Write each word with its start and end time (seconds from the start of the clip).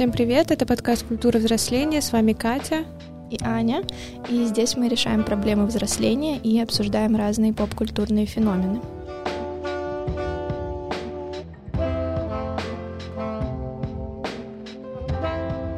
Всем 0.00 0.12
привет, 0.12 0.50
это 0.50 0.64
подкаст 0.64 1.04
«Культура 1.06 1.36
взросления», 1.36 2.00
с 2.00 2.10
вами 2.10 2.32
Катя 2.32 2.84
и 3.30 3.36
Аня, 3.42 3.82
и 4.30 4.46
здесь 4.46 4.74
мы 4.74 4.88
решаем 4.88 5.24
проблемы 5.24 5.66
взросления 5.66 6.38
и 6.38 6.58
обсуждаем 6.58 7.16
разные 7.16 7.52
поп-культурные 7.52 8.24
феномены. 8.24 8.80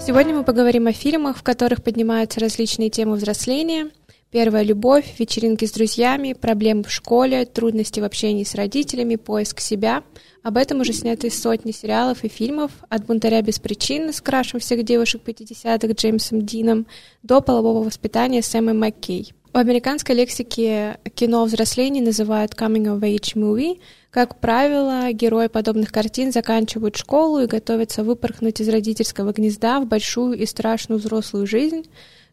Сегодня 0.00 0.36
мы 0.36 0.44
поговорим 0.44 0.86
о 0.86 0.92
фильмах, 0.92 1.38
в 1.38 1.42
которых 1.42 1.82
поднимаются 1.82 2.38
различные 2.38 2.90
темы 2.90 3.16
взросления. 3.16 3.90
Первая 4.32 4.62
любовь, 4.62 5.16
вечеринки 5.18 5.66
с 5.66 5.72
друзьями, 5.72 6.32
проблемы 6.32 6.84
в 6.84 6.90
школе, 6.90 7.44
трудности 7.44 8.00
в 8.00 8.04
общении 8.04 8.44
с 8.44 8.54
родителями, 8.54 9.16
поиск 9.16 9.60
себя. 9.60 10.04
Об 10.42 10.56
этом 10.56 10.80
уже 10.80 10.94
сняты 10.94 11.28
сотни 11.30 11.70
сериалов 11.70 12.24
и 12.24 12.28
фильмов, 12.28 12.70
от 12.88 13.04
«Бунтаря 13.04 13.42
без 13.42 13.58
причины» 13.58 14.10
с 14.10 14.22
крашем 14.22 14.58
всех 14.58 14.84
девушек 14.84 15.20
50-х 15.22 15.86
Джеймсом 15.92 16.46
Дином 16.46 16.86
до 17.22 17.42
«Полового 17.42 17.84
воспитания» 17.84 18.40
с 18.40 18.54
Эммой 18.54 18.72
Маккей. 18.72 19.34
В 19.52 19.58
американской 19.58 20.14
лексике 20.14 20.96
кино 21.14 21.44
взросления 21.44 22.00
называют 22.00 22.54
coming 22.54 22.86
of 22.86 23.00
age 23.00 23.34
movie. 23.34 23.80
Как 24.10 24.40
правило, 24.40 25.12
герои 25.12 25.48
подобных 25.48 25.92
картин 25.92 26.32
заканчивают 26.32 26.96
школу 26.96 27.40
и 27.40 27.46
готовятся 27.46 28.02
выпорхнуть 28.02 28.62
из 28.62 28.68
родительского 28.70 29.34
гнезда 29.34 29.80
в 29.80 29.86
большую 29.86 30.38
и 30.38 30.46
страшную 30.46 30.98
взрослую 30.98 31.46
жизнь. 31.46 31.84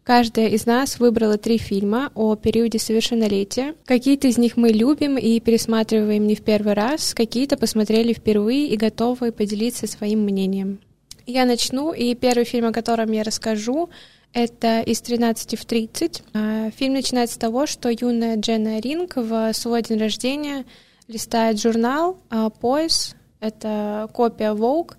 Каждая 0.09 0.47
из 0.47 0.65
нас 0.65 0.99
выбрала 0.99 1.37
три 1.37 1.59
фильма 1.59 2.11
о 2.15 2.35
периоде 2.35 2.79
совершеннолетия. 2.79 3.75
Какие-то 3.85 4.27
из 4.27 4.39
них 4.39 4.57
мы 4.57 4.69
любим 4.69 5.19
и 5.19 5.39
пересматриваем 5.39 6.25
не 6.25 6.33
в 6.33 6.41
первый 6.41 6.73
раз, 6.73 7.13
какие-то 7.13 7.57
посмотрели 7.57 8.13
впервые 8.13 8.69
и 8.69 8.75
готовы 8.75 9.31
поделиться 9.31 9.85
своим 9.85 10.21
мнением. 10.21 10.79
Я 11.27 11.45
начну, 11.45 11.93
и 11.93 12.15
первый 12.15 12.45
фильм, 12.45 12.65
о 12.65 12.71
котором 12.71 13.11
я 13.11 13.21
расскажу, 13.21 13.91
это 14.33 14.81
«Из 14.81 14.99
13 14.99 15.59
в 15.59 15.63
30». 15.67 16.23
А, 16.33 16.71
фильм 16.71 16.93
начинается 16.93 17.35
с 17.35 17.37
того, 17.37 17.67
что 17.67 17.89
юная 17.89 18.35
Дженна 18.35 18.79
Ринг 18.79 19.15
в 19.15 19.53
свой 19.53 19.83
день 19.83 19.99
рождения 19.99 20.65
листает 21.07 21.61
журнал 21.61 22.17
«Пояс», 22.59 23.15
это 23.41 24.09
копия 24.11 24.55
Vogue, 24.55 24.95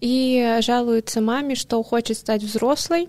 и 0.00 0.58
жалуется 0.60 1.20
маме, 1.20 1.54
что 1.54 1.80
хочет 1.84 2.16
стать 2.16 2.42
взрослой. 2.42 3.08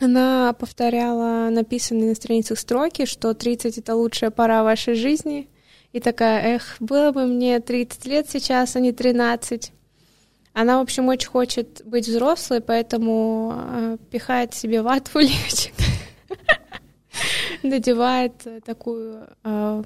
Она 0.00 0.52
повторяла 0.58 1.48
написанные 1.50 2.10
на 2.10 2.14
страницах 2.14 2.58
строки, 2.58 3.06
что 3.06 3.34
30— 3.34 3.78
это 3.78 3.94
лучшая 3.94 4.30
пора 4.30 4.62
вашей 4.62 4.94
жизни. 4.94 5.48
И 5.92 6.00
такая, 6.00 6.56
эх, 6.56 6.76
было 6.80 7.12
бы 7.12 7.26
мне 7.26 7.60
30 7.60 8.06
лет 8.06 8.28
сейчас, 8.28 8.74
а 8.74 8.80
не 8.80 8.92
13. 8.92 9.72
Она, 10.52 10.78
в 10.78 10.82
общем, 10.82 11.08
очень 11.08 11.28
хочет 11.28 11.82
быть 11.84 12.08
взрослой, 12.08 12.60
поэтому 12.60 13.54
э, 13.56 13.96
пихает 14.10 14.54
себе 14.54 14.82
вату 14.82 15.10
в 15.14 15.18
лифчик, 15.18 15.72
надевает 17.62 18.32
такую 18.64 19.28
э, 19.42 19.82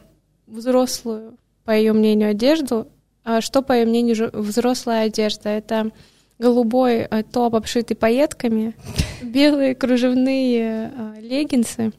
взрослую, 0.47 1.39
по 1.65 1.71
ее 1.71 1.93
мнению, 1.93 2.31
одежду. 2.31 2.89
А 3.25 3.41
что, 3.41 3.63
по 3.63 3.73
ее 3.73 3.87
мнению, 3.87 4.31
взрослая 4.33 5.05
одежда? 5.05 5.51
Это 5.51 5.91
голубой 6.39 7.01
э, 7.01 7.23
топ, 7.23 7.55
обшитый 7.55 7.97
пайетками, 7.97 8.75
белые 9.23 9.75
кружевные 9.75 10.93
э, 10.95 11.21
леггинсы 11.21 11.93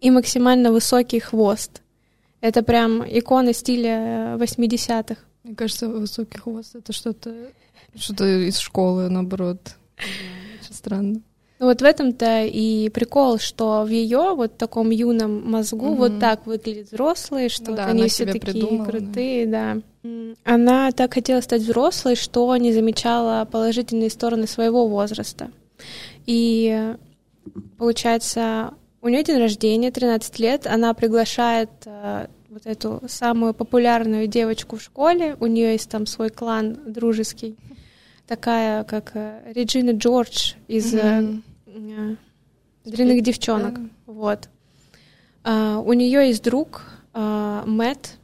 и 0.00 0.10
максимально 0.10 0.72
высокий 0.72 1.20
хвост. 1.20 1.82
Это 2.40 2.62
прям 2.62 3.04
икона 3.04 3.52
стиля 3.52 4.36
80-х. 4.36 5.16
Мне 5.44 5.54
кажется, 5.54 5.88
высокий 5.88 6.38
хвост— 6.38 6.74
это 6.74 6.92
что-то 6.92 7.52
что-то 7.94 8.24
из 8.24 8.58
школы, 8.58 9.08
наоборот. 9.08 9.76
Очень 10.60 10.74
странно. 10.74 11.22
Ну 11.62 11.68
вот 11.68 11.80
в 11.80 11.84
этом-то 11.84 12.42
и 12.42 12.88
прикол, 12.88 13.38
что 13.38 13.84
в 13.84 13.88
ее 13.88 14.34
вот 14.34 14.58
таком 14.58 14.90
юном 14.90 15.48
мозгу 15.48 15.90
угу. 15.90 15.94
вот 15.94 16.18
так 16.18 16.44
выглядят 16.44 16.90
взрослые, 16.90 17.48
что 17.48 17.66
ну, 17.66 17.70
вот 17.70 17.76
да, 17.76 17.86
они 17.86 18.08
все 18.08 18.26
такие 18.26 18.84
крутые, 18.84 19.46
да. 19.46 19.76
да. 20.02 20.34
Она 20.42 20.90
так 20.90 21.14
хотела 21.14 21.40
стать 21.40 21.62
взрослой, 21.62 22.16
что 22.16 22.56
не 22.56 22.72
замечала 22.72 23.44
положительные 23.44 24.10
стороны 24.10 24.48
своего 24.48 24.88
возраста. 24.88 25.52
И 26.26 26.96
получается, 27.78 28.74
у 29.00 29.08
нее 29.08 29.22
день 29.22 29.38
рождения, 29.38 29.92
13 29.92 30.40
лет, 30.40 30.66
она 30.66 30.94
приглашает 30.94 31.70
э, 31.84 32.26
вот 32.50 32.66
эту 32.66 33.02
самую 33.06 33.54
популярную 33.54 34.26
девочку 34.26 34.78
в 34.78 34.82
школе, 34.82 35.36
у 35.38 35.46
нее 35.46 35.74
есть 35.74 35.88
там 35.88 36.06
свой 36.06 36.30
клан 36.30 36.76
дружеский, 36.86 37.54
такая 38.26 38.82
как 38.82 39.12
э, 39.14 39.52
Реджина 39.54 39.92
Джордж 39.92 40.54
из 40.66 40.92
mm-hmm. 40.92 41.42
Э, 41.74 42.16
«Дрянных 42.84 43.22
девчонок», 43.22 43.78
yeah. 43.78 43.90
вот. 44.06 44.48
Uh, 45.44 45.82
у 45.84 45.92
нее 45.92 46.28
есть 46.28 46.44
друг 46.44 46.82
uh, 47.14 47.66
Мэтт, 47.66 48.18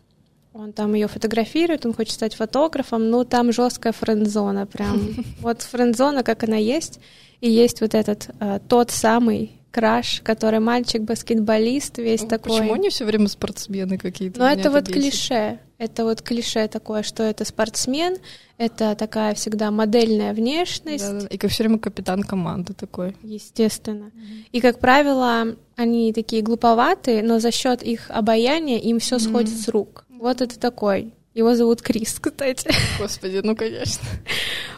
он 0.52 0.72
там 0.72 0.94
ее 0.94 1.08
фотографирует, 1.08 1.84
он 1.84 1.92
хочет 1.92 2.14
стать 2.14 2.34
фотографом, 2.34 3.10
но 3.10 3.24
там 3.24 3.52
жесткая 3.52 3.92
френдзона, 3.92 4.66
прям 4.66 5.00
вот 5.40 5.62
френдзона, 5.62 6.22
как 6.22 6.44
она 6.44 6.56
есть, 6.56 7.00
и 7.40 7.50
есть 7.50 7.80
вот 7.80 7.94
этот 7.94 8.30
uh, 8.38 8.60
тот 8.68 8.90
самый 8.90 9.57
краш, 9.70 10.20
который 10.24 10.60
мальчик-баскетболист, 10.60 11.98
весь 11.98 12.22
ну, 12.22 12.28
такой. 12.28 12.58
Почему 12.58 12.74
они 12.74 12.90
все 12.90 13.04
время 13.04 13.28
спортсмены 13.28 13.98
какие-то? 13.98 14.40
Ну, 14.40 14.46
это 14.46 14.70
вот 14.70 14.88
бесит. 14.88 15.02
клише. 15.02 15.58
Это 15.78 16.04
вот 16.04 16.22
клише 16.22 16.66
такое, 16.66 17.04
что 17.04 17.22
это 17.22 17.44
спортсмен, 17.44 18.16
это 18.56 18.96
такая 18.96 19.34
всегда 19.34 19.70
модельная 19.70 20.34
внешность. 20.34 21.08
Да, 21.08 21.20
да, 21.20 21.26
И 21.28 21.38
как 21.38 21.52
все 21.52 21.62
время 21.62 21.78
капитан 21.78 22.24
команды 22.24 22.74
такой. 22.74 23.16
Естественно. 23.22 24.10
Mm-hmm. 24.14 24.44
И, 24.50 24.60
как 24.60 24.80
правило, 24.80 25.56
они 25.76 26.12
такие 26.12 26.42
глуповатые, 26.42 27.22
но 27.22 27.38
за 27.38 27.52
счет 27.52 27.84
их 27.84 28.10
обаяния 28.10 28.78
им 28.78 28.98
все 28.98 29.16
mm-hmm. 29.16 29.28
сходит 29.28 29.56
с 29.56 29.68
рук. 29.68 30.04
Вот 30.08 30.40
это 30.40 30.58
такой. 30.58 31.14
Его 31.34 31.54
зовут 31.54 31.82
Крис, 31.82 32.18
кстати. 32.20 32.68
Господи, 32.98 33.40
ну 33.44 33.54
конечно. 33.54 34.02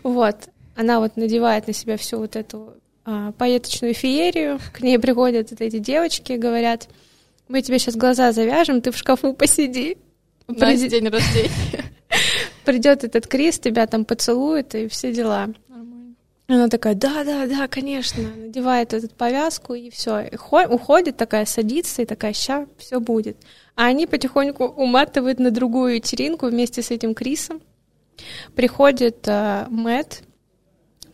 Вот. 0.02 0.36
Она 0.76 1.00
вот 1.00 1.16
надевает 1.16 1.66
на 1.66 1.72
себя 1.72 1.96
всю 1.96 2.18
вот 2.18 2.36
эту 2.36 2.74
поеточную 3.04 3.94
феерию. 3.94 4.60
К 4.72 4.80
ней 4.80 4.98
приходят 4.98 5.50
вот 5.50 5.60
эти 5.60 5.78
девочки, 5.78 6.34
говорят, 6.34 6.88
мы 7.48 7.62
тебе 7.62 7.78
сейчас 7.78 7.96
глаза 7.96 8.32
завяжем, 8.32 8.80
ты 8.80 8.92
в 8.92 8.96
шкафу 8.96 9.34
посиди. 9.34 9.98
На 10.46 10.66
Приди... 10.66 10.88
день 10.88 11.08
рождения. 11.08 11.84
Придет 12.64 13.04
этот 13.04 13.26
Крис, 13.26 13.58
тебя 13.58 13.86
там 13.86 14.04
поцелует 14.04 14.74
и 14.74 14.88
все 14.88 15.12
дела. 15.12 15.48
Нормально. 15.68 16.14
Она 16.48 16.68
такая, 16.68 16.94
да, 16.94 17.24
да, 17.24 17.46
да, 17.46 17.68
конечно, 17.68 18.22
надевает 18.22 18.92
эту 18.92 19.08
повязку 19.08 19.74
и 19.74 19.90
все, 19.90 20.28
уходит 20.68 21.16
такая, 21.16 21.44
садится 21.44 22.02
и 22.02 22.06
такая, 22.06 22.32
ща, 22.32 22.66
все 22.78 23.00
будет. 23.00 23.36
А 23.74 23.86
они 23.86 24.06
потихоньку 24.06 24.64
уматывают 24.64 25.38
на 25.38 25.50
другую 25.50 25.94
вечеринку 25.94 26.46
вместе 26.46 26.82
с 26.82 26.90
этим 26.90 27.14
Крисом. 27.14 27.62
Приходит 28.54 29.26
э, 29.26 29.66
Мэтт, 29.70 30.22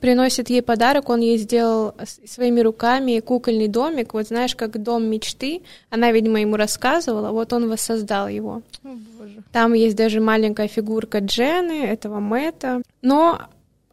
приносит 0.01 0.51
ей 0.51 0.63
подарок, 0.63 1.09
он 1.09 1.21
ей 1.21 1.39
сделал 1.39 1.95
своими 2.27 2.61
руками 2.61 3.21
кукольный 3.21 3.69
домик, 3.69 4.15
вот 4.15 4.29
знаешь, 4.29 4.55
как 4.55 4.83
дом 4.83 5.05
мечты, 5.05 5.63
она, 5.91 6.13
видимо, 6.13 6.41
ему 6.41 6.57
рассказывала, 6.57 7.31
вот 7.31 7.53
он 7.53 7.69
воссоздал 7.69 8.29
его. 8.29 8.63
О, 8.85 8.89
боже. 9.19 9.43
Там 9.53 9.73
есть 9.75 9.97
даже 9.97 10.21
маленькая 10.21 10.69
фигурка 10.69 11.19
Джены, 11.19 11.85
этого 11.85 12.21
Мэтта, 12.21 12.83
но 13.03 13.41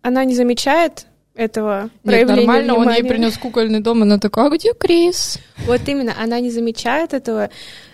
она 0.01 0.25
не 0.25 0.35
замечает 0.35 1.07
этого 1.35 1.89
Нет, 2.03 2.27
нормально, 2.27 2.73
внимания. 2.73 2.73
он 2.73 2.89
ей 2.93 3.03
принес 3.03 3.37
кукольный 3.37 3.79
дом, 3.79 4.03
она 4.03 4.19
такая, 4.19 4.47
а 4.47 4.49
где 4.49 4.73
Крис? 4.73 5.39
Вот 5.65 5.81
именно, 5.87 6.13
она 6.21 6.39
не 6.39 6.51
замечает 6.51 7.13
этого, 7.13 7.49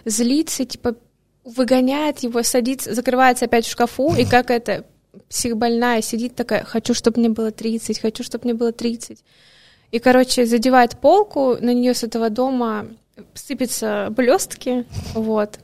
злится, 0.05 0.65
типа 0.65 0.95
выгоняет 1.45 2.19
его, 2.19 2.43
садится, 2.43 2.93
закрывается 2.93 3.45
опять 3.45 3.65
в 3.65 3.71
шкафу, 3.71 4.13
и 4.15 4.25
как 4.25 4.51
это 4.51 4.85
психбольная 5.27 6.01
сидит 6.01 6.35
такая, 6.35 6.63
хочу, 6.63 6.93
чтобы 6.93 7.19
мне 7.19 7.29
было 7.29 7.51
30, 7.51 7.99
хочу, 7.99 8.23
чтобы 8.23 8.45
мне 8.45 8.53
было 8.53 8.71
30. 8.71 9.23
И, 9.91 9.99
короче, 9.99 10.45
задевает 10.45 10.97
полку, 10.97 11.57
на 11.59 11.73
нее 11.73 11.93
с 11.93 12.03
этого 12.03 12.29
дома 12.29 12.87
сыпятся 13.33 14.07
блестки, 14.11 14.85
вот. 15.13 15.59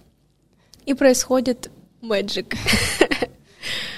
И 0.86 0.94
происходит 0.94 1.70
magic. 2.02 2.56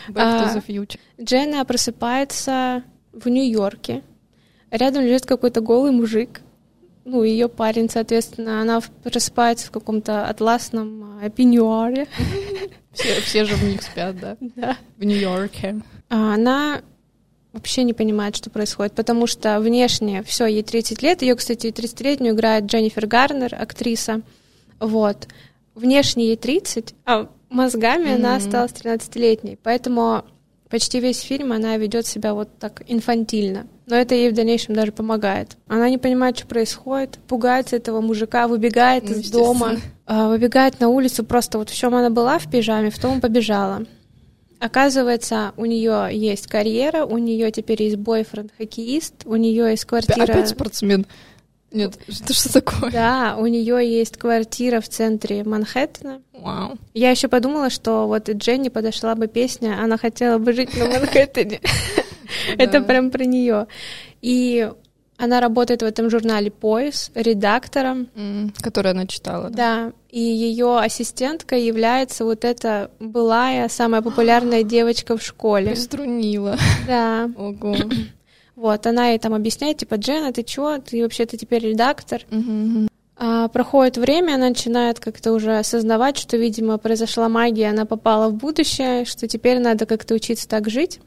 Back 0.09 0.43
to 0.43 0.55
the 0.55 0.65
future. 0.65 0.99
Дженна 1.21 1.65
просыпается 1.65 2.83
в 3.11 3.27
Нью-Йорке. 3.27 4.03
Рядом 4.71 5.03
лежит 5.03 5.25
какой-то 5.25 5.61
голый 5.61 5.91
мужик. 5.91 6.41
Ну, 7.05 7.23
ее 7.23 7.47
парень, 7.47 7.89
соответственно, 7.89 8.61
она 8.61 8.81
просыпается 9.03 9.67
в 9.67 9.71
каком-то 9.71 10.27
атласном 10.27 11.19
а, 11.21 11.29
пеньюаре. 11.29 12.07
Все, 12.97 13.21
все 13.21 13.45
же 13.45 13.55
в 13.55 13.63
них 13.63 13.81
спят, 13.83 14.19
да? 14.19 14.37
Да. 14.39 14.77
В 14.97 15.03
Нью-Йорке. 15.03 15.81
А 16.09 16.33
она 16.33 16.81
вообще 17.53 17.83
не 17.83 17.93
понимает, 17.93 18.35
что 18.35 18.49
происходит, 18.49 18.93
потому 18.93 19.27
что 19.27 19.59
внешне 19.59 20.23
все, 20.23 20.45
ей 20.45 20.63
30 20.63 21.01
лет. 21.01 21.21
Ее, 21.21 21.35
кстати, 21.35 21.67
30-летнюю 21.67 22.33
играет 22.33 22.65
Дженнифер 22.65 23.07
Гарнер, 23.07 23.55
актриса. 23.55 24.21
Вот. 24.79 25.27
Внешне 25.75 26.27
ей 26.27 26.37
30, 26.37 26.95
а 27.05 27.29
мозгами 27.49 28.09
mm-hmm. 28.09 28.15
она 28.15 28.35
осталась 28.35 28.71
13-летней. 28.71 29.57
Поэтому 29.61 30.23
почти 30.69 30.99
весь 30.99 31.21
фильм 31.21 31.51
она 31.51 31.77
ведет 31.77 32.05
себя 32.05 32.33
вот 32.33 32.49
так 32.59 32.83
инфантильно. 32.87 33.67
Но 33.85 33.95
это 33.95 34.15
ей 34.15 34.31
в 34.31 34.33
дальнейшем 34.33 34.75
даже 34.75 34.91
помогает. 34.91 35.55
Она 35.67 35.89
не 35.89 35.97
понимает, 35.97 36.37
что 36.37 36.47
происходит, 36.47 37.19
пугается 37.27 37.75
этого 37.75 38.01
мужика, 38.01 38.47
выбегает 38.47 39.05
Ну, 39.05 39.15
из 39.15 39.31
дома, 39.31 39.77
выбегает 40.07 40.79
на 40.79 40.89
улицу, 40.89 41.23
просто 41.23 41.57
вот 41.57 41.69
в 41.69 41.75
чем 41.75 41.93
она 41.93 42.09
была 42.09 42.39
в 42.39 42.49
пижаме, 42.49 42.89
в 42.89 42.99
том 42.99 43.21
побежала. 43.21 43.85
Оказывается, 44.59 45.53
у 45.57 45.65
нее 45.65 46.09
есть 46.11 46.47
карьера, 46.47 47.05
у 47.05 47.17
нее 47.17 47.51
теперь 47.51 47.83
есть 47.83 47.97
бойфренд 47.97 48.51
хоккеист, 48.57 49.25
у 49.25 49.35
нее 49.35 49.71
есть 49.71 49.85
квартира. 49.85 50.23
Опять 50.23 50.49
спортсмен. 50.49 51.05
Нет, 51.71 51.99
что, 52.07 52.33
что 52.33 52.53
такое? 52.53 52.91
Да, 52.91 53.35
у 53.37 53.45
нее 53.45 53.85
есть 53.87 54.17
квартира 54.17 54.79
в 54.79 54.87
центре 54.87 55.43
Манхэттена. 55.43 56.21
Вау. 56.33 56.77
Я 56.93 57.11
еще 57.11 57.27
подумала, 57.27 57.69
что 57.69 58.07
вот 58.07 58.29
Дженни 58.29 58.69
подошла 58.69 59.15
бы 59.15 59.27
песня, 59.27 59.79
она 59.79 59.97
хотела 59.97 60.37
бы 60.37 60.53
жить 60.53 60.75
на 60.77 60.87
Манхэттене. 60.87 61.59
Это 62.57 62.81
прям 62.81 63.11
про 63.11 63.25
нее. 63.25 63.67
И 64.21 64.71
она 65.17 65.39
работает 65.39 65.81
в 65.81 65.85
этом 65.85 66.09
журнале 66.09 66.51
Пояс 66.51 67.11
редактором. 67.15 68.07
М, 68.15 68.53
Которую 68.61 68.91
она 68.91 69.07
читала. 69.07 69.49
Да. 69.49 69.55
Да, 69.87 69.93
и 70.09 70.19
ее 70.19 70.79
ассистентка 70.79 71.55
является 71.57 72.23
вот 72.23 72.45
эта 72.45 72.91
былая 72.99 73.67
самая 73.69 74.01
популярная 74.01 74.63
девочка 74.75 75.17
в 75.17 75.23
школе. 75.23 75.71
Приструнила. 75.71 76.57
Да, 76.87 77.29
Ого. 77.37 77.75
вот 78.55 78.85
она 78.85 79.09
ей 79.09 79.19
там 79.19 79.33
объясняет, 79.33 79.77
типа, 79.77 79.95
Джена, 79.95 80.31
ты 80.31 80.43
чё, 80.43 80.77
ты 80.79 81.01
вообще-то 81.01 81.37
теперь 81.37 81.63
редактор. 81.67 82.21
А, 83.19 83.47
проходит 83.47 83.97
время, 83.97 84.35
она 84.35 84.49
начинает 84.49 84.99
как-то 84.99 85.31
уже 85.33 85.57
осознавать, 85.57 86.17
что, 86.17 86.37
видимо, 86.37 86.77
произошла 86.77 87.27
магия, 87.29 87.69
она 87.71 87.85
попала 87.85 88.29
в 88.29 88.35
будущее, 88.35 89.05
что 89.05 89.27
теперь 89.27 89.57
надо 89.57 89.87
как-то 89.87 90.13
учиться 90.13 90.47
так 90.47 90.69
жить. 90.69 90.99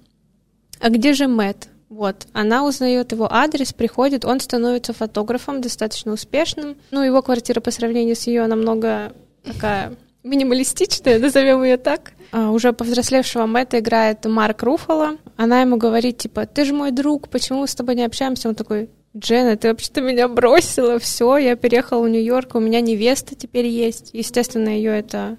А 0.81 0.89
где 0.89 1.13
же 1.13 1.29
Мэт? 1.29 1.69
Вот, 1.91 2.29
она 2.33 2.65
узнает 2.65 3.11
его 3.11 3.31
адрес, 3.31 3.73
приходит, 3.73 4.25
он 4.25 4.39
становится 4.39 4.93
фотографом, 4.93 5.61
достаточно 5.61 6.13
успешным. 6.13 6.77
Ну, 6.93 7.03
его 7.03 7.21
квартира 7.21 7.61
по 7.61 7.73
сравнению 7.73 8.15
с 8.15 8.29
ее 8.29 8.47
намного 8.47 9.13
такая 9.43 9.97
минималистичная, 10.23 11.19
назовем 11.19 11.65
ее 11.65 11.77
так. 11.77 12.13
А, 12.31 12.53
уже 12.53 12.73
повзрослевшего 12.73 13.47
Мэтта 13.47 13.81
играет 13.81 14.25
Марк 14.25 14.63
Руфало. 14.63 15.17
Она 15.37 15.63
ему 15.63 15.79
говорит, 15.79 16.19
типа, 16.19 16.47
ты 16.47 16.65
же 16.65 16.73
мой 16.73 16.93
друг, 16.93 17.29
почему 17.29 17.63
мы 17.63 17.67
с 17.67 17.75
тобой 17.75 17.97
не 17.97 18.05
общаемся? 18.05 18.49
Он 18.49 18.55
такой, 18.55 18.89
Джена, 19.17 19.57
ты 19.57 19.69
вообще-то 19.69 20.01
меня 20.01 20.29
бросила, 20.29 21.01
все, 21.01 21.39
я 21.39 21.57
переехала 21.57 22.05
в 22.05 22.09
Нью-Йорк, 22.09 22.55
у 22.55 22.61
меня 22.61 22.81
невеста 22.81 23.35
теперь 23.35 23.67
есть. 23.67 24.11
Естественно, 24.13 24.69
ее 24.69 24.97
это 24.97 25.39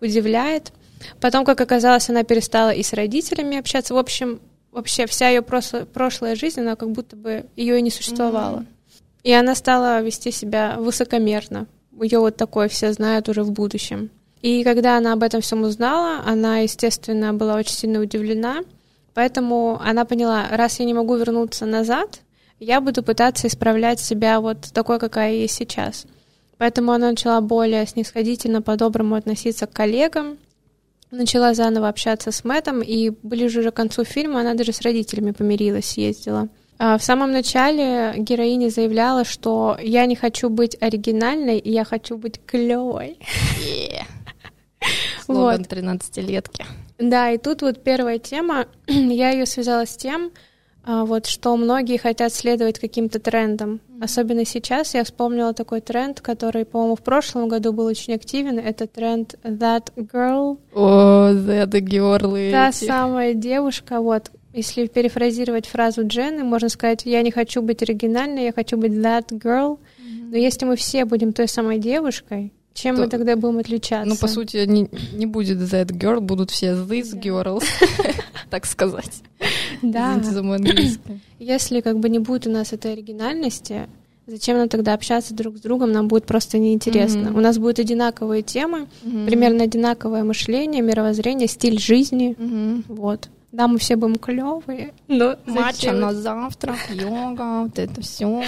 удивляет. 0.00 0.72
Потом, 1.20 1.44
как 1.44 1.60
оказалось, 1.60 2.08
она 2.08 2.22
перестала 2.22 2.70
и 2.70 2.82
с 2.82 2.94
родителями 2.94 3.58
общаться. 3.58 3.92
В 3.92 3.98
общем, 3.98 4.40
вообще 4.74 5.06
вся 5.06 5.28
ее 5.28 5.40
прошлая 5.40 6.34
жизнь, 6.34 6.60
она 6.60 6.76
как 6.76 6.90
будто 6.90 7.16
бы 7.16 7.46
ее 7.56 7.78
и 7.78 7.82
не 7.82 7.90
существовала. 7.90 8.66
И 9.22 9.32
она 9.32 9.54
стала 9.54 10.02
вести 10.02 10.30
себя 10.30 10.76
высокомерно. 10.78 11.66
Ее 11.98 12.18
вот 12.18 12.36
такое 12.36 12.68
все 12.68 12.92
знают 12.92 13.28
уже 13.28 13.42
в 13.44 13.52
будущем. 13.52 14.10
И 14.42 14.62
когда 14.64 14.98
она 14.98 15.14
об 15.14 15.22
этом 15.22 15.40
всем 15.40 15.62
узнала, 15.62 16.22
она, 16.26 16.58
естественно, 16.58 17.32
была 17.32 17.54
очень 17.54 17.74
сильно 17.74 18.00
удивлена. 18.00 18.64
Поэтому 19.14 19.80
она 19.82 20.04
поняла, 20.04 20.48
раз 20.50 20.80
я 20.80 20.84
не 20.84 20.92
могу 20.92 21.16
вернуться 21.16 21.66
назад, 21.66 22.20
я 22.58 22.80
буду 22.80 23.02
пытаться 23.02 23.46
исправлять 23.46 24.00
себя 24.00 24.40
вот 24.40 24.60
такой, 24.72 24.98
какая 24.98 25.32
я 25.32 25.42
есть 25.42 25.54
сейчас. 25.54 26.04
Поэтому 26.58 26.92
она 26.92 27.10
начала 27.10 27.40
более 27.40 27.86
снисходительно, 27.86 28.60
по-доброму 28.60 29.14
относиться 29.14 29.66
к 29.66 29.72
коллегам, 29.72 30.36
начала 31.14 31.54
заново 31.54 31.88
общаться 31.88 32.30
с 32.30 32.44
Мэттом, 32.44 32.80
и 32.82 33.10
ближе 33.22 33.60
уже 33.60 33.70
к 33.70 33.74
концу 33.74 34.04
фильма 34.04 34.40
она 34.40 34.54
даже 34.54 34.72
с 34.72 34.80
родителями 34.82 35.32
помирилась, 35.32 35.86
съездила. 35.86 36.48
А 36.78 36.98
в 36.98 37.04
самом 37.04 37.30
начале 37.30 38.14
героиня 38.16 38.68
заявляла, 38.68 39.24
что 39.24 39.78
я 39.80 40.06
не 40.06 40.16
хочу 40.16 40.50
быть 40.50 40.76
оригинальной, 40.80 41.60
я 41.64 41.84
хочу 41.84 42.16
быть 42.16 42.40
клевой. 42.44 43.18
Слоган 45.24 45.62
13-летки. 45.62 46.64
Да, 46.98 47.30
и 47.30 47.38
тут 47.38 47.62
вот 47.62 47.82
первая 47.82 48.18
тема, 48.18 48.66
я 48.86 49.30
ее 49.30 49.46
связала 49.46 49.86
с 49.86 49.96
тем, 49.96 50.32
вот 50.86 51.26
что 51.26 51.56
многие 51.56 51.96
хотят 51.96 52.32
следовать 52.32 52.78
каким-то 52.78 53.18
трендам. 53.18 53.80
Особенно 54.00 54.44
сейчас 54.44 54.94
я 54.94 55.04
вспомнила 55.04 55.54
такой 55.54 55.80
тренд, 55.80 56.20
который, 56.20 56.64
по-моему, 56.64 56.96
в 56.96 57.02
прошлом 57.02 57.48
году 57.48 57.72
был 57.72 57.86
очень 57.86 58.14
активен. 58.14 58.58
Это 58.58 58.86
тренд 58.86 59.34
That 59.42 59.92
Girl. 59.96 60.58
О, 60.74 61.30
that 61.32 61.70
girl. 61.70 62.50
Та 62.50 62.72
самая 62.72 63.34
девушка, 63.34 64.00
вот, 64.00 64.30
если 64.52 64.86
перефразировать 64.86 65.66
фразу 65.66 66.06
Джены, 66.06 66.44
можно 66.44 66.68
сказать, 66.68 67.06
я 67.06 67.22
не 67.22 67.30
хочу 67.30 67.62
быть 67.62 67.82
оригинальной, 67.82 68.44
я 68.44 68.52
хочу 68.52 68.76
быть 68.76 68.92
that 68.92 69.28
girl. 69.30 69.78
Но 70.30 70.36
если 70.36 70.66
мы 70.66 70.76
все 70.76 71.04
будем 71.04 71.32
той 71.32 71.48
самой 71.48 71.78
девушкой, 71.78 72.52
чем 72.74 72.96
То- 72.96 73.02
мы 73.02 73.08
тогда 73.08 73.36
будем 73.36 73.58
отличаться? 73.58 74.08
Ну, 74.08 74.16
по 74.16 74.26
сути, 74.28 74.64
не, 74.66 74.88
не 75.14 75.26
будет 75.26 75.58
that 75.58 75.86
girl, 75.86 76.20
будут 76.20 76.50
все 76.50 76.72
this 76.72 77.14
girls, 77.20 77.64
так 78.50 78.66
сказать. 78.66 79.22
да. 79.82 80.10
Извините 80.12 80.30
за 80.32 80.42
мой 80.42 80.56
английский. 80.56 81.20
Если 81.38 81.80
как 81.80 81.98
бы 81.98 82.08
не 82.08 82.18
будет 82.18 82.46
у 82.46 82.50
нас 82.50 82.72
этой 82.72 82.92
оригинальности, 82.92 83.88
зачем 84.26 84.58
нам 84.58 84.68
тогда 84.68 84.94
общаться 84.94 85.34
друг 85.34 85.56
с 85.56 85.60
другом? 85.60 85.92
Нам 85.92 86.08
будет 86.08 86.26
просто 86.26 86.58
неинтересно. 86.58 87.32
У 87.36 87.40
нас 87.40 87.58
будут 87.58 87.78
одинаковые 87.78 88.42
темы, 88.42 88.86
примерно 89.02 89.64
одинаковое 89.64 90.24
мышление, 90.24 90.82
мировоззрение, 90.82 91.46
стиль 91.48 91.78
жизни. 91.80 92.34
Вот. 92.88 93.28
Да, 93.52 93.68
мы 93.68 93.78
все 93.78 93.94
будем 93.94 94.16
клевые, 94.16 94.94
но 95.06 95.36
Матча 95.46 95.92
на 95.92 96.12
завтрак, 96.12 96.76
йога, 96.92 97.62
вот 97.62 97.78
это 97.78 98.00
все. 98.00 98.42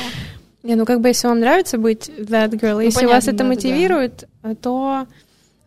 Не, 0.66 0.74
ну 0.74 0.84
как 0.84 1.00
бы 1.00 1.08
если 1.08 1.28
вам 1.28 1.40
нравится 1.40 1.78
быть 1.78 2.08
that 2.18 2.50
girl, 2.50 2.82
если 2.84 2.96
понятно, 3.00 3.08
вас 3.16 3.24
это 3.28 3.32
да, 3.32 3.38
да, 3.38 3.44
да. 3.44 3.48
мотивирует, 3.54 4.28
то 4.62 5.06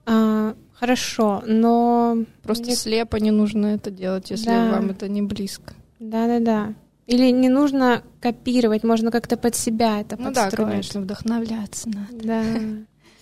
а, 0.05 0.53
хорошо, 0.73 1.43
но 1.45 2.17
Просто 2.43 2.65
Мне- 2.65 2.75
слепо 2.75 3.17
не 3.17 3.31
нужно 3.31 3.67
это 3.67 3.91
делать, 3.91 4.31
если 4.31 4.45
Да. 4.49 4.71
вам 4.71 4.89
это 4.89 5.07
не 5.07 5.21
близко. 5.21 5.73
да-да-да. 5.99 6.73
Или 7.07 7.31
не 7.31 7.49
нужно 7.49 8.03
копировать, 8.21 8.83
можно 8.83 9.09
как-то 9.11 9.35
под 9.35 9.55
себя 9.55 10.01
это 10.01 10.15
Ну 10.19 10.31
да, 10.31 10.43
подстроить. 10.43 10.69
конечно, 10.69 11.01
вдохновляться 11.01 11.89
надо. 11.89 12.23
Да. 12.23 12.43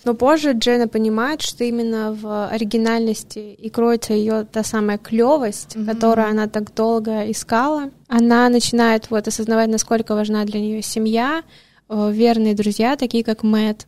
Но 0.04 0.14
позже 0.14 0.52
Джена 0.52 0.88
понимает, 0.88 1.42
что 1.42 1.64
именно 1.64 2.12
в 2.12 2.48
оригинальности 2.48 3.38
и 3.38 3.68
кроется 3.70 4.12
ее 4.14 4.44
та 4.44 4.62
самая 4.62 4.96
клевость, 4.98 5.74
Мгм. 5.76 5.86
которую 5.86 6.28
она 6.28 6.46
так 6.46 6.74
долго 6.74 7.30
искала. 7.30 7.90
Она 8.08 8.48
начинает 8.48 9.10
вот 9.10 9.26
осознавать, 9.26 9.68
насколько 9.70 10.14
важна 10.14 10.44
для 10.44 10.60
нее 10.60 10.82
семья, 10.82 11.40
э, 11.40 11.42
верные 11.88 12.54
друзья, 12.54 12.96
такие 12.96 13.24
как 13.24 13.42
Мэтт, 13.42 13.86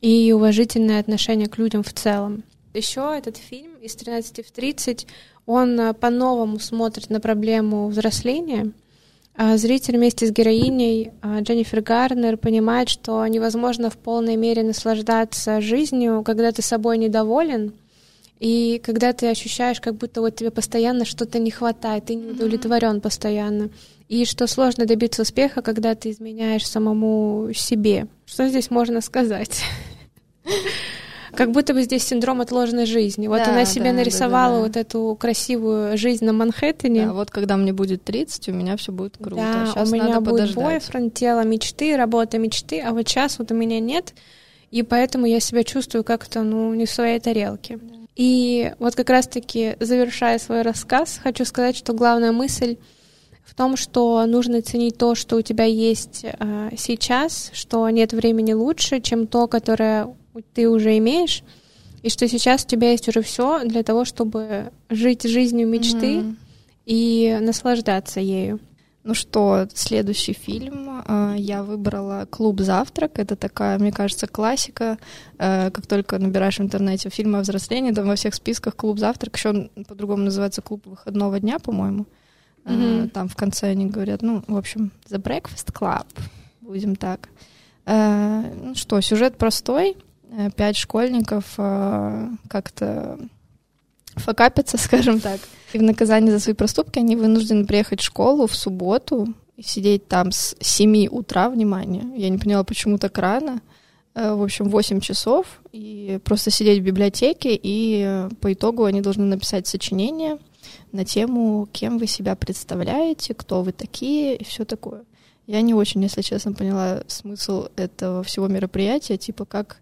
и 0.00 0.32
уважительное 0.32 1.00
отношение 1.00 1.48
к 1.48 1.58
людям 1.58 1.82
в 1.82 1.92
целом. 1.92 2.44
Еще 2.74 3.14
этот 3.16 3.36
фильм 3.36 3.74
из 3.80 3.94
13 3.94 4.46
в 4.46 4.50
30, 4.50 5.06
он 5.46 5.78
э, 5.78 5.94
по-новому 5.94 6.58
смотрит 6.58 7.08
на 7.08 7.20
проблему 7.20 7.88
взросления. 7.88 8.72
А 9.36 9.56
Зритель 9.56 9.96
вместе 9.96 10.26
с 10.26 10.30
героиней 10.30 11.10
а, 11.20 11.40
Дженнифер 11.40 11.80
Гарнер 11.80 12.36
понимает, 12.36 12.88
что 12.88 13.26
невозможно 13.26 13.90
в 13.90 13.96
полной 13.96 14.36
мере 14.36 14.62
наслаждаться 14.62 15.60
жизнью, 15.60 16.22
когда 16.24 16.52
ты 16.52 16.62
собой 16.62 16.98
недоволен, 16.98 17.72
и 18.44 18.78
когда 18.84 19.14
ты 19.14 19.30
ощущаешь, 19.30 19.80
как 19.80 19.94
будто 19.94 20.20
вот 20.20 20.36
тебе 20.36 20.50
постоянно 20.50 21.06
что-то 21.06 21.38
не 21.38 21.50
хватает, 21.50 22.04
ты 22.04 22.14
не 22.14 22.32
удовлетворен 22.32 23.00
постоянно. 23.00 23.70
И 24.10 24.26
что 24.26 24.46
сложно 24.46 24.84
добиться 24.84 25.22
успеха, 25.22 25.62
когда 25.62 25.94
ты 25.94 26.10
изменяешь 26.10 26.68
самому 26.68 27.48
себе. 27.54 28.06
Что 28.26 28.46
здесь 28.46 28.70
можно 28.70 29.00
сказать? 29.00 29.62
Как 31.32 31.52
будто 31.52 31.72
бы 31.72 31.82
здесь 31.84 32.04
синдром 32.04 32.42
отложенной 32.42 32.84
жизни. 32.84 33.28
Вот 33.28 33.38
Да, 33.38 33.50
она 33.50 33.64
себе 33.64 33.86
да, 33.86 33.90
да, 33.92 33.96
нарисовала 33.96 34.56
да, 34.56 34.60
да. 34.60 34.66
вот 34.66 34.76
эту 34.76 35.16
красивую 35.18 35.96
жизнь 35.96 36.26
на 36.26 36.34
Манхэттене. 36.34 37.06
Да, 37.06 37.12
вот 37.14 37.30
когда 37.30 37.56
мне 37.56 37.72
будет 37.72 38.04
30, 38.04 38.50
у 38.50 38.52
меня 38.52 38.76
все 38.76 38.92
будет 38.92 39.16
круто. 39.16 39.36
Да, 39.36 39.66
Сейчас 39.68 39.88
у 39.90 39.94
меня 39.94 40.04
надо 40.04 40.20
будет 40.20 40.32
подождать. 40.32 40.64
бойфренд, 40.64 41.14
тело 41.14 41.44
мечты, 41.44 41.96
работа 41.96 42.36
мечты, 42.36 42.82
а 42.82 42.92
вот 42.92 43.08
сейчас 43.08 43.38
вот 43.38 43.50
у 43.50 43.54
меня 43.54 43.80
нет, 43.80 44.12
и 44.70 44.82
поэтому 44.82 45.24
я 45.24 45.40
себя 45.40 45.64
чувствую 45.64 46.04
как-то, 46.04 46.42
ну, 46.42 46.74
не 46.74 46.84
в 46.84 46.90
своей 46.90 47.18
тарелке. 47.18 47.78
И 48.16 48.72
вот 48.78 48.94
как 48.94 49.10
раз-таки, 49.10 49.76
завершая 49.80 50.38
свой 50.38 50.62
рассказ, 50.62 51.18
хочу 51.22 51.44
сказать, 51.44 51.76
что 51.76 51.92
главная 51.92 52.32
мысль 52.32 52.76
в 53.44 53.54
том, 53.54 53.76
что 53.76 54.24
нужно 54.26 54.62
ценить 54.62 54.96
то, 54.96 55.14
что 55.14 55.36
у 55.36 55.42
тебя 55.42 55.64
есть 55.64 56.24
э, 56.24 56.70
сейчас, 56.78 57.50
что 57.52 57.88
нет 57.90 58.12
времени 58.12 58.52
лучше, 58.52 59.00
чем 59.00 59.26
то, 59.26 59.48
которое 59.48 60.14
ты 60.54 60.68
уже 60.68 60.96
имеешь, 60.98 61.42
и 62.02 62.08
что 62.08 62.28
сейчас 62.28 62.64
у 62.64 62.68
тебя 62.68 62.90
есть 62.90 63.08
уже 63.08 63.22
все 63.22 63.64
для 63.64 63.82
того, 63.82 64.04
чтобы 64.04 64.70
жить 64.90 65.24
жизнью 65.28 65.66
мечты 65.66 66.18
Мгм. 66.18 66.36
и 66.86 67.38
наслаждаться 67.40 68.20
ею. 68.20 68.60
Ну 69.04 69.12
что, 69.12 69.68
следующий 69.74 70.32
фильм 70.32 71.04
э, 71.06 71.34
я 71.36 71.62
выбрала 71.62 72.26
«Клуб 72.30 72.60
завтрак». 72.60 73.18
Это 73.18 73.36
такая, 73.36 73.78
мне 73.78 73.92
кажется, 73.92 74.26
классика. 74.26 74.96
Э, 75.38 75.70
как 75.70 75.86
только 75.86 76.18
набираешь 76.18 76.58
в 76.58 76.62
интернете 76.62 77.10
фильмы 77.10 77.38
о 77.38 77.42
взрослении, 77.42 77.92
там 77.92 78.06
во 78.06 78.16
всех 78.16 78.34
списках 78.34 78.76
«Клуб 78.76 78.98
завтрак». 78.98 79.36
Еще 79.36 79.68
по-другому 79.86 80.24
называется 80.24 80.62
«Клуб 80.62 80.86
выходного 80.86 81.38
дня», 81.38 81.58
по-моему. 81.58 82.06
Mm-hmm. 82.64 83.08
Там 83.10 83.28
в 83.28 83.36
конце 83.36 83.68
они 83.68 83.84
говорят, 83.84 84.22
ну, 84.22 84.42
в 84.48 84.56
общем, 84.56 84.90
«The 85.10 85.20
Breakfast 85.20 85.70
Club», 85.70 86.06
будем 86.62 86.96
так. 86.96 87.28
Ну 87.84 88.74
что, 88.74 88.98
сюжет 89.02 89.36
простой. 89.36 89.98
Пять 90.56 90.78
школьников 90.78 91.44
как-то 91.56 93.18
факапятся, 94.16 94.76
скажем 94.78 95.20
так. 95.20 95.40
И 95.72 95.78
в 95.78 95.82
наказание 95.82 96.32
за 96.32 96.40
свои 96.40 96.54
проступки 96.54 96.98
они 96.98 97.16
вынуждены 97.16 97.66
приехать 97.66 98.00
в 98.00 98.04
школу 98.04 98.46
в 98.46 98.54
субботу 98.54 99.34
и 99.56 99.62
сидеть 99.62 100.08
там 100.08 100.32
с 100.32 100.56
7 100.60 101.06
утра, 101.08 101.48
внимание. 101.48 102.04
Я 102.16 102.28
не 102.28 102.38
поняла, 102.38 102.64
почему 102.64 102.98
так 102.98 103.16
рано. 103.18 103.60
Э, 104.14 104.34
в 104.34 104.42
общем, 104.42 104.68
8 104.68 105.00
часов. 105.00 105.60
И 105.72 106.18
просто 106.24 106.50
сидеть 106.50 106.80
в 106.80 106.84
библиотеке, 106.84 107.58
и 107.60 108.04
э, 108.06 108.28
по 108.40 108.52
итогу 108.52 108.84
они 108.84 109.00
должны 109.00 109.24
написать 109.24 109.66
сочинение 109.66 110.38
на 110.92 111.04
тему, 111.04 111.68
кем 111.72 111.98
вы 111.98 112.06
себя 112.06 112.36
представляете, 112.36 113.34
кто 113.34 113.62
вы 113.62 113.72
такие 113.72 114.36
и 114.36 114.44
все 114.44 114.64
такое. 114.64 115.04
Я 115.46 115.60
не 115.60 115.74
очень, 115.74 116.02
если 116.02 116.22
честно, 116.22 116.52
поняла 116.52 117.02
смысл 117.06 117.66
этого 117.76 118.22
всего 118.22 118.48
мероприятия, 118.48 119.18
типа 119.18 119.44
как 119.44 119.80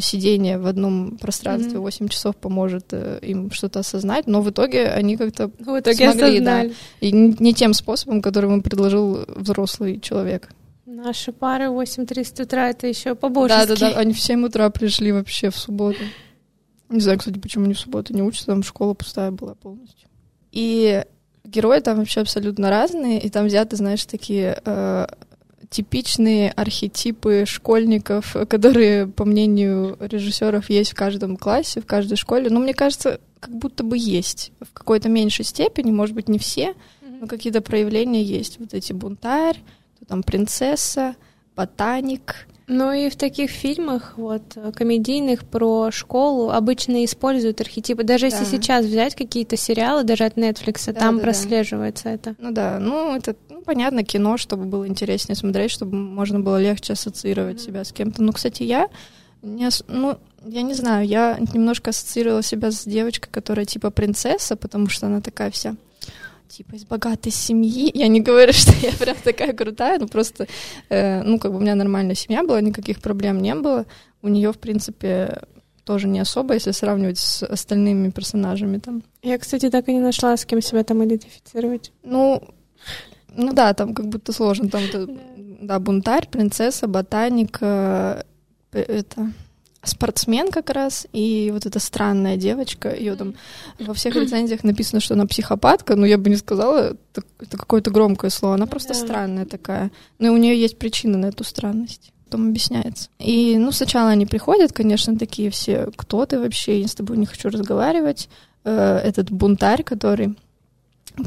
сидение 0.00 0.58
в 0.58 0.66
одном 0.66 1.18
пространстве 1.18 1.78
mm-hmm. 1.78 1.80
8 1.80 2.08
часов 2.08 2.36
поможет 2.36 2.92
э, 2.92 3.18
им 3.22 3.50
что-то 3.50 3.80
осознать, 3.80 4.26
но 4.26 4.40
в 4.40 4.50
итоге 4.50 4.88
они 4.88 5.16
как-то 5.16 5.48
в 5.58 5.78
итоге 5.78 6.12
смогли, 6.12 6.36
осознали. 6.36 6.68
да. 6.68 6.74
И 7.00 7.12
не, 7.12 7.36
не 7.38 7.54
тем 7.54 7.74
способом, 7.74 8.22
который 8.22 8.50
им 8.50 8.62
предложил 8.62 9.24
взрослый 9.28 10.00
человек. 10.00 10.50
Наши 10.86 11.32
пары 11.32 11.66
8.30 11.66 12.42
утра 12.42 12.70
это 12.70 12.86
еще 12.86 13.14
по-божески. 13.14 13.68
Да-да-да, 13.68 13.98
они 13.98 14.12
в 14.12 14.20
7 14.20 14.44
утра 14.44 14.68
пришли 14.70 15.12
вообще 15.12 15.50
в 15.50 15.56
субботу. 15.56 16.00
Не 16.88 17.00
знаю, 17.00 17.18
кстати, 17.18 17.38
почему 17.38 17.64
они 17.64 17.74
в 17.74 17.80
субботу 17.80 18.12
не 18.12 18.22
учатся, 18.22 18.46
там 18.46 18.62
школа 18.62 18.94
пустая 18.94 19.30
была 19.30 19.54
полностью. 19.54 20.08
И 20.52 21.04
герои 21.44 21.80
там 21.80 21.98
вообще 21.98 22.20
абсолютно 22.20 22.70
разные, 22.70 23.20
и 23.20 23.30
там 23.30 23.46
взяты, 23.46 23.76
знаешь, 23.76 24.04
такие 24.04 24.60
э, 24.64 25.06
типичные 25.70 26.50
архетипы 26.50 27.44
школьников, 27.46 28.36
которые, 28.48 29.06
по 29.06 29.24
мнению 29.24 29.96
режиссеров, 30.00 30.68
есть 30.68 30.90
в 30.90 30.94
каждом 30.96 31.36
классе, 31.36 31.80
в 31.80 31.86
каждой 31.86 32.16
школе. 32.16 32.50
Но 32.50 32.58
мне 32.58 32.74
кажется, 32.74 33.20
как 33.38 33.54
будто 33.56 33.84
бы 33.84 33.96
есть 33.96 34.52
в 34.60 34.72
какой-то 34.72 35.08
меньшей 35.08 35.44
степени, 35.44 35.92
может 35.92 36.14
быть, 36.14 36.28
не 36.28 36.38
все, 36.38 36.74
но 37.20 37.26
какие-то 37.26 37.60
проявления 37.60 38.22
есть. 38.22 38.58
Вот 38.58 38.74
эти 38.74 38.92
бунтарь, 38.92 39.58
там 40.08 40.24
принцесса, 40.24 41.14
ботаник, 41.54 42.48
ну 42.72 42.92
и 42.92 43.10
в 43.10 43.16
таких 43.16 43.50
фильмах, 43.50 44.12
вот, 44.16 44.56
комедийных 44.76 45.44
про 45.44 45.90
школу 45.90 46.50
обычно 46.50 47.04
используют 47.04 47.60
архетипы. 47.60 48.04
Даже 48.04 48.30
да. 48.30 48.38
если 48.38 48.44
сейчас 48.44 48.86
взять 48.86 49.16
какие-то 49.16 49.56
сериалы, 49.56 50.04
даже 50.04 50.22
от 50.22 50.36
Netflix, 50.36 50.86
да, 50.86 50.92
там 50.92 51.16
да, 51.16 51.22
прослеживается 51.24 52.04
да. 52.04 52.12
это. 52.12 52.36
Ну 52.38 52.52
да, 52.52 52.78
ну 52.78 53.16
это, 53.16 53.34
ну, 53.60 53.64
понятно, 53.64 54.04
кино, 54.04 54.38
чтобы 54.38 54.64
было 54.64 54.88
интереснее 54.88 55.36
смотреть, 55.36 55.70
чтобы 55.70 55.96
можно 55.96 56.40
было 56.40 56.60
легче 56.60 56.94
ассоциировать 56.94 57.58
mm-hmm. 57.58 57.66
себя 57.66 57.84
с 57.84 57.92
кем-то. 57.92 58.22
Ну, 58.22 58.32
кстати, 58.32 58.62
я 58.62 58.88
не, 59.42 59.68
ну, 59.86 60.18
я 60.46 60.62
не 60.62 60.74
знаю, 60.74 61.06
я 61.06 61.38
немножко 61.52 61.90
ассоциировала 61.90 62.42
себя 62.42 62.70
с 62.70 62.84
девочкой, 62.84 63.30
которая 63.30 63.66
типа 63.66 63.90
принцесса, 63.90 64.56
потому 64.56 64.88
что 64.88 65.06
она 65.06 65.20
такая 65.20 65.50
вся 65.50 65.76
типа 66.48 66.74
из 66.74 66.84
богатой 66.84 67.32
семьи. 67.32 67.90
Я 67.94 68.08
не 68.08 68.20
говорю, 68.20 68.52
что 68.54 68.72
я 68.80 68.92
прям 68.92 69.16
такая 69.22 69.52
крутая, 69.52 69.98
но 69.98 70.08
просто, 70.08 70.46
э, 70.88 71.22
ну, 71.22 71.38
как 71.38 71.52
бы 71.52 71.58
у 71.58 71.60
меня 71.60 71.74
нормальная 71.74 72.14
семья 72.14 72.42
была, 72.42 72.60
никаких 72.62 73.00
проблем 73.02 73.42
не 73.42 73.54
было. 73.54 73.84
У 74.22 74.28
нее, 74.28 74.52
в 74.52 74.58
принципе, 74.58 75.42
тоже 75.84 76.08
не 76.08 76.20
особо, 76.20 76.54
если 76.54 76.70
сравнивать 76.70 77.18
с 77.18 77.42
остальными 77.42 78.10
персонажами 78.10 78.78
там. 78.78 79.02
Я, 79.22 79.38
кстати, 79.38 79.68
так 79.68 79.88
и 79.88 79.92
не 79.92 80.00
нашла, 80.00 80.36
с 80.36 80.46
кем 80.46 80.62
себя 80.62 80.82
там 80.82 81.04
идентифицировать. 81.04 81.92
Ну, 82.02 82.42
ну 83.34 83.52
да, 83.52 83.74
там 83.74 83.94
как 83.94 84.06
будто 84.06 84.32
сложно. 84.32 84.68
Там, 84.68 84.82
да. 84.92 85.06
да, 85.62 85.78
бунтарь, 85.78 86.28
принцесса, 86.28 86.86
ботаник, 86.86 87.58
э, 87.60 88.22
это 88.72 89.32
спортсмен 89.82 90.50
как 90.50 90.70
раз, 90.70 91.06
и 91.12 91.50
вот 91.52 91.64
эта 91.64 91.78
странная 91.78 92.36
девочка, 92.36 92.94
ее 92.94 93.16
там 93.16 93.34
во 93.78 93.94
всех 93.94 94.14
рецензиях 94.14 94.62
написано, 94.62 95.00
что 95.00 95.14
она 95.14 95.26
психопатка, 95.26 95.96
но 95.96 96.04
я 96.04 96.18
бы 96.18 96.28
не 96.28 96.36
сказала, 96.36 96.90
это, 96.90 97.22
это 97.38 97.56
какое-то 97.56 97.90
громкое 97.90 98.30
слово, 98.30 98.56
она 98.56 98.66
просто 98.66 98.92
да. 98.92 98.94
странная 98.94 99.46
такая. 99.46 99.90
Но 100.18 100.26
и 100.26 100.30
у 100.30 100.36
нее 100.36 100.60
есть 100.60 100.78
причина 100.78 101.18
на 101.18 101.26
эту 101.26 101.44
странность 101.44 102.12
потом 102.30 102.50
объясняется. 102.50 103.08
И, 103.18 103.58
ну, 103.58 103.72
сначала 103.72 104.10
они 104.10 104.24
приходят, 104.24 104.72
конечно, 104.72 105.18
такие 105.18 105.50
все, 105.50 105.88
кто 105.96 106.24
ты 106.26 106.38
вообще, 106.38 106.80
я 106.80 106.86
с 106.86 106.94
тобой 106.94 107.16
не 107.16 107.26
хочу 107.26 107.48
разговаривать. 107.48 108.28
Э, 108.62 108.98
этот 108.98 109.32
бунтарь, 109.32 109.82
который 109.82 110.36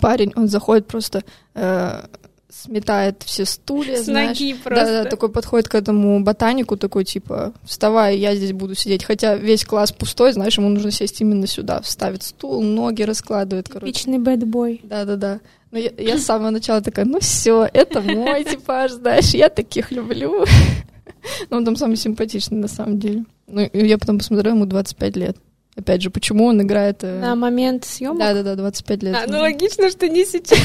парень, 0.01 0.33
он 0.35 0.47
заходит 0.47 0.87
просто 0.87 1.23
э, 1.53 2.05
сметает 2.49 3.23
все 3.23 3.45
стулья, 3.45 3.97
С 3.97 4.05
знаешь. 4.05 4.39
ноги 4.39 4.53
просто. 4.53 4.85
Да, 4.85 5.03
да, 5.03 5.09
такой 5.09 5.29
подходит 5.29 5.67
к 5.67 5.75
этому 5.75 6.23
ботанику, 6.23 6.77
такой, 6.77 7.03
типа, 7.03 7.53
вставай, 7.63 8.17
я 8.17 8.35
здесь 8.35 8.53
буду 8.53 8.75
сидеть. 8.75 9.03
Хотя 9.03 9.35
весь 9.35 9.65
класс 9.65 9.91
пустой, 9.91 10.33
знаешь, 10.33 10.57
ему 10.57 10.69
нужно 10.69 10.91
сесть 10.91 11.19
именно 11.21 11.47
сюда. 11.47 11.81
Вставит 11.81 12.23
стул, 12.23 12.61
ноги 12.61 13.03
раскладывает, 13.03 13.69
короче. 13.69 13.91
Типичный 13.91 14.19
бэтбой. 14.19 14.81
Да-да-да. 14.83 15.39
Но 15.71 15.79
я, 15.79 15.91
я 15.97 16.17
с 16.17 16.23
самого 16.23 16.51
начала 16.51 16.81
такая, 16.81 17.05
ну 17.05 17.19
все, 17.19 17.67
это 17.73 18.01
мой 18.01 18.43
типаж, 18.49 18.91
знаешь, 18.91 19.33
я 19.33 19.49
таких 19.49 19.91
люблю. 19.91 20.45
Но 21.49 21.57
он 21.57 21.65
там 21.65 21.75
самый 21.75 21.95
симпатичный, 21.95 22.57
на 22.57 22.67
самом 22.67 22.99
деле. 22.99 23.25
Ну, 23.47 23.67
я 23.73 23.97
потом 23.97 24.19
посмотрела, 24.19 24.53
ему 24.53 24.65
25 24.65 25.15
лет. 25.15 25.37
Опять 25.75 26.03
же, 26.03 26.11
почему 26.11 26.45
он 26.45 26.61
играет... 26.61 27.03
Э, 27.03 27.19
На 27.19 27.35
момент 27.35 27.85
съемок? 27.85 28.19
Да-да-да, 28.19 28.55
25 28.55 29.03
лет. 29.03 29.15
А, 29.15 29.25
ну 29.27 29.39
логично, 29.39 29.89
что 29.89 30.07
не 30.07 30.23
сейчас. 30.23 30.59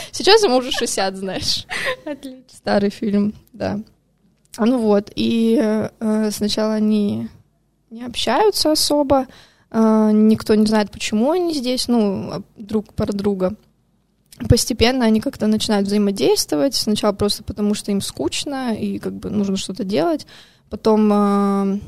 Сейчас 0.12 0.42
ему 0.42 0.56
уже 0.56 0.70
60, 0.70 1.16
знаешь. 1.16 1.66
Отлично. 2.06 2.44
Старый 2.48 2.90
фильм, 2.90 3.34
да. 3.52 3.80
Ну 4.58 4.78
вот, 4.78 5.10
и 5.14 5.58
э, 5.60 6.30
сначала 6.30 6.74
они 6.74 7.28
не 7.90 8.04
общаются 8.04 8.72
особо, 8.72 9.26
э, 9.70 10.10
никто 10.12 10.54
не 10.54 10.66
знает, 10.66 10.90
почему 10.90 11.32
они 11.32 11.52
здесь, 11.52 11.88
ну, 11.88 12.42
друг 12.56 12.94
про 12.94 13.12
друга. 13.12 13.56
Постепенно 14.48 15.04
они 15.04 15.20
как-то 15.20 15.46
начинают 15.46 15.86
взаимодействовать, 15.86 16.74
сначала 16.74 17.12
просто 17.12 17.44
потому, 17.44 17.74
что 17.74 17.90
им 17.90 18.00
скучно 18.00 18.74
и 18.74 18.98
как 18.98 19.12
бы 19.14 19.30
нужно 19.30 19.56
что-то 19.56 19.84
делать, 19.84 20.26
потом 20.70 21.10
э, 21.12 21.78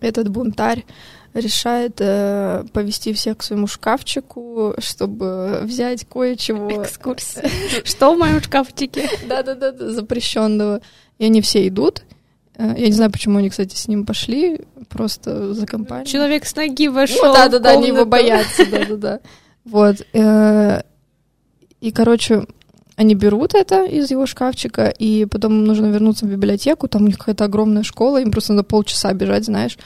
этот 0.00 0.28
бунтарь 0.28 0.84
решает 1.36 1.96
э, 1.98 2.64
повести 2.72 3.12
всех 3.12 3.38
к 3.38 3.42
своему 3.42 3.66
шкафчику, 3.66 4.74
чтобы 4.78 5.60
взять 5.62 6.06
кое-чего. 6.08 6.82
Экскурсия. 6.82 7.48
Что 7.84 8.14
в 8.14 8.18
моем 8.18 8.42
шкафчике? 8.42 9.08
Да-да-да, 9.28 9.72
запрещенного. 9.90 10.80
И 11.18 11.24
они 11.24 11.40
все 11.40 11.66
идут. 11.68 12.02
Э, 12.56 12.74
я 12.76 12.86
не 12.86 12.92
знаю, 12.92 13.10
почему 13.12 13.38
они, 13.38 13.50
кстати, 13.50 13.76
с 13.76 13.88
ним 13.88 14.06
пошли, 14.06 14.60
просто 14.88 15.54
за 15.54 15.66
компанию. 15.66 16.06
Человек 16.06 16.46
с 16.46 16.56
ноги 16.56 16.88
вошел. 16.88 17.26
Ну, 17.26 17.34
да-да-да, 17.34 17.70
они 17.70 17.88
его 17.88 18.04
боятся, 18.04 18.64
да-да-да. 18.70 19.20
Вот. 19.64 19.96
Э, 20.12 20.82
и, 21.80 21.92
короче, 21.92 22.46
они 22.96 23.14
берут 23.14 23.54
это 23.54 23.84
из 23.84 24.10
его 24.10 24.26
шкафчика, 24.26 24.88
и 24.88 25.26
потом 25.26 25.52
им 25.52 25.64
нужно 25.64 25.86
вернуться 25.86 26.24
в 26.24 26.30
библиотеку, 26.30 26.88
там 26.88 27.04
у 27.04 27.06
них 27.06 27.18
какая-то 27.18 27.44
огромная 27.44 27.82
школа, 27.82 28.20
им 28.20 28.30
просто 28.30 28.54
надо 28.54 28.66
полчаса 28.66 29.12
бежать, 29.12 29.44
знаешь. 29.44 29.76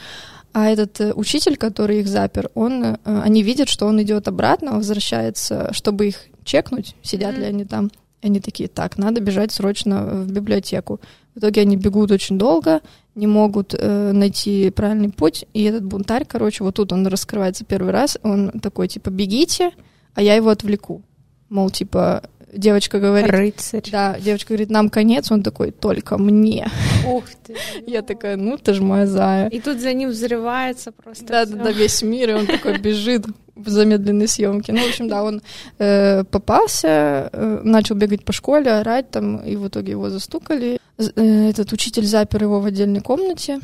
А 0.53 0.69
этот 0.69 0.99
э, 0.99 1.13
учитель, 1.13 1.57
который 1.57 2.01
их 2.01 2.07
запер, 2.07 2.49
он, 2.55 2.83
э, 2.83 2.97
они 3.03 3.43
видят, 3.43 3.69
что 3.69 3.85
он 3.85 4.01
идет 4.01 4.27
обратно, 4.27 4.73
возвращается, 4.73 5.69
чтобы 5.73 6.07
их 6.07 6.25
чекнуть, 6.43 6.95
сидят 7.01 7.35
mm-hmm. 7.35 7.39
ли 7.39 7.45
они 7.45 7.65
там. 7.65 7.91
И 8.21 8.27
они 8.27 8.39
такие, 8.39 8.69
так, 8.69 8.97
надо 8.97 9.21
бежать 9.21 9.51
срочно 9.51 10.03
в 10.03 10.31
библиотеку. 10.31 10.99
В 11.33 11.39
итоге 11.39 11.61
они 11.61 11.77
бегут 11.77 12.11
очень 12.11 12.37
долго, 12.37 12.81
не 13.15 13.27
могут 13.27 13.73
э, 13.77 14.11
найти 14.11 14.69
правильный 14.69 15.09
путь. 15.09 15.45
И 15.53 15.63
этот 15.63 15.85
бунтарь, 15.85 16.25
короче, 16.25 16.63
вот 16.63 16.75
тут 16.75 16.91
он 16.91 17.07
раскрывается 17.07 17.63
первый 17.63 17.91
раз, 17.91 18.17
он 18.21 18.51
такой, 18.61 18.89
типа, 18.89 19.09
бегите, 19.09 19.71
а 20.13 20.21
я 20.21 20.35
его 20.35 20.49
отвлеку. 20.49 21.01
Мол, 21.49 21.69
типа, 21.69 22.23
девочка 22.53 22.99
говорит... 22.99 23.29
Рыцарь. 23.29 23.89
Да, 23.91 24.17
девочка 24.19 24.49
говорит, 24.49 24.69
нам 24.69 24.89
конец, 24.89 25.31
он 25.31 25.43
такой, 25.43 25.71
только 25.71 26.17
мне. 26.17 26.69
Ух 27.07 27.23
ты. 27.43 27.55
Я 27.87 28.01
такая, 28.01 28.37
ну 28.37 28.57
ты 28.57 28.73
же 28.73 28.83
моя 28.83 29.07
зая. 29.07 29.49
И 29.49 29.59
тут 29.59 29.79
за 29.79 29.93
ним 29.93 30.09
взрывается 30.09 30.91
просто 30.91 31.25
Да, 31.25 31.45
да, 31.45 31.63
да, 31.63 31.71
весь 31.71 32.01
мир, 32.01 32.31
и 32.31 32.33
он 32.33 32.47
такой 32.47 32.77
бежит 32.79 33.25
в 33.55 33.69
замедленной 33.69 34.27
съемке. 34.27 34.73
Ну, 34.73 34.79
в 34.79 34.89
общем, 34.89 35.07
да, 35.07 35.23
он 35.23 35.41
э, 35.79 36.23
попался, 36.23 37.29
э, 37.31 37.61
начал 37.63 37.95
бегать 37.95 38.23
по 38.23 38.33
школе, 38.33 38.71
орать 38.71 39.09
там, 39.11 39.37
и 39.37 39.55
в 39.55 39.67
итоге 39.67 39.91
его 39.91 40.09
застукали. 40.09 40.79
Э, 40.97 41.49
этот 41.49 41.71
учитель 41.71 42.05
запер 42.05 42.43
его 42.43 42.59
в 42.59 42.65
отдельной 42.65 43.01
комнате, 43.01 43.59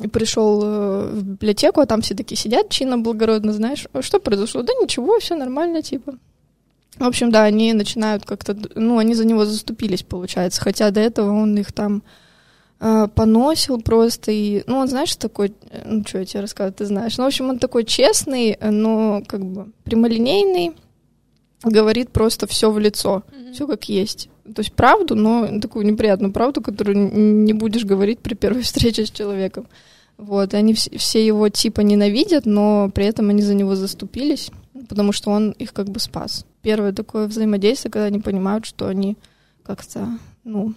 и 0.00 0.08
пришел 0.08 0.60
в 0.60 1.22
библиотеку, 1.22 1.80
а 1.80 1.86
там 1.86 2.00
все 2.00 2.14
такие 2.14 2.36
сидят 2.38 2.70
чинно, 2.70 2.98
благородно, 2.98 3.52
знаешь, 3.52 3.86
что 4.00 4.18
произошло? 4.18 4.62
Да 4.62 4.72
ничего, 4.80 5.18
все 5.18 5.34
нормально, 5.34 5.82
типа. 5.82 6.14
В 7.00 7.06
общем, 7.06 7.30
да, 7.30 7.44
они 7.44 7.72
начинают 7.72 8.26
как-то, 8.26 8.54
ну, 8.74 8.98
они 8.98 9.14
за 9.14 9.24
него 9.24 9.46
заступились, 9.46 10.02
получается, 10.02 10.60
хотя 10.60 10.90
до 10.90 11.00
этого 11.00 11.32
он 11.32 11.56
их 11.56 11.72
там 11.72 12.02
э, 12.78 13.08
поносил 13.14 13.80
просто, 13.80 14.30
и, 14.30 14.62
ну, 14.66 14.76
он, 14.76 14.88
знаешь, 14.88 15.16
такой, 15.16 15.54
э, 15.70 15.82
ну, 15.86 16.04
что 16.06 16.18
я 16.18 16.26
тебе 16.26 16.42
рассказываю, 16.42 16.74
ты 16.74 16.84
знаешь, 16.84 17.16
ну, 17.16 17.24
в 17.24 17.28
общем, 17.28 17.48
он 17.48 17.58
такой 17.58 17.84
честный, 17.84 18.58
но, 18.60 19.22
как 19.26 19.42
бы, 19.42 19.72
прямолинейный, 19.84 20.72
говорит 21.64 22.10
просто 22.10 22.46
все 22.46 22.70
в 22.70 22.78
лицо, 22.78 23.22
mm-hmm. 23.30 23.52
все 23.54 23.66
как 23.66 23.88
есть. 23.88 24.28
То 24.54 24.60
есть 24.60 24.74
правду, 24.74 25.14
но 25.14 25.58
такую 25.58 25.86
неприятную 25.86 26.34
правду, 26.34 26.60
которую 26.60 26.96
не 27.44 27.54
будешь 27.54 27.86
говорить 27.86 28.18
при 28.18 28.34
первой 28.34 28.60
встрече 28.62 29.06
с 29.06 29.10
человеком. 29.10 29.68
Вот, 30.18 30.52
и 30.52 30.56
они 30.58 30.74
все, 30.74 30.98
все 30.98 31.26
его 31.26 31.48
типа 31.48 31.80
ненавидят, 31.80 32.44
но 32.44 32.90
при 32.94 33.06
этом 33.06 33.30
они 33.30 33.40
за 33.40 33.54
него 33.54 33.74
заступились, 33.74 34.50
потому 34.86 35.12
что 35.12 35.30
он 35.30 35.52
их 35.52 35.72
как 35.72 35.88
бы 35.88 35.98
спас. 35.98 36.44
Первое 36.62 36.92
такое 36.92 37.26
взаимодействие, 37.26 37.90
когда 37.90 38.06
они 38.06 38.20
понимают, 38.20 38.66
что 38.66 38.86
они 38.86 39.16
как-то, 39.62 40.06
ну, 40.44 40.74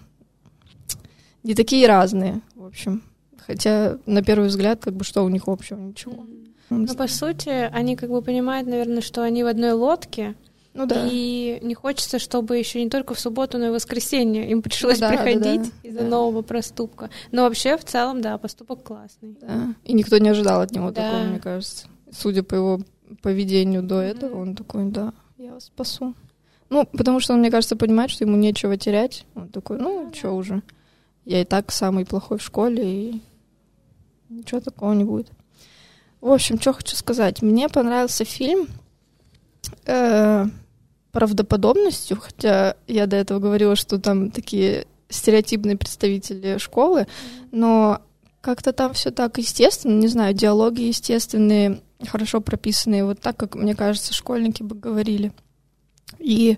не 1.43 1.55
такие 1.55 1.87
разные, 1.87 2.41
в 2.55 2.65
общем. 2.65 3.03
Хотя 3.37 3.97
на 4.05 4.23
первый 4.23 4.47
взгляд, 4.47 4.79
как 4.81 4.93
бы, 4.93 5.03
что 5.03 5.23
у 5.23 5.29
них 5.29 5.47
общего? 5.47 5.77
Ничего. 5.77 6.25
Ну, 6.69 6.87
по 6.95 7.07
сути, 7.07 7.49
они 7.49 7.95
как 7.95 8.09
бы 8.09 8.21
понимают, 8.21 8.67
наверное, 8.67 9.01
что 9.01 9.21
они 9.21 9.43
в 9.43 9.47
одной 9.47 9.73
лодке, 9.73 10.35
ну 10.73 10.87
да. 10.87 11.07
И 11.09 11.59
не 11.61 11.75
хочется, 11.75 12.17
чтобы 12.17 12.57
еще 12.57 12.83
не 12.83 12.89
только 12.89 13.13
в 13.13 13.19
субботу, 13.19 13.57
но 13.57 13.67
и 13.67 13.69
в 13.69 13.73
воскресенье 13.73 14.49
им 14.49 14.61
пришлось 14.61 14.99
ну, 14.99 15.07
да, 15.07 15.09
приходить 15.09 15.61
да, 15.61 15.69
да, 15.83 15.89
из-за 15.89 15.99
да. 15.99 16.07
нового 16.07 16.41
проступка. 16.41 17.09
Но 17.31 17.43
вообще, 17.43 17.77
в 17.77 17.83
целом, 17.83 18.21
да, 18.21 18.37
поступок 18.39 18.83
классный. 18.83 19.37
Да. 19.39 19.75
И 19.83 19.93
никто 19.93 20.17
не 20.17 20.29
ожидал 20.29 20.61
от 20.61 20.71
него 20.71 20.89
да. 20.89 21.03
такого, 21.03 21.23
мне 21.29 21.39
кажется. 21.39 21.87
Судя 22.11 22.41
по 22.41 22.55
его 22.55 22.79
поведению 23.21 23.83
до 23.83 24.01
этого, 24.01 24.35
mm-hmm. 24.35 24.41
он 24.41 24.55
такой, 24.55 24.89
да, 24.89 25.13
я 25.43 25.53
вас 25.53 25.65
спасу. 25.65 26.15
Ну, 26.69 26.85
потому 26.85 27.19
что 27.19 27.33
он, 27.33 27.39
мне 27.39 27.51
кажется, 27.51 27.75
понимает, 27.75 28.09
что 28.09 28.23
ему 28.23 28.37
нечего 28.37 28.77
терять. 28.77 29.25
Он 29.35 29.49
такой, 29.49 29.77
ну, 29.77 30.07
mm-hmm. 30.07 30.15
что 30.15 30.31
уже. 30.31 30.63
Я 31.25 31.41
и 31.41 31.45
так 31.45 31.71
самый 31.71 32.05
плохой 32.05 32.37
в 32.37 32.43
школе, 32.43 32.83
и 32.83 33.21
ничего 34.29 34.59
такого 34.59 34.93
не 34.93 35.03
будет. 35.03 35.29
В 36.21 36.31
общем, 36.31 36.59
что 36.59 36.73
хочу 36.73 36.95
сказать. 36.95 37.41
Мне 37.41 37.69
понравился 37.69 38.25
фильм. 38.25 38.67
Э- 39.85 40.45
правдоподобностью, 41.13 42.19
хотя 42.19 42.75
я 42.87 43.05
до 43.05 43.17
этого 43.17 43.39
говорила, 43.39 43.75
что 43.75 43.99
там 43.99 44.31
такие 44.31 44.87
стереотипные 45.09 45.77
представители 45.77 46.57
школы, 46.57 47.07
но 47.51 48.01
как-то 48.41 48.73
там 48.73 48.93
все 48.93 49.11
так 49.11 49.37
естественно, 49.37 49.93
не 49.93 50.07
знаю, 50.07 50.33
диалоги 50.33 50.81
естественные, 50.81 51.81
хорошо 52.05 52.41
прописанные, 52.41 53.05
вот 53.05 53.19
так, 53.19 53.37
как, 53.37 53.55
мне 53.55 53.75
кажется, 53.75 54.13
школьники 54.13 54.63
бы 54.63 54.75
говорили. 54.75 55.31
И 56.19 56.57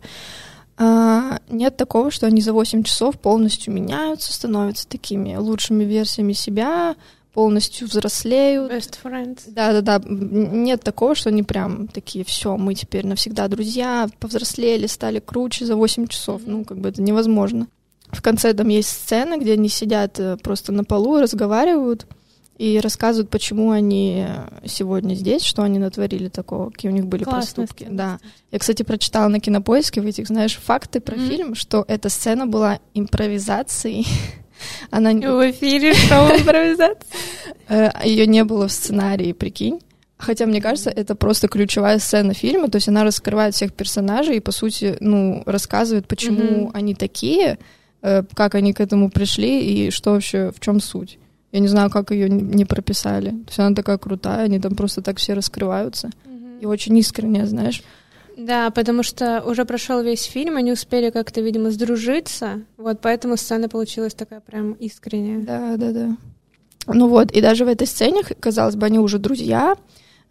а, 0.78 1.40
нет 1.50 1.78
такого, 1.78 2.12
что 2.12 2.28
они 2.28 2.42
за 2.42 2.54
8 2.54 2.84
часов 2.84 3.20
полностью 3.20 3.74
меняются, 3.74 4.34
становятся 4.34 4.88
такими 4.88 5.36
лучшими 5.36 5.84
версиями 5.84 6.34
себя, 6.34 6.96
полностью 7.34 7.88
взрослеют. 7.88 8.72
Best 8.72 8.98
friends. 9.04 9.42
Да-да-да. 9.48 10.02
Нет 10.06 10.82
такого, 10.82 11.16
что 11.16 11.30
они 11.30 11.44
прям 11.44 11.88
такие, 11.88 12.24
все, 12.26 12.58
мы 12.58 12.76
теперь 12.76 13.06
навсегда 13.06 13.48
друзья, 13.48 14.08
повзрослели, 14.20 14.88
стали 14.88 15.20
круче 15.20 15.66
за 15.66 15.76
8 15.76 16.08
часов. 16.08 16.42
Mm-hmm. 16.42 16.50
Ну, 16.50 16.66
как 16.66 16.80
бы 16.80 16.90
это 16.90 17.02
невозможно. 17.02 17.68
В 18.12 18.22
конце 18.22 18.54
там 18.54 18.68
есть 18.70 18.90
сцена, 18.90 19.38
где 19.38 19.54
они 19.54 19.68
сидят 19.68 20.20
э, 20.20 20.38
просто 20.38 20.72
на 20.72 20.84
полу 20.84 21.18
и 21.18 21.22
разговаривают 21.22 22.06
и 22.58 22.80
рассказывают, 22.80 23.30
почему 23.30 23.72
они 23.72 24.26
сегодня 24.66 25.14
здесь, 25.16 25.44
что 25.44 25.64
они 25.64 25.80
натворили 25.80 26.30
такого, 26.30 26.70
какие 26.70 26.92
у 26.92 26.94
них 26.94 27.06
были 27.06 27.24
Классная 27.24 27.66
проступки. 27.66 27.84
Сцена. 27.84 27.98
Да. 27.98 28.20
Я, 28.52 28.60
кстати, 28.60 28.84
прочитала 28.84 29.28
на 29.28 29.40
кинопоиске 29.40 30.02
в 30.02 30.06
этих, 30.06 30.28
знаешь, 30.28 30.56
факты 30.56 31.02
про 31.02 31.16
mm-hmm. 31.16 31.28
фильм, 31.28 31.56
что 31.56 31.84
эта 31.88 32.10
сцена 32.10 32.48
была 32.48 32.80
импровизацией 32.94 34.08
Она... 34.92 35.12
В 35.12 35.52
эфире 35.52 35.94
шоу 35.94 36.28
импровизация. 36.28 36.98
Э, 37.68 37.90
Ее 38.04 38.28
не 38.28 38.44
было 38.44 38.68
в 38.68 38.72
сценарии, 38.72 39.34
прикинь. 39.34 39.80
Хотя, 40.18 40.46
мне 40.46 40.62
кажется, 40.62 40.92
это 40.92 41.16
просто 41.16 41.48
ключевая 41.48 41.98
сцена 41.98 42.36
фильма, 42.36 42.70
то 42.70 42.76
есть 42.76 42.88
она 42.88 43.04
раскрывает 43.04 43.56
всех 43.56 43.74
персонажей 43.74 44.38
и, 44.38 44.40
по 44.40 44.52
сути, 44.52 44.96
ну, 45.00 45.42
рассказывает, 45.48 46.08
почему 46.08 46.68
mm-hmm. 46.68 46.72
они 46.74 46.94
такие, 46.94 47.58
э, 48.04 48.24
как 48.36 48.54
они 48.54 48.72
к 48.74 48.82
этому 48.82 49.10
пришли 49.10 49.88
и 49.88 49.90
что 49.90 50.12
вообще, 50.12 50.52
в 50.56 50.60
чем 50.60 50.80
суть. 50.80 51.18
Я 51.56 51.62
не 51.62 51.70
знаю, 51.70 51.90
как 51.90 52.12
ее 52.12 52.28
не 52.30 52.66
прописали. 52.66 53.30
То 53.30 53.48
есть 53.48 53.60
она 53.60 53.74
такая 53.74 53.98
крутая, 53.98 54.44
они 54.44 54.60
там 54.60 54.76
просто 54.76 55.02
так 55.02 55.20
все 55.20 55.36
раскрываются. 55.36 56.10
Mm-hmm. 56.26 56.60
И 56.60 56.66
очень 56.66 56.98
искренне, 56.98 57.46
знаешь. 57.48 57.82
Да, 58.36 58.72
потому 58.72 59.04
что 59.04 59.42
уже 59.42 59.64
прошел 59.64 60.02
весь 60.02 60.24
фильм, 60.24 60.58
они 60.58 60.74
успели 60.74 61.12
как-то, 61.12 61.40
видимо, 61.40 61.72
сдружиться, 61.72 62.64
вот 62.76 63.00
поэтому 63.00 63.38
сцена 63.38 63.70
получилась 63.70 64.14
такая 64.14 64.42
прям 64.42 64.74
искренняя. 64.74 65.40
Да, 65.40 65.78
да, 65.78 65.92
да. 65.94 66.18
Ну 66.88 67.08
вот, 67.08 67.32
и 67.32 67.40
даже 67.40 67.64
в 67.64 67.70
этой 67.70 67.88
сцене, 67.88 68.24
казалось 68.24 68.76
бы, 68.76 68.88
они 68.88 69.00
уже 69.00 69.18
друзья, 69.18 69.78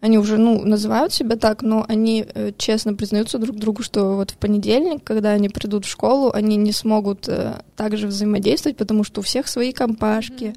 они 0.01 0.17
уже, 0.19 0.37
ну, 0.37 0.63
называют 0.63 1.13
себя 1.13 1.35
так, 1.35 1.61
но 1.63 1.85
они 1.87 2.25
э, 2.27 2.51
честно 2.57 2.93
признаются 2.93 3.39
друг 3.39 3.57
другу, 3.57 3.81
что 3.81 4.15
вот 4.15 4.31
в 4.31 4.37
понедельник, 4.37 5.03
когда 5.03 5.31
они 5.31 5.49
придут 5.49 5.85
в 5.85 5.89
школу, 5.89 6.31
они 6.31 6.57
не 6.57 6.71
смогут 6.71 7.27
э, 7.27 7.61
также 7.75 8.07
взаимодействовать, 8.07 8.77
потому 8.77 9.03
что 9.03 9.21
у 9.21 9.23
всех 9.23 9.47
свои 9.47 9.71
компашки, 9.71 10.53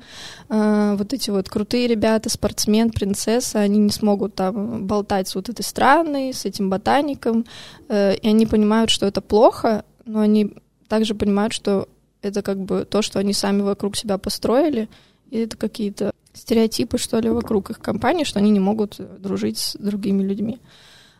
mm-hmm. 0.48 0.92
э, 0.94 0.96
вот 0.96 1.12
эти 1.12 1.30
вот 1.30 1.48
крутые 1.48 1.86
ребята, 1.86 2.28
спортсмен, 2.28 2.90
принцесса, 2.90 3.60
они 3.60 3.78
не 3.78 3.90
смогут 3.90 4.34
там 4.34 4.86
болтать 4.86 5.28
с 5.28 5.34
вот 5.34 5.48
этой 5.48 5.62
страной, 5.62 6.34
с 6.34 6.44
этим 6.44 6.68
ботаником, 6.68 7.46
э, 7.88 8.16
и 8.16 8.28
они 8.28 8.44
понимают, 8.44 8.90
что 8.90 9.06
это 9.06 9.20
плохо, 9.20 9.84
но 10.04 10.20
они 10.20 10.52
также 10.88 11.14
понимают, 11.14 11.52
что 11.52 11.88
это 12.22 12.42
как 12.42 12.58
бы 12.58 12.84
то, 12.84 13.02
что 13.02 13.18
они 13.18 13.32
сами 13.32 13.62
вокруг 13.62 13.96
себя 13.96 14.18
построили, 14.18 14.88
и 15.30 15.38
это 15.38 15.56
какие-то 15.56 16.12
стереотипы, 16.38 16.98
что 16.98 17.18
ли, 17.20 17.28
вокруг 17.28 17.70
их 17.70 17.80
компании, 17.80 18.24
что 18.24 18.38
они 18.38 18.50
не 18.50 18.60
могут 18.60 19.00
дружить 19.20 19.58
с 19.58 19.74
другими 19.74 20.22
людьми. 20.22 20.58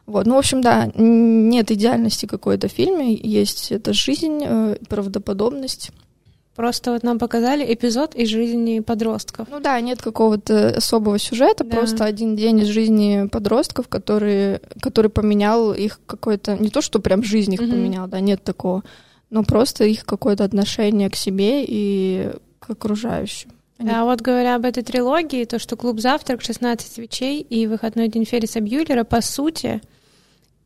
Вот. 0.07 0.27
Ну, 0.27 0.37
в 0.37 0.39
общем, 0.39 0.63
да, 0.63 0.91
нет 0.95 1.71
идеальности 1.71 2.25
какой-то 2.25 2.69
в 2.69 2.73
фильме, 2.73 3.15
есть 3.15 3.71
эта 3.71 3.93
жизнь, 3.93 4.43
э, 4.43 4.77
правдоподобность. 4.89 5.91
Просто 6.59 6.93
вот 6.93 7.05
нам 7.05 7.19
показали 7.19 7.73
эпизод 7.73 8.17
из 8.17 8.31
жизни 8.31 8.81
подростков. 8.81 9.47
Ну 9.49 9.61
да, 9.61 9.81
нет 9.81 10.03
какого-то 10.03 10.71
особого 10.71 11.19
сюжета, 11.19 11.63
да. 11.63 11.77
просто 11.77 12.05
один 12.05 12.35
день 12.35 12.61
из 12.61 12.67
жизни 12.67 13.29
подростков, 13.31 13.87
который, 13.87 14.61
который 14.81 15.09
поменял 15.09 15.73
их 15.73 16.01
какой-то, 16.07 16.57
не 16.57 16.71
то, 16.71 16.81
что 16.81 16.99
прям 16.99 17.23
жизнь 17.23 17.55
их 17.55 17.61
угу. 17.61 17.71
поменял, 17.71 18.09
да, 18.09 18.19
нет 18.19 18.43
такого, 18.43 18.83
но 19.31 19.45
просто 19.45 19.85
их 19.85 20.05
какое-то 20.05 20.43
отношение 20.43 21.11
к 21.11 21.17
себе 21.17 21.65
и 21.65 22.33
к 22.59 22.71
окружающим. 22.71 23.51
А 23.79 24.05
вот 24.05 24.21
говоря 24.21 24.57
об 24.57 24.65
этой 24.65 24.83
трилогии, 24.83 25.45
то, 25.45 25.59
что 25.59 25.77
клуб 25.77 26.01
«Завтрак», 26.01 26.41
«16 26.41 26.81
свечей» 26.81 27.41
и 27.41 27.67
«Выходной 27.67 28.09
день 28.09 28.25
Ферриса 28.25 28.61
Бьюлера», 28.61 29.05
по 29.05 29.21
сути, 29.21 29.81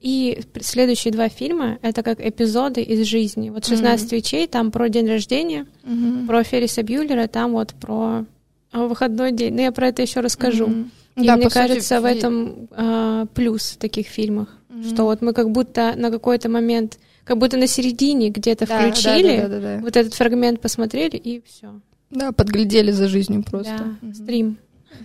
и 0.00 0.42
следующие 0.60 1.12
два 1.12 1.28
фильма— 1.28 1.78
это 1.82 2.02
как 2.02 2.20
эпизоды 2.20 2.82
из 2.82 3.06
жизни. 3.06 3.50
Вот 3.50 3.64
«16 3.64 3.82
mm-hmm. 3.82 4.08
свечей» 4.08 4.46
там 4.48 4.70
про 4.70 4.88
день 4.88 5.08
рождения, 5.08 5.66
mm-hmm. 5.84 6.26
про 6.26 6.42
Ферриса 6.42 6.82
Бьюлера 6.82 7.28
там 7.28 7.52
вот 7.52 7.74
про 7.74 8.24
выходной 8.72 9.32
день. 9.32 9.54
Но 9.54 9.62
я 9.62 9.72
про 9.72 9.88
это 9.88 10.02
еще 10.02 10.20
расскажу. 10.20 10.66
Mm-hmm. 10.66 10.90
И 11.22 11.26
да, 11.26 11.36
мне 11.36 11.50
кажется, 11.50 11.96
сути, 11.96 12.02
в 12.02 12.04
этом 12.06 12.68
а, 12.70 13.26
плюс 13.26 13.72
в 13.72 13.76
таких 13.76 14.06
фильмах, 14.06 14.48
mm-hmm. 14.70 14.92
что 14.92 15.04
вот 15.04 15.20
мы 15.20 15.34
как 15.34 15.50
будто 15.50 15.92
на 15.94 16.10
какой-то 16.10 16.48
момент, 16.48 16.98
как 17.24 17.36
будто 17.36 17.58
на 17.58 17.66
середине 17.66 18.30
где-то 18.30 18.66
да, 18.66 18.78
включили, 18.78 19.36
да, 19.36 19.42
да, 19.42 19.48
да, 19.48 19.60
да, 19.60 19.76
да. 19.76 19.82
вот 19.82 19.96
этот 19.96 20.14
фрагмент 20.14 20.60
посмотрели, 20.60 21.16
и 21.16 21.42
все. 21.46 21.80
Да, 22.12 22.30
подглядели 22.32 22.90
за 22.90 23.08
жизнью 23.08 23.42
просто. 23.42 23.96
Да, 24.00 24.14
стрим. 24.14 24.58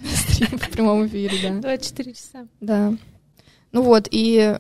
Стрим 0.03 0.59
в 0.59 0.69
прямом 0.69 1.07
эфире, 1.07 1.37
да. 1.41 1.61
24 1.61 2.13
часа. 2.13 2.47
Да. 2.59 2.93
Ну 3.71 3.81
вот, 3.81 4.07
и 4.11 4.57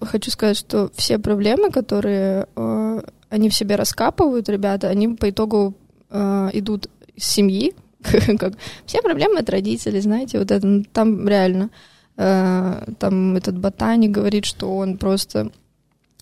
хочу 0.00 0.30
сказать, 0.30 0.56
что 0.56 0.90
все 0.94 1.18
проблемы, 1.18 1.70
которые 1.70 2.46
э, 2.56 3.02
они 3.28 3.50
в 3.50 3.54
себе 3.54 3.76
раскапывают, 3.76 4.48
ребята, 4.48 4.88
они 4.88 5.08
по 5.08 5.28
итогу 5.28 5.74
э, 6.10 6.50
идут 6.54 6.88
из 7.14 7.24
семьи. 7.24 7.74
как 8.38 8.54
все 8.86 9.02
проблемы 9.02 9.40
от 9.40 9.50
родителей, 9.50 10.00
знаете, 10.00 10.38
вот 10.38 10.50
это 10.50 10.66
ну, 10.66 10.84
там 10.92 11.28
реально. 11.28 11.68
Э, 12.16 12.84
там 12.98 13.36
этот 13.36 13.58
ботаник 13.58 14.12
говорит, 14.12 14.46
что 14.46 14.74
он 14.76 14.96
просто 14.96 15.50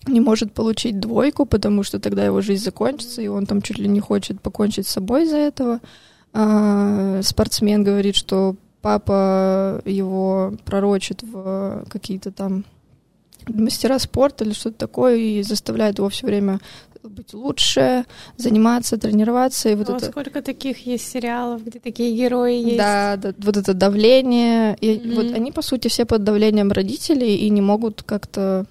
не 0.07 0.19
может 0.19 0.53
получить 0.53 0.99
двойку, 0.99 1.45
потому 1.45 1.83
что 1.83 1.99
тогда 1.99 2.25
его 2.25 2.41
жизнь 2.41 2.63
закончится, 2.63 3.21
и 3.21 3.27
он 3.27 3.45
там 3.45 3.61
чуть 3.61 3.77
ли 3.77 3.87
не 3.87 3.99
хочет 3.99 4.41
покончить 4.41 4.87
с 4.87 4.91
собой 4.91 5.23
из-за 5.23 5.37
этого. 5.37 5.79
А, 6.33 7.21
спортсмен 7.23 7.83
говорит, 7.83 8.15
что 8.15 8.55
папа 8.81 9.81
его 9.85 10.53
пророчит 10.65 11.23
в 11.23 11.85
какие-то 11.89 12.31
там 12.31 12.63
мастера 13.47 13.97
спорта 13.99 14.43
или 14.43 14.53
что-то 14.53 14.77
такое 14.77 15.15
и 15.15 15.43
заставляет 15.43 15.97
его 15.97 16.09
все 16.09 16.27
время 16.27 16.59
быть 17.03 17.33
лучше, 17.33 18.05
заниматься, 18.37 18.97
тренироваться. 18.97 19.69
И 19.69 19.75
вот 19.75 19.89
О, 19.89 19.97
это... 19.97 20.05
сколько 20.05 20.41
таких 20.41 20.85
есть 20.85 21.09
сериалов, 21.09 21.65
где 21.65 21.79
такие 21.79 22.15
герои 22.15 22.55
есть. 22.55 22.77
Да, 22.77 23.15
да 23.17 23.33
вот 23.37 23.57
это 23.57 23.73
давление. 23.73 24.75
И 24.81 24.89
mm-hmm. 24.89 25.15
вот 25.15 25.33
они, 25.33 25.51
по 25.51 25.61
сути, 25.61 25.87
все 25.87 26.05
под 26.05 26.23
давлением 26.23 26.71
родителей 26.71 27.35
и 27.35 27.49
не 27.49 27.61
могут 27.61 28.03
как-то 28.03 28.65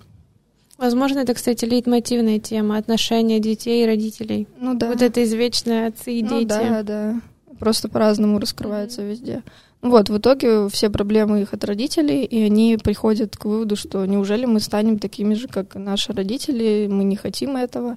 Возможно, 0.78 1.20
это, 1.20 1.34
кстати, 1.34 1.64
лейтмотивная 1.64 2.38
тема 2.38 2.76
отношения 2.76 3.40
детей 3.40 3.84
и 3.84 3.86
родителей. 3.86 4.46
Ну 4.58 4.74
да. 4.74 4.88
Вот 4.88 5.00
это 5.00 5.24
извечное 5.24 5.88
отцы 5.88 6.12
и 6.12 6.22
ну, 6.22 6.38
дети. 6.38 6.48
Да, 6.48 6.82
да. 6.82 7.20
Просто 7.58 7.88
по-разному 7.88 8.38
раскрывается 8.38 9.00
mm-hmm. 9.00 9.10
везде. 9.10 9.42
Ну 9.82 9.90
вот, 9.90 10.08
в 10.08 10.18
итоге 10.18 10.68
все 10.68 10.90
проблемы 10.90 11.42
их 11.42 11.54
от 11.54 11.64
родителей, 11.64 12.24
и 12.24 12.42
они 12.42 12.78
приходят 12.82 13.36
к 13.36 13.44
выводу, 13.44 13.76
что 13.76 14.04
неужели 14.04 14.44
мы 14.44 14.60
станем 14.60 14.98
такими 14.98 15.34
же, 15.34 15.48
как 15.48 15.74
наши 15.74 16.12
родители, 16.12 16.88
мы 16.90 17.04
не 17.04 17.16
хотим 17.16 17.56
этого. 17.56 17.96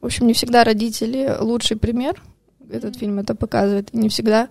В 0.00 0.06
общем, 0.06 0.26
не 0.26 0.32
всегда 0.32 0.64
родители 0.64 1.36
лучший 1.38 1.76
пример, 1.76 2.22
этот 2.70 2.96
фильм 2.96 3.18
это 3.18 3.34
показывает, 3.34 3.92
и 3.92 3.98
не 3.98 4.08
всегда, 4.08 4.48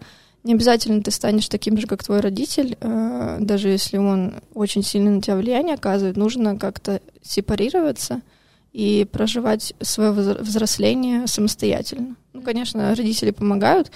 не 0.47 0.53
обязательно 0.53 1.03
ты 1.03 1.11
станешь 1.11 1.49
таким 1.49 1.77
же, 1.77 1.85
как 1.85 2.03
твой 2.03 2.21
родитель, 2.21 2.77
э, 2.79 3.37
даже 3.39 3.69
если 3.69 3.97
он 3.97 4.35
очень 4.53 4.81
сильно 4.83 5.11
на 5.11 5.21
тебя 5.21 5.35
влияние 5.35 5.75
оказывает, 5.75 6.17
нужно 6.17 6.57
как-то 6.57 7.01
сепарироваться 7.21 8.21
и 8.71 9.05
проживать 9.11 9.73
свое 9.81 10.11
взросление 10.11 11.27
самостоятельно. 11.27 12.15
Ну, 12.33 12.41
конечно, 12.41 12.95
родители 12.95 13.31
помогают, 13.31 13.91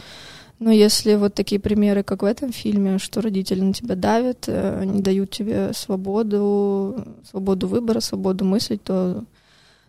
но 0.60 0.72
если 0.72 1.16
вот 1.16 1.34
такие 1.34 1.60
примеры, 1.60 2.04
как 2.04 2.22
в 2.22 2.26
этом 2.26 2.52
фильме, 2.52 3.00
что 3.00 3.22
родители 3.22 3.62
на 3.62 3.74
тебя 3.74 3.96
давят, 3.96 4.46
э, 4.48 4.84
не 4.86 5.02
дают 5.02 5.32
тебе 5.32 5.72
свободу, 5.74 7.04
свободу 7.30 7.68
выбора, 7.68 8.00
свободу 8.00 8.46
мыслить, 8.46 8.84
то 8.84 9.24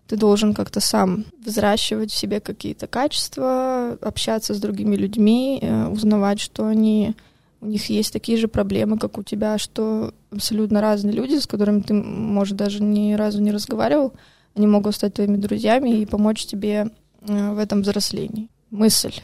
ты 0.06 0.16
должен 0.16 0.54
как-то 0.54 0.80
сам 0.80 1.24
взращивать 1.44 2.12
в 2.12 2.16
себе 2.16 2.40
какие-то 2.40 2.86
качества, 2.86 3.96
общаться 4.00 4.54
с 4.54 4.60
другими 4.60 4.96
людьми, 4.96 5.58
э, 5.60 5.86
узнавать, 5.88 6.40
что 6.40 6.66
они 6.66 7.14
у 7.60 7.66
них 7.66 7.88
есть 7.90 8.12
такие 8.12 8.36
же 8.38 8.48
проблемы, 8.48 8.98
как 8.98 9.18
у 9.18 9.22
тебя, 9.22 9.56
что 9.56 10.12
абсолютно 10.32 10.80
разные 10.80 11.14
люди, 11.14 11.38
с 11.38 11.46
которыми 11.46 11.80
ты, 11.80 11.94
может, 11.94 12.56
даже 12.56 12.82
ни 12.82 13.12
разу 13.12 13.40
не 13.40 13.52
разговаривал, 13.52 14.12
они 14.56 14.66
могут 14.66 14.96
стать 14.96 15.14
твоими 15.14 15.36
друзьями 15.36 16.00
и 16.00 16.06
помочь 16.06 16.44
тебе 16.44 16.90
э, 17.20 17.52
в 17.52 17.58
этом 17.58 17.82
взрослении. 17.82 18.48
Мысль. 18.70 19.14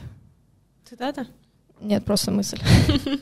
Цитата? 0.88 1.26
Нет, 1.80 2.04
просто 2.04 2.30
мысль. 2.30 2.60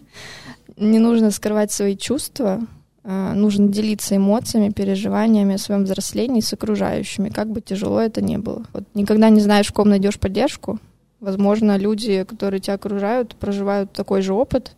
Не 0.77 0.99
нужно 0.99 1.31
скрывать 1.31 1.73
свои 1.73 1.97
чувства, 1.97 2.61
нужно 3.07 3.69
делиться 3.69 4.17
эмоциями, 4.17 4.71
переживаниями 4.71 5.55
о 5.55 5.59
своем 5.59 5.85
взрослении 5.85 6.41
с 6.41 6.53
окружающими, 6.53 7.29
как 7.29 7.51
бы 7.51 7.61
тяжело 7.61 8.01
это 8.01 8.21
ни 8.21 8.37
было. 8.37 8.65
Вот 8.73 8.85
никогда 8.95 9.29
не 9.29 9.41
знаешь, 9.41 9.69
в 9.69 9.73
ком 9.73 9.89
найдешь 9.89 10.19
поддержку. 10.19 10.81
Возможно, 11.21 11.77
люди, 11.77 12.25
которые 12.25 12.61
тебя 12.61 12.75
окружают, 12.75 13.37
проживают 13.37 13.93
такой 13.93 14.23
же 14.23 14.35
опыт 14.35 14.73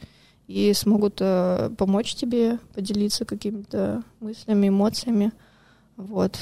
и 0.46 0.72
смогут 0.72 1.18
э, 1.20 1.70
помочь 1.76 2.14
тебе 2.14 2.58
поделиться 2.74 3.24
какими-то 3.24 4.02
мыслями, 4.20 4.68
эмоциями. 4.68 5.32
Вот. 5.96 6.38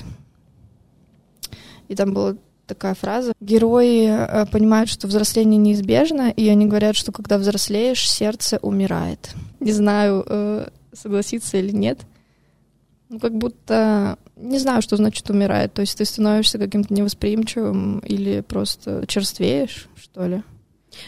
И 1.88 1.94
там 1.94 2.12
было 2.12 2.36
такая 2.66 2.94
фраза. 2.94 3.32
Герои 3.40 4.08
э, 4.08 4.46
понимают, 4.46 4.90
что 4.90 5.06
взросление 5.06 5.58
неизбежно, 5.58 6.30
и 6.30 6.48
они 6.48 6.66
говорят, 6.66 6.96
что 6.96 7.12
когда 7.12 7.38
взрослеешь, 7.38 8.08
сердце 8.08 8.58
умирает. 8.60 9.34
Не 9.60 9.72
знаю, 9.72 10.24
э, 10.26 10.68
согласиться 10.96 11.56
или 11.56 11.70
нет. 11.70 12.00
Ну, 13.08 13.20
как 13.20 13.36
будто 13.36 14.18
не 14.36 14.58
знаю, 14.58 14.82
что 14.82 14.96
значит 14.96 15.28
умирает. 15.30 15.72
То 15.72 15.80
есть 15.80 15.96
ты 15.96 16.04
становишься 16.04 16.58
каким-то 16.58 16.92
невосприимчивым 16.92 18.00
или 18.00 18.40
просто 18.40 19.04
черствеешь, 19.06 19.88
что 19.96 20.26
ли. 20.26 20.42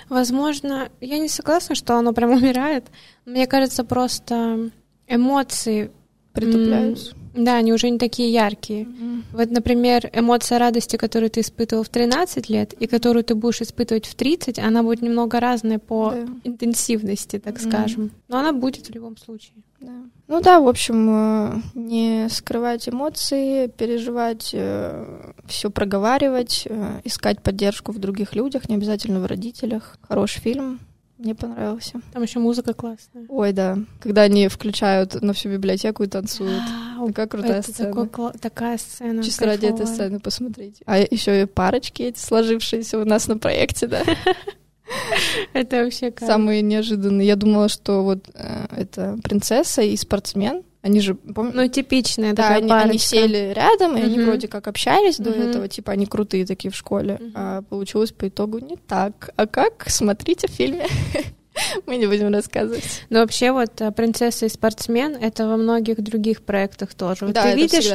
Возможно, 0.08 0.90
я 1.00 1.18
не 1.18 1.28
согласна, 1.28 1.74
что 1.74 1.96
оно 1.96 2.12
прям 2.12 2.30
умирает. 2.30 2.84
Мне 3.24 3.46
кажется, 3.46 3.84
просто 3.84 4.70
эмоции 5.06 5.90
притупляются. 6.32 7.14
Да, 7.34 7.56
они 7.56 7.72
уже 7.72 7.90
не 7.90 7.98
такие 7.98 8.32
яркие. 8.32 8.84
Mm-hmm. 8.84 9.22
Вот, 9.32 9.50
например, 9.50 10.10
эмоция 10.12 10.58
радости, 10.58 10.96
которую 10.96 11.30
ты 11.30 11.40
испытывал 11.40 11.84
в 11.84 11.88
13 11.88 12.48
лет, 12.48 12.72
и 12.72 12.86
которую 12.86 13.22
ты 13.22 13.34
будешь 13.34 13.62
испытывать 13.62 14.06
в 14.06 14.14
30, 14.14 14.58
она 14.58 14.82
будет 14.82 15.02
немного 15.02 15.38
разная 15.38 15.78
по 15.78 16.10
да. 16.10 16.26
интенсивности, 16.42 17.38
так 17.38 17.56
mm-hmm. 17.56 17.68
скажем. 17.68 18.10
Но 18.26 18.38
она 18.38 18.52
будет 18.52 18.88
в 18.88 18.90
любом 18.90 19.16
случае. 19.16 19.54
Да. 19.80 19.92
Ну 20.26 20.40
да, 20.40 20.60
в 20.60 20.68
общем, 20.68 21.08
э, 21.10 21.60
не 21.74 22.28
скрывать 22.30 22.88
эмоции, 22.88 23.68
переживать, 23.68 24.50
э, 24.52 25.32
все 25.46 25.70
проговаривать, 25.70 26.66
э, 26.68 27.00
искать 27.04 27.42
поддержку 27.42 27.92
в 27.92 27.98
других 27.98 28.34
людях, 28.34 28.68
не 28.68 28.74
обязательно 28.74 29.20
в 29.20 29.26
родителях. 29.26 29.96
Хороший 30.02 30.40
фильм, 30.40 30.80
мне 31.18 31.34
понравился. 31.34 32.00
Там 32.12 32.22
еще 32.22 32.38
музыка 32.38 32.74
классная. 32.74 33.26
Ой, 33.28 33.52
да. 33.52 33.76
Когда 34.00 34.22
они 34.22 34.46
включают 34.46 35.20
на 35.20 35.32
всю 35.32 35.48
библиотеку 35.48 36.04
и 36.04 36.06
танцуют. 36.06 36.62
А, 36.96 37.06
такая 37.08 37.26
крутая 37.26 37.58
это 37.58 37.72
сцена. 37.72 38.06
Такой, 38.06 38.32
такая 38.34 38.78
сцена. 38.78 39.22
Чисто 39.24 39.46
ради 39.46 39.66
этой 39.66 39.86
сцены 39.86 40.20
посмотрите. 40.20 40.82
А 40.86 40.98
еще 40.98 41.42
и 41.42 41.46
парочки 41.46 42.02
эти 42.02 42.20
сложившиеся 42.20 43.00
у 43.00 43.04
нас 43.04 43.26
на 43.26 43.36
проекте, 43.36 43.88
да. 43.88 44.04
Это 45.52 45.84
вообще 45.84 46.10
как? 46.10 46.28
Самые 46.28 46.62
неожиданные. 46.62 47.26
Я 47.26 47.36
думала, 47.36 47.68
что 47.68 48.02
вот 48.02 48.28
э, 48.34 48.66
это 48.76 49.18
принцесса 49.22 49.82
и 49.82 49.96
спортсмен, 49.96 50.62
они 50.80 51.00
же, 51.00 51.14
помню... 51.14 51.52
Ну, 51.54 51.68
типичная 51.68 52.32
да, 52.32 52.42
такая 52.42 52.58
они, 52.58 52.68
парочка. 52.68 52.90
они 52.90 52.98
сели 52.98 53.52
рядом, 53.52 53.96
и 53.96 54.00
uh-huh. 54.00 54.04
они 54.04 54.20
вроде 54.20 54.48
как 54.48 54.68
общались 54.68 55.18
uh-huh. 55.18 55.24
до 55.24 55.30
этого, 55.30 55.68
типа, 55.68 55.92
они 55.92 56.06
крутые 56.06 56.46
такие 56.46 56.70
в 56.70 56.76
школе. 56.76 57.18
Uh-huh. 57.20 57.32
А 57.34 57.62
получилось 57.62 58.12
по 58.12 58.28
итогу 58.28 58.58
не 58.60 58.76
так. 58.76 59.30
А 59.36 59.46
как? 59.46 59.86
Смотрите 59.88 60.46
в 60.46 60.52
фильме. 60.52 60.86
Мы 61.86 61.96
не 61.96 62.06
будем 62.06 62.32
рассказывать. 62.32 63.02
Но 63.10 63.18
вообще 63.20 63.50
вот 63.50 63.80
э, 63.80 63.90
«Принцесса 63.90 64.46
и 64.46 64.48
спортсмен»— 64.48 65.16
это 65.20 65.48
во 65.48 65.56
многих 65.56 66.00
других 66.00 66.42
проектах 66.42 66.94
тоже. 66.94 67.26
Вот 67.26 67.34
да, 67.34 67.50
ты 67.50 67.56
видишь. 67.56 67.90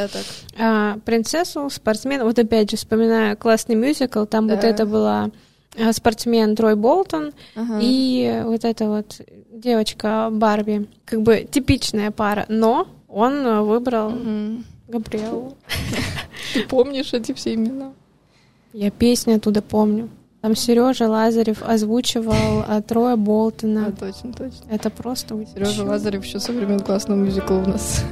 А, 0.59 0.97
принцессу, 1.05 1.69
спортсмен, 1.69 2.23
вот 2.23 2.37
опять 2.37 2.69
же, 2.69 2.75
вспоминаю 2.77 3.37
классный 3.37 3.75
мюзикл, 3.75 4.25
там 4.25 4.47
да. 4.47 4.55
вот 4.55 4.63
это 4.65 4.85
была 4.85 5.31
спортсмен 5.91 6.55
Трой 6.55 6.75
Болтон 6.75 7.33
ага. 7.55 7.79
и 7.81 8.41
вот 8.45 8.63
эта 8.65 8.87
вот 8.87 9.21
девочка 9.51 10.29
Барби. 10.31 10.87
Как 11.05 11.21
бы 11.21 11.47
типичная 11.49 12.11
пара, 12.11 12.45
но 12.49 12.87
он 13.07 13.33
э, 13.33 13.61
выбрал 13.61 14.09
угу. 14.09 14.63
Габриэлу. 14.87 15.57
Ты 16.53 16.63
помнишь 16.67 17.13
эти 17.13 17.33
все 17.33 17.53
имена? 17.53 17.93
Я 18.73 18.91
песни 18.91 19.33
оттуда 19.33 19.61
помню. 19.61 20.09
Там 20.41 20.55
Сережа 20.55 21.07
Лазарев 21.07 21.63
озвучивал 21.63 22.65
а, 22.67 22.81
Троя 22.81 23.15
Болтона. 23.15 23.87
А, 23.87 23.91
точно, 23.91 24.33
точно. 24.33 24.65
Это 24.69 24.89
просто 24.89 25.45
Сережа 25.53 25.85
Лазарев 25.85 26.25
еще 26.25 26.39
со 26.39 26.51
времен 26.51 26.81
классного 26.81 27.17
мюзикла 27.17 27.55
у 27.55 27.65
нас. 27.69 28.03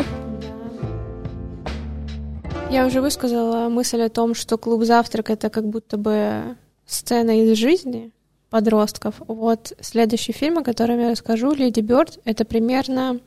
Я 2.69 2.85
уже 2.85 3.01
высказала 3.01 3.67
мысль 3.67 4.01
о 4.01 4.09
том, 4.09 4.33
что 4.33 4.57
клуб 4.57 4.85
«Завтрак»— 4.85 5.29
это 5.31 5.49
как 5.49 5.67
будто 5.67 5.97
бы 5.97 6.55
сцена 6.91 7.41
из 7.41 7.57
жизни 7.57 8.11
подростков. 8.49 9.15
Вот 9.27 9.73
следующий 9.79 10.33
фильм, 10.33 10.57
о 10.57 10.63
котором 10.63 10.99
я 10.99 11.11
расскажу, 11.11 11.53
«Леди 11.53 11.79
Бёрд», 11.79 12.19
это 12.25 12.43
примерно 12.43 13.19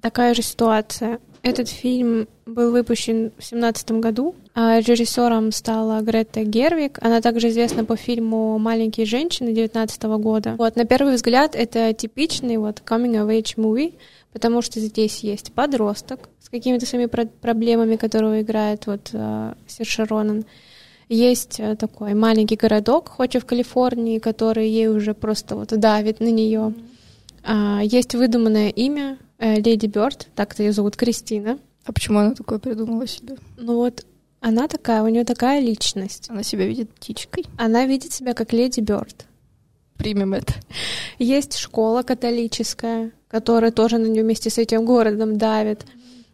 такая 0.00 0.34
же 0.34 0.42
ситуация. 0.42 1.18
Этот 1.42 1.68
фильм 1.68 2.28
был 2.46 2.70
выпущен 2.70 3.32
в 3.36 3.44
семнадцатом 3.44 4.00
году, 4.00 4.36
а 4.54 4.78
режиссером 4.78 5.50
стала 5.50 6.00
Грета 6.00 6.44
Гервик. 6.44 6.98
Она 7.02 7.20
также 7.20 7.48
известна 7.48 7.84
по 7.84 7.96
фильму 7.96 8.56
«Маленькие 8.58 9.06
женщины» 9.06 9.52
девятнадцатого 9.52 10.18
года. 10.18 10.54
Вот, 10.56 10.76
на 10.76 10.84
первый 10.84 11.14
взгляд, 11.14 11.56
это 11.56 11.92
типичный 11.92 12.58
вот 12.58 12.82
coming 12.86 13.14
of 13.14 13.28
age 13.28 13.56
movie, 13.56 13.94
потому 14.32 14.62
что 14.62 14.78
здесь 14.78 15.20
есть 15.24 15.52
подросток 15.52 16.28
с 16.40 16.48
какими-то 16.48 16.86
своими 16.86 17.06
проблемами, 17.06 17.96
которого 17.96 18.40
играет 18.40 18.86
вот 18.86 19.10
uh, 19.12 19.56
Сир 19.66 19.86
Шаронан. 19.86 20.44
Есть 21.12 21.60
э, 21.60 21.76
такой 21.76 22.14
маленький 22.14 22.56
городок, 22.56 23.10
хоть 23.10 23.34
и 23.34 23.38
в 23.38 23.44
Калифорнии, 23.44 24.18
который 24.18 24.66
ей 24.70 24.88
уже 24.88 25.12
просто 25.12 25.56
вот 25.56 25.68
давит 25.68 26.20
на 26.20 26.30
нее. 26.30 26.72
А, 27.44 27.82
есть 27.82 28.14
выдуманное 28.14 28.70
имя 28.70 29.18
э, 29.38 29.60
Леди 29.60 29.84
Бёрд, 29.88 30.28
так-то 30.34 30.62
ее 30.62 30.72
зовут 30.72 30.96
Кристина. 30.96 31.58
А 31.84 31.92
почему 31.92 32.20
она 32.20 32.34
такое 32.34 32.58
придумала 32.58 33.06
себе? 33.06 33.36
Ну 33.58 33.74
вот 33.74 34.06
она 34.40 34.68
такая, 34.68 35.02
у 35.02 35.08
нее 35.08 35.24
такая 35.24 35.60
личность. 35.60 36.30
Она 36.30 36.42
себя 36.42 36.66
видит 36.66 36.88
птичкой. 36.94 37.44
Она 37.58 37.84
видит 37.84 38.14
себя 38.14 38.32
как 38.32 38.54
Леди 38.54 38.80
Бёрд. 38.80 39.26
Примем 39.98 40.32
это. 40.32 40.54
Есть 41.18 41.58
школа 41.58 42.04
католическая, 42.04 43.12
которая 43.28 43.70
тоже 43.70 43.98
на 43.98 44.06
нее 44.06 44.22
вместе 44.22 44.48
с 44.48 44.56
этим 44.56 44.86
городом 44.86 45.36
давит, 45.36 45.84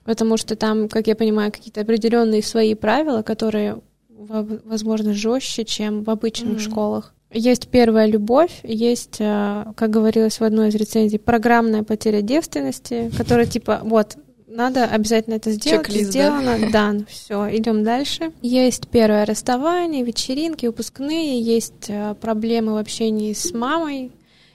потому 0.04 0.36
что 0.36 0.54
там, 0.54 0.88
как 0.88 1.08
я 1.08 1.16
понимаю, 1.16 1.50
какие-то 1.50 1.80
определенные 1.80 2.44
свои 2.44 2.76
правила, 2.76 3.22
которые 3.22 3.80
возможно, 4.18 5.14
жестче, 5.14 5.64
чем 5.64 6.02
в 6.02 6.10
обычных 6.10 6.58
mm-hmm. 6.58 6.70
школах. 6.70 7.14
Есть 7.30 7.68
первая 7.68 8.06
любовь, 8.06 8.60
есть, 8.62 9.16
э, 9.18 9.64
как 9.76 9.90
говорилось 9.90 10.40
в 10.40 10.44
одной 10.44 10.68
из 10.68 10.74
рецензий, 10.74 11.18
программная 11.18 11.82
потеря 11.82 12.22
девственности, 12.22 13.10
которая 13.16 13.46
типа 13.46 13.80
вот 13.84 14.16
надо 14.46 14.86
обязательно 14.86 15.34
это 15.34 15.52
сделать, 15.52 15.86
Чек-лист, 15.86 16.10
сделано, 16.10 16.58
да, 16.72 16.94
все, 17.06 17.54
идем 17.54 17.84
дальше. 17.84 18.32
Есть 18.40 18.88
первое 18.88 19.26
расставание, 19.26 20.02
вечеринки, 20.02 20.64
выпускные, 20.64 21.40
есть 21.42 21.88
э, 21.88 22.14
проблемы 22.18 22.72
в 22.72 22.76
общении 22.78 23.34
с 23.34 23.52
мамой 23.52 24.10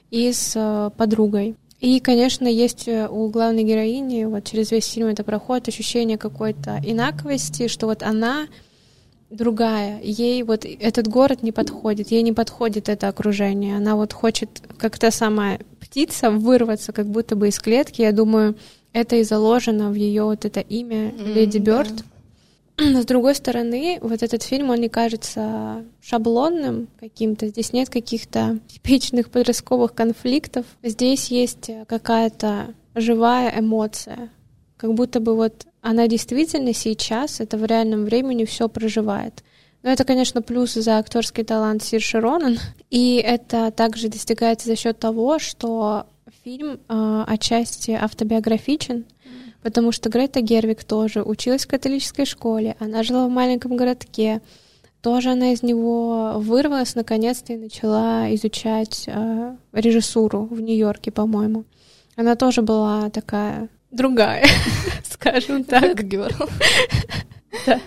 и 0.09 0.31
с 0.33 0.53
э, 0.55 0.89
подругой. 0.97 1.55
И, 1.79 1.99
конечно, 1.99 2.47
есть 2.47 2.87
у 2.87 3.27
главной 3.27 3.63
героини, 3.63 4.23
вот 4.23 4.45
через 4.45 4.71
весь 4.71 4.87
фильм 4.87 5.07
это 5.07 5.25
проходит, 5.25 5.67
ощущение 5.67 6.17
какой-то 6.17 6.79
инаковости, 6.81 7.67
что 7.67 7.87
вот 7.87 8.03
она 8.03 8.47
другая, 9.33 9.99
ей 10.01 10.43
вот 10.43 10.65
этот 10.65 11.07
город 11.07 11.43
не 11.43 11.51
подходит, 11.51 12.11
ей 12.11 12.21
не 12.21 12.31
подходит 12.31 12.89
это 12.89 13.07
окружение, 13.07 13.77
она 13.77 13.95
вот 13.95 14.13
хочет, 14.13 14.61
как 14.77 14.97
та 14.99 15.11
самая 15.11 15.59
птица, 15.79 16.29
вырваться 16.29 16.93
как 16.93 17.07
будто 17.07 17.35
бы 17.35 17.47
из 17.47 17.59
клетки, 17.59 18.01
я 18.01 18.11
думаю, 18.11 18.55
это 18.93 19.15
и 19.15 19.23
заложено 19.23 19.89
в 19.89 19.95
ее 19.95 20.23
вот 20.23 20.45
это 20.45 20.59
имя 20.59 21.09
mm, 21.09 21.33
Леди 21.33 21.57
Бёрд. 21.57 21.95
Да. 21.95 22.03
Но 22.77 23.01
с 23.01 23.05
другой 23.05 23.35
стороны, 23.35 23.99
вот 24.01 24.23
этот 24.23 24.41
фильм, 24.41 24.69
он 24.69 24.79
не 24.79 24.89
кажется 24.89 25.83
шаблонным 26.01 26.87
каким-то. 26.99 27.47
Здесь 27.47 27.71
нет 27.71 27.89
каких-то 27.89 28.59
типичных 28.67 29.29
подростковых 29.29 29.93
конфликтов. 29.93 30.65
Здесь 30.81 31.27
есть 31.27 31.69
какая-то 31.87 32.73
живая 32.95 33.59
эмоция. 33.59 34.29
Как 34.83 34.93
будто 34.95 35.21
бы 35.21 35.33
вот 35.33 35.65
она 35.81 36.09
действительно 36.09 36.73
сейчас, 36.73 37.39
это 37.39 37.55
в 37.57 37.63
реальном 37.63 38.03
времени 38.03 38.43
все 38.43 38.67
проживает. 38.67 39.41
Но 39.81 39.89
это, 39.89 40.03
конечно, 40.03 40.41
плюс 40.41 40.73
за 40.73 40.97
актерский 40.97 41.45
талант 41.45 41.83
Сирши 41.83 42.19
Ронан. 42.19 42.57
И 42.89 43.15
это 43.15 43.71
также 43.71 44.09
достигается 44.09 44.67
за 44.67 44.75
счет 44.75 44.99
того, 44.99 45.39
что 45.39 46.07
фильм 46.43 46.81
э, 46.89 47.23
отчасти 47.25 47.91
автобиографичен, 47.91 49.05
потому 49.61 49.93
что 49.93 50.09
Грета 50.09 50.41
Гервик 50.41 50.83
тоже 50.83 51.23
училась 51.23 51.63
в 51.63 51.69
католической 51.69 52.25
школе, 52.25 52.75
она 52.79 53.03
жила 53.03 53.27
в 53.27 53.29
маленьком 53.29 53.77
городке, 53.77 54.41
тоже 54.99 55.29
она 55.29 55.53
из 55.53 55.63
него 55.63 56.33
вырвалась 56.39 56.95
наконец-то 56.95 57.53
и 57.53 57.57
начала 57.57 58.35
изучать 58.35 59.05
э, 59.07 59.55
режиссуру 59.71 60.43
в 60.51 60.59
Нью-Йорке, 60.59 61.11
по-моему. 61.11 61.63
Она 62.17 62.35
тоже 62.35 62.61
была 62.61 63.09
такая 63.09 63.69
другая, 63.93 64.45
скажем 65.09 65.63
так. 65.63 65.97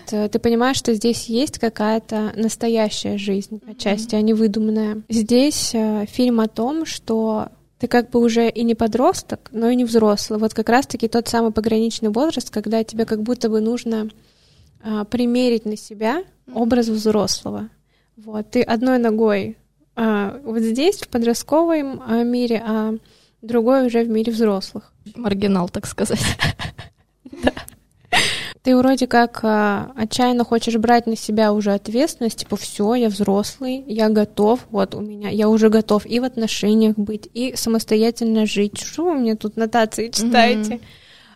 Да. 0.09 0.29
Ты 0.29 0.39
понимаешь, 0.39 0.77
что 0.77 0.93
здесь 0.93 1.25
есть 1.25 1.59
какая-то 1.59 2.31
настоящая 2.35 3.17
жизнь, 3.17 3.61
отчасти, 3.69 4.15
а 4.15 4.21
не 4.21 4.33
выдуманная. 4.33 5.03
Здесь 5.09 5.71
э, 5.75 6.05
фильм 6.07 6.39
о 6.39 6.47
том, 6.47 6.85
что 6.85 7.49
ты 7.77 7.87
как 7.87 8.09
бы 8.09 8.21
уже 8.21 8.49
и 8.49 8.63
не 8.63 8.75
подросток, 8.75 9.49
но 9.51 9.69
и 9.69 9.75
не 9.75 9.83
взрослый. 9.85 10.39
Вот 10.39 10.53
как 10.53 10.69
раз-таки 10.69 11.07
тот 11.07 11.27
самый 11.27 11.51
пограничный 11.51 12.09
возраст, 12.09 12.49
когда 12.49 12.83
тебе 12.83 13.05
как 13.05 13.21
будто 13.21 13.49
бы 13.49 13.59
нужно 13.59 14.09
а, 14.81 15.03
примерить 15.03 15.65
на 15.65 15.77
себя 15.77 16.23
образ 16.51 16.87
взрослого. 16.87 17.69
Вот, 18.15 18.49
ты 18.49 18.61
одной 18.63 18.97
ногой 18.97 19.57
а, 19.95 20.39
вот 20.43 20.59
здесь, 20.59 20.97
в 20.97 21.07
подростковом 21.07 22.01
а, 22.05 22.23
мире, 22.23 22.63
а 22.65 22.95
другой 23.41 23.87
уже 23.87 24.03
в 24.03 24.09
мире 24.09 24.31
взрослых. 24.31 24.93
Маргинал, 25.15 25.69
так 25.69 25.85
сказать. 25.87 26.21
Да 27.43 27.51
ты 28.67 28.75
вроде 28.75 29.07
как 29.07 29.39
а, 29.43 29.93
отчаянно 29.95 30.43
хочешь 30.43 30.75
брать 30.75 31.07
на 31.07 31.15
себя 31.15 31.53
уже 31.53 31.71
ответственность, 31.71 32.39
типа, 32.39 32.57
все, 32.57 32.95
я 32.95 33.07
взрослый, 33.07 33.81
я 33.87 34.09
готов, 34.09 34.59
вот 34.71 34.93
у 34.93 34.99
меня, 34.99 35.29
я 35.29 35.47
уже 35.47 35.69
готов 35.69 36.05
и 36.05 36.19
в 36.19 36.25
отношениях 36.25 36.97
быть, 36.97 37.29
и 37.33 37.55
самостоятельно 37.55 38.45
жить. 38.45 38.77
Что 38.77 39.05
вы 39.05 39.13
мне 39.13 39.35
тут 39.35 39.55
нотации 39.55 40.09
читаете? 40.09 40.81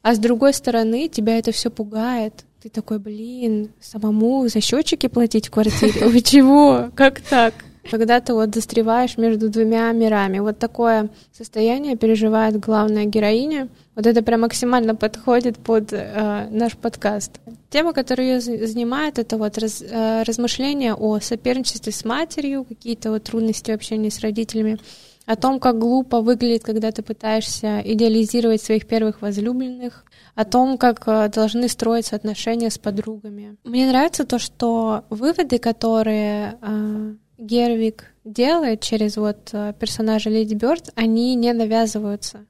А 0.01 0.13
с 0.13 0.19
другой 0.19 0.53
стороны, 0.53 1.07
тебя 1.07 1.37
это 1.37 1.53
все 1.53 1.69
пугает. 1.69 2.43
Ты 2.61 2.67
такой, 2.67 2.99
блин, 2.99 3.69
самому 3.79 4.45
за 4.49 4.59
счетчики 4.59 5.07
платить 5.07 5.47
в 5.47 5.51
квартире? 5.51 6.07
Вы 6.07 6.19
чего? 6.19 6.89
Как 6.95 7.21
так? 7.21 7.53
Когда 7.89 8.19
ты 8.19 8.33
вот 8.33 8.53
застреваешь 8.53 9.17
между 9.17 9.49
двумя 9.49 9.91
мирами. 9.91 10.39
Вот 10.39 10.59
такое 10.59 11.09
состояние 11.31 11.97
переживает 11.97 12.59
главная 12.59 13.05
героиня. 13.05 13.69
Вот 13.95 14.05
это 14.05 14.21
прям 14.21 14.41
максимально 14.41 14.95
подходит 14.95 15.57
под 15.57 15.91
э, 15.91 16.47
наш 16.49 16.77
подкаст. 16.77 17.39
Тема, 17.69 17.93
которую 17.93 18.27
ее 18.27 18.41
занимает, 18.41 19.19
это 19.19 19.37
вот 19.37 19.57
раз, 19.57 19.81
э, 19.81 20.23
размышления 20.23 20.93
о 20.93 21.19
соперничестве 21.19 21.91
с 21.91 22.05
матерью, 22.05 22.63
какие-то 22.63 23.11
вот 23.11 23.23
трудности 23.23 23.71
в 23.71 23.75
общении 23.75 24.09
с 24.09 24.19
родителями, 24.19 24.79
о 25.25 25.35
том, 25.35 25.59
как 25.59 25.79
глупо 25.79 26.21
выглядит, 26.21 26.63
когда 26.63 26.91
ты 26.91 27.03
пытаешься 27.03 27.81
идеализировать 27.83 28.61
своих 28.61 28.87
первых 28.87 29.21
возлюбленных, 29.21 30.05
о 30.35 30.45
том, 30.45 30.77
как 30.77 31.03
э, 31.07 31.29
должны 31.29 31.67
строиться 31.67 32.15
отношения 32.15 32.69
с 32.69 32.77
подругами. 32.77 33.57
Мне 33.63 33.87
нравится 33.87 34.25
то, 34.25 34.39
что 34.39 35.03
выводы, 35.09 35.57
которые 35.57 36.57
э, 36.61 37.13
Гервик 37.41 38.05
делает 38.23 38.81
через 38.81 39.17
вот 39.17 39.49
э, 39.51 39.73
персонажа 39.79 40.29
Леди 40.29 40.53
Бёрд, 40.53 40.91
они 40.95 41.33
не 41.33 41.51
навязываются. 41.53 42.45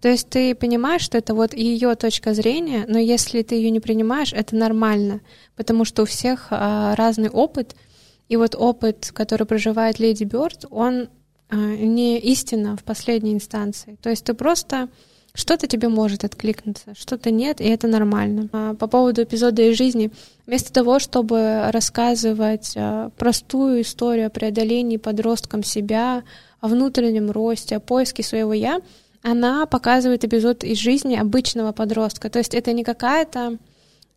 То 0.00 0.08
есть 0.08 0.30
ты 0.30 0.54
понимаешь, 0.54 1.02
что 1.02 1.18
это 1.18 1.34
вот 1.34 1.52
ее 1.52 1.94
точка 1.94 2.32
зрения, 2.32 2.86
но 2.88 2.98
если 2.98 3.42
ты 3.42 3.56
ее 3.56 3.70
не 3.70 3.80
принимаешь, 3.80 4.32
это 4.32 4.56
нормально, 4.56 5.20
потому 5.56 5.84
что 5.84 6.02
у 6.02 6.06
всех 6.06 6.46
а, 6.50 6.94
разный 6.96 7.28
опыт, 7.28 7.76
и 8.30 8.36
вот 8.36 8.54
опыт, 8.54 9.10
который 9.12 9.46
проживает 9.46 9.98
Леди 9.98 10.24
Бёрд, 10.24 10.64
он 10.70 11.10
а, 11.50 11.56
не 11.56 12.18
истина 12.18 12.78
в 12.78 12.84
последней 12.84 13.34
инстанции. 13.34 13.98
То 14.00 14.08
есть 14.08 14.24
ты 14.24 14.32
просто 14.32 14.88
что-то 15.34 15.66
тебе 15.66 15.88
может 15.88 16.24
откликнуться, 16.24 16.94
что-то 16.96 17.30
нет, 17.30 17.60
и 17.60 17.64
это 17.64 17.86
нормально. 17.86 18.48
А, 18.52 18.74
по 18.74 18.86
поводу 18.86 19.22
эпизода 19.22 19.62
из 19.62 19.76
жизни, 19.76 20.10
вместо 20.46 20.72
того, 20.72 20.98
чтобы 20.98 21.70
рассказывать 21.70 22.72
а, 22.76 23.10
простую 23.16 23.82
историю 23.82 24.26
о 24.26 24.30
преодолении 24.30 24.96
подростком 24.96 25.62
себя, 25.62 26.24
о 26.60 26.68
внутреннем 26.68 27.30
росте, 27.30 27.76
о 27.76 27.80
поиске 27.80 28.22
своего 28.22 28.52
«я», 28.52 28.80
она 29.22 29.66
показывает 29.66 30.24
эпизод 30.24 30.64
из 30.64 30.78
жизни 30.78 31.14
обычного 31.14 31.72
подростка. 31.72 32.30
То 32.30 32.38
есть 32.38 32.54
это 32.54 32.72
не 32.72 32.84
какая-то 32.84 33.58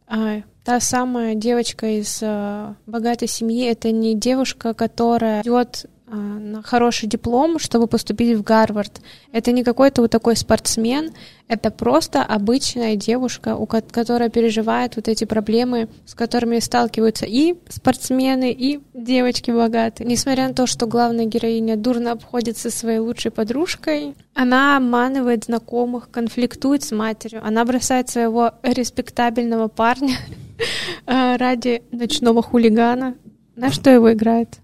а, 0.08 0.42
та 0.64 0.80
самая 0.80 1.36
девочка 1.36 2.00
из 2.00 2.20
а, 2.22 2.76
богатой 2.86 3.28
семьи, 3.28 3.66
это 3.66 3.92
не 3.92 4.16
девушка, 4.16 4.74
которая 4.74 5.42
идет 5.42 5.86
на 6.16 6.62
хороший 6.62 7.08
диплом, 7.08 7.60
чтобы 7.60 7.88
поступить 7.88 8.38
в 8.38 8.44
Гарвард. 8.44 9.02
Это 9.32 9.52
не 9.52 9.64
какой-то 9.64 10.02
вот 10.02 10.12
такой 10.12 10.36
спортсмен, 10.36 11.12
это 11.48 11.72
просто 11.72 12.24
обычная 12.24 12.96
девушка, 12.96 13.56
у 13.56 13.66
которая 13.66 14.30
переживает 14.30 14.96
вот 14.96 15.08
эти 15.08 15.26
проблемы, 15.26 15.90
с 16.06 16.16
которыми 16.16 16.60
сталкиваются 16.60 17.26
и 17.26 17.56
спортсмены, 17.70 18.52
и 18.52 18.80
девочки 18.94 19.52
богатые. 19.52 20.08
Несмотря 20.08 20.48
на 20.48 20.54
то, 20.54 20.66
что 20.68 20.88
главная 20.88 21.26
героиня 21.26 21.76
дурно 21.76 22.14
обходится 22.14 22.70
своей 22.70 23.00
лучшей 23.00 23.32
подружкой, 23.32 24.16
она 24.34 24.78
обманывает 24.78 25.46
знакомых, 25.46 26.10
конфликтует 26.10 26.84
с 26.84 26.92
матерью, 26.92 27.46
она 27.46 27.66
бросает 27.66 28.10
своего 28.10 28.52
респектабельного 28.64 29.68
парня 29.68 30.16
ради 31.06 31.84
ночного 31.92 32.42
хулигана. 32.42 33.16
На 33.56 33.72
что 33.72 33.92
его 33.92 34.12
играет? 34.12 34.63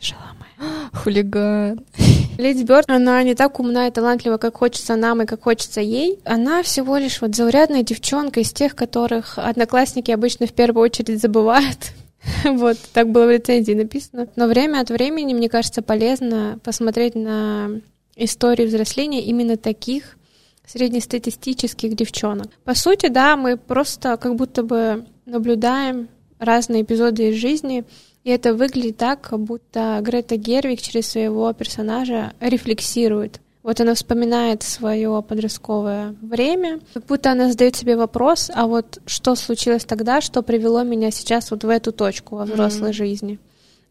Хулиган. 0.92 1.80
Леди 2.38 2.64
Бёрд, 2.64 2.88
она 2.88 3.22
не 3.22 3.34
так 3.34 3.60
умна 3.60 3.86
и 3.86 3.90
талантлива, 3.90 4.38
как 4.38 4.56
хочется 4.56 4.96
нам 4.96 5.22
и 5.22 5.26
как 5.26 5.42
хочется 5.42 5.80
ей. 5.80 6.18
Она 6.24 6.62
всего 6.62 6.96
лишь 6.96 7.20
вот 7.20 7.34
заурядная 7.34 7.82
девчонка 7.82 8.40
из 8.40 8.52
тех, 8.52 8.74
которых 8.74 9.38
одноклассники 9.38 10.10
обычно 10.10 10.46
в 10.46 10.52
первую 10.52 10.84
очередь 10.84 11.20
забывают. 11.20 11.92
Вот, 12.44 12.76
так 12.92 13.10
было 13.10 13.24
в 13.24 13.30
рецензии 13.30 13.72
написано. 13.72 14.28
Но 14.36 14.46
время 14.46 14.80
от 14.80 14.90
времени, 14.90 15.32
мне 15.32 15.48
кажется, 15.48 15.80
полезно 15.80 16.58
посмотреть 16.62 17.14
на 17.14 17.80
историю 18.14 18.68
взросления 18.68 19.22
именно 19.24 19.56
таких 19.56 20.18
среднестатистических 20.66 21.96
девчонок. 21.96 22.48
По 22.64 22.74
сути, 22.74 23.08
да, 23.08 23.36
мы 23.36 23.56
просто 23.56 24.18
как 24.18 24.36
будто 24.36 24.62
бы 24.62 25.06
наблюдаем 25.24 26.08
разные 26.38 26.82
эпизоды 26.82 27.30
из 27.30 27.36
жизни, 27.36 27.84
и 28.30 28.32
это 28.32 28.54
выглядит 28.54 28.96
так, 28.96 29.22
как 29.22 29.40
будто 29.40 29.98
Грета 30.02 30.36
Гервик 30.36 30.80
через 30.80 31.08
своего 31.08 31.52
персонажа 31.52 32.32
рефлексирует. 32.38 33.40
Вот 33.64 33.80
она 33.80 33.94
вспоминает 33.94 34.62
свое 34.62 35.20
подростковое 35.26 36.14
время, 36.22 36.78
как 36.94 37.06
будто 37.06 37.32
она 37.32 37.50
задает 37.50 37.74
себе 37.74 37.96
вопрос, 37.96 38.48
а 38.54 38.68
вот 38.68 39.00
что 39.04 39.34
случилось 39.34 39.84
тогда, 39.84 40.20
что 40.20 40.42
привело 40.42 40.84
меня 40.84 41.10
сейчас 41.10 41.50
вот 41.50 41.64
в 41.64 41.68
эту 41.68 41.90
точку 41.90 42.36
во 42.36 42.44
взрослой 42.44 42.90
mm-hmm. 42.90 42.92
жизни. 42.92 43.38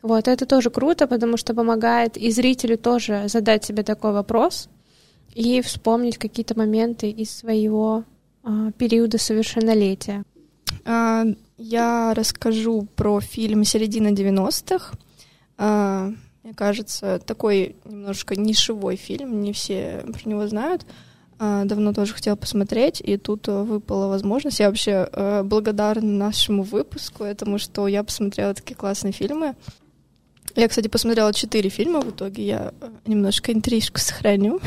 Вот, 0.01 0.29
это 0.29 0.45
тоже 0.45 0.69
круто, 0.69 1.05
потому 1.05 1.35
что 1.35 1.53
помогает 1.53 2.15
и 2.15 2.31
зрителю 2.31 2.77
тоже 2.77 3.25
задать 3.27 3.65
себе 3.65 3.83
такой 3.83 4.13
вопрос 4.13 4.69
и 5.35 5.61
вспомнить 5.61 6.17
какие-то 6.17 6.57
моменты 6.57 7.09
из 7.09 7.29
своего 7.29 8.05
а, 8.43 8.71
периода 8.71 9.17
совершеннолетия. 9.17 10.23
Я 11.61 12.13
расскажу 12.13 12.87
про 12.95 13.19
фильм 13.19 13.65
«Середина 13.65 14.13
90-х». 14.13 14.93
А, 15.57 16.09
мне 16.41 16.53
кажется, 16.53 17.19
такой 17.19 17.75
немножко 17.83 18.39
нишевой 18.39 18.95
фильм, 18.95 19.41
не 19.41 19.51
все 19.51 20.05
про 20.05 20.29
него 20.29 20.47
знают. 20.47 20.85
А, 21.37 21.65
давно 21.65 21.91
тоже 21.91 22.13
хотела 22.13 22.37
посмотреть, 22.37 23.01
и 23.01 23.17
тут 23.17 23.47
выпала 23.47 24.07
возможность. 24.07 24.61
Я 24.61 24.69
вообще 24.69 25.09
а, 25.11 25.43
благодарна 25.43 26.09
нашему 26.09 26.63
выпуску, 26.63 27.25
этому, 27.25 27.59
что 27.59 27.89
я 27.89 28.05
посмотрела 28.05 28.53
такие 28.53 28.75
классные 28.75 29.11
фильмы. 29.11 29.53
Я, 30.55 30.69
кстати, 30.69 30.87
посмотрела 30.87 31.33
четыре 31.33 31.69
фильма 31.69 31.99
в 31.99 32.11
итоге, 32.11 32.45
я 32.45 32.73
э, 32.79 32.89
немножко 33.05 33.51
интрижку 33.51 33.99
сохраню. 33.99 34.61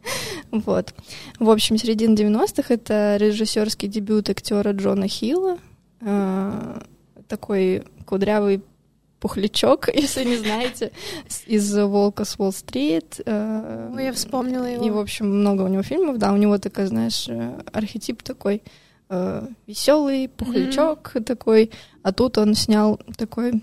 вот. 0.50 0.94
В 1.38 1.50
общем, 1.50 1.76
середина 1.76 2.14
90-х— 2.14 2.62
это 2.74 3.18
режиссерский 3.18 3.86
дебют 3.86 4.30
актера 4.30 4.72
Джона 4.72 5.08
Хилла. 5.08 5.58
Э, 6.00 6.80
такой 7.26 7.84
кудрявый 8.06 8.62
пухлячок, 9.20 9.88
если 9.94 10.24
не 10.24 10.36
знаете, 10.36 10.92
из 11.46 11.76
«Волка 11.76 12.24
с 12.24 12.38
Уолл-стрит». 12.38 13.20
Э, 13.24 13.90
Ой, 13.94 14.04
я 14.04 14.12
вспомнила 14.12 14.64
его. 14.64 14.84
И, 14.84 14.90
в 14.90 14.98
общем, 14.98 15.28
много 15.40 15.62
у 15.62 15.68
него 15.68 15.82
фильмов, 15.82 16.18
да, 16.18 16.32
у 16.32 16.36
него 16.36 16.58
такой, 16.58 16.86
знаешь, 16.86 17.28
архетип 17.72 18.22
такой 18.22 18.62
веселый 19.66 20.28
пухлячок 20.28 21.12
mm-hmm. 21.14 21.24
такой, 21.24 21.70
а 22.02 22.12
тут 22.12 22.36
он 22.36 22.54
снял 22.54 23.00
такой 23.16 23.62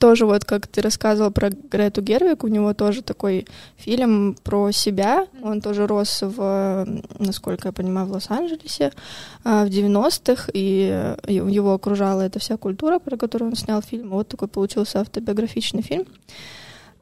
тоже 0.00 0.26
вот 0.26 0.44
как 0.44 0.66
ты 0.66 0.80
рассказывал 0.82 1.30
про 1.30 1.50
Грету 1.50 2.02
Гервик, 2.02 2.44
у 2.44 2.48
него 2.48 2.74
тоже 2.74 3.02
такой 3.02 3.46
фильм 3.76 4.36
про 4.42 4.72
себя. 4.72 5.26
Он 5.42 5.60
тоже 5.60 5.86
рос 5.86 6.22
в, 6.22 6.86
насколько 7.18 7.68
я 7.68 7.72
понимаю, 7.72 8.06
в 8.06 8.12
Лос-Анджелесе 8.12 8.92
а, 9.44 9.64
в 9.64 9.68
90-х, 9.68 10.50
и 10.52 11.14
его 11.28 11.72
окружала 11.72 12.22
эта 12.22 12.38
вся 12.38 12.56
культура, 12.56 12.98
про 12.98 13.16
которую 13.16 13.50
он 13.50 13.56
снял 13.56 13.80
фильм. 13.80 14.10
Вот 14.10 14.28
такой 14.28 14.48
получился 14.48 15.00
автобиографичный 15.00 15.82
фильм. 15.82 16.06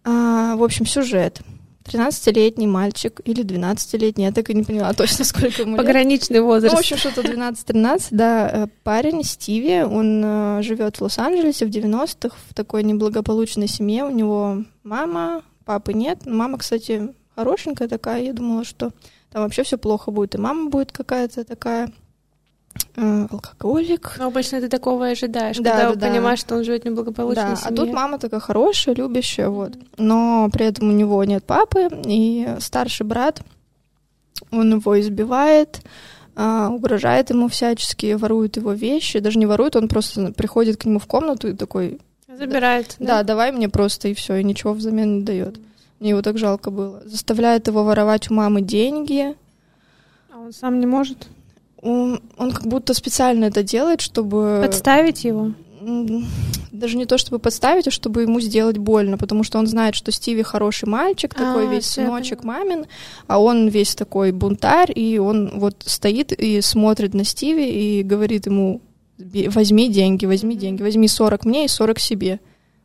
А, 0.05 0.57
в 0.57 0.63
общем, 0.63 0.85
сюжет. 0.85 1.41
13-летний 1.85 2.67
мальчик 2.67 3.21
или 3.25 3.45
12-летний, 3.45 4.25
я 4.25 4.33
так 4.33 4.51
и 4.51 4.55
не 4.55 4.63
поняла 4.63 4.93
точно, 4.95 5.25
сколько 5.25 5.63
ему 5.63 5.77
лет. 5.77 5.85
Пограничный 5.85 6.41
возраст. 6.41 6.73
Ну, 6.73 6.77
в 6.77 6.81
общем, 6.81 6.97
что-то 6.97 7.23
12-13, 7.23 8.09
да. 8.11 8.51
Э, 8.53 8.67
парень 8.83 9.23
Стиви, 9.23 9.83
он 9.83 10.23
э, 10.25 10.63
живет 10.63 10.97
в 10.97 11.03
Лос-Анджелесе 11.03 11.67
в 11.67 11.71
90-х 11.71 12.37
в 12.49 12.55
такой 12.55 12.83
неблагополучной 12.85 13.69
семье. 13.69 14.05
У 14.05 14.11
него 14.11 14.65
мама, 14.83 15.43
папы 15.65 15.93
нет. 15.93 16.27
Мама, 16.27 16.59
кстати, 16.59 17.15
хорошенькая 17.35 17.89
такая. 17.89 18.23
Я 18.23 18.33
думала, 18.33 18.65
что 18.65 18.93
там 19.31 19.43
вообще 19.43 19.63
все 19.63 19.77
плохо 19.77 20.11
будет. 20.11 20.35
И 20.35 20.39
мама 20.39 20.71
будет 20.71 20.93
какая-то 20.93 21.45
такая 21.45 21.91
алкоголик. 22.97 24.15
Но 24.19 24.27
обычно 24.27 24.61
ты 24.61 24.69
такого 24.69 25.07
ожидаешь, 25.09 25.59
да, 25.59 25.89
когда 25.89 25.95
да, 25.95 26.09
понимаешь, 26.09 26.41
да. 26.41 26.47
что 26.47 26.55
он 26.57 26.65
живет 26.65 26.83
в 26.83 26.87
неблагополучной 26.87 27.51
да, 27.51 27.57
семье. 27.57 27.73
А 27.73 27.77
тут 27.77 27.93
мама 27.93 28.19
такая 28.19 28.41
хорошая, 28.41 28.95
любящая, 28.95 29.49
вот. 29.49 29.73
Но 29.97 30.49
при 30.53 30.67
этом 30.67 30.91
у 30.91 30.93
него 30.93 31.23
нет 31.25 31.45
папы, 31.45 31.89
и 32.05 32.49
старший 32.61 33.07
брат, 33.07 33.43
он 34.51 34.75
его 34.75 35.01
избивает, 35.01 35.81
а, 36.37 36.69
угрожает 36.71 37.31
ему 37.31 37.49
всячески, 37.49 38.15
ворует 38.15 38.57
его 38.57 38.73
вещи. 38.73 39.19
Даже 39.19 39.39
не 39.39 39.47
ворует, 39.47 39.77
он 39.77 39.89
просто 39.89 40.33
приходит 40.33 40.77
к 40.77 40.85
нему 40.85 40.99
в 40.99 41.07
комнату 41.07 41.49
и 41.49 41.53
такой... 41.55 42.01
Забирает. 42.29 42.97
Да, 42.99 43.19
да 43.19 43.23
давай 43.23 43.53
мне 43.53 43.69
просто, 43.69 44.09
и 44.09 44.15
все, 44.15 44.37
и 44.37 44.45
ничего 44.45 44.73
взамен 44.73 45.19
не 45.19 45.23
дает. 45.23 45.61
Мне 46.01 46.11
его 46.11 46.23
так 46.23 46.37
жалко 46.37 46.71
было. 46.71 47.03
Заставляет 47.05 47.69
его 47.69 47.85
воровать 47.85 48.31
у 48.31 48.35
мамы 48.35 48.61
деньги. 48.61 49.37
А 50.33 50.39
он 50.39 50.53
сам 50.53 50.81
не 50.81 50.87
может? 50.87 51.29
Он, 51.85 52.21
он 52.37 52.51
как 52.51 52.67
будто 52.67 52.95
специально 52.95 53.45
это 53.45 53.63
делает, 53.63 54.01
чтобы... 54.01 54.61
Подставить 54.65 55.25
его? 55.25 55.53
Даже 56.73 56.97
не 56.97 57.05
то, 57.05 57.19
чтобы 57.19 57.39
подставить, 57.39 57.87
а 57.89 57.91
чтобы 57.91 58.23
ему 58.23 58.41
сделать 58.41 58.79
больно, 58.79 59.19
потому 59.19 59.45
что 59.45 59.59
он 59.59 59.67
знает, 59.67 59.95
что 59.95 60.11
Стиви 60.11 60.43
хороший 60.43 60.89
мальчик, 60.89 61.35
такой 61.35 61.69
а, 61.69 61.71
весь 61.71 61.87
сыночек 61.87 62.43
мамин, 62.43 62.87
а 63.27 63.39
он 63.39 63.69
весь 63.69 63.95
такой 63.95 64.33
бунтарь, 64.33 64.91
и 64.95 65.19
он 65.19 65.59
вот 65.59 65.83
стоит 65.85 66.33
и 66.33 66.63
смотрит 66.63 67.13
на 67.13 67.25
Стиви 67.25 67.69
и 67.69 68.03
говорит 68.03 68.47
ему, 68.47 68.81
возьми 69.19 69.91
деньги, 69.91 70.25
возьми 70.25 70.57
деньги, 70.57 70.83
возьми 70.83 71.07
40 71.07 71.45
мне 71.45 71.67
и 71.67 71.69
40 71.69 71.99
себе. 71.99 72.41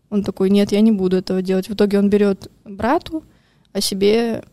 Он 0.10 0.24
такой, 0.24 0.50
нет, 0.50 0.74
я 0.74 0.82
не 0.82 0.92
буду 0.92 1.18
этого 1.18 1.42
делать. 1.42 1.70
В 1.70 1.74
итоге 1.74 2.00
он 2.00 2.10
берет 2.10 2.52
брату, 2.66 3.24
а 3.72 3.80
себе, 3.80 4.44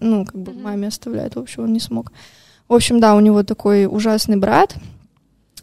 ну, 0.00 0.24
как 0.24 0.36
бы 0.36 0.52
маме 0.52 0.88
оставляет. 0.88 1.36
В 1.36 1.40
общем, 1.40 1.64
он 1.64 1.72
не 1.72 1.80
смог. 1.80 2.10
В 2.68 2.74
общем, 2.74 3.00
да, 3.00 3.14
у 3.14 3.20
него 3.20 3.42
такой 3.42 3.86
ужасный 3.86 4.36
брат. 4.36 4.74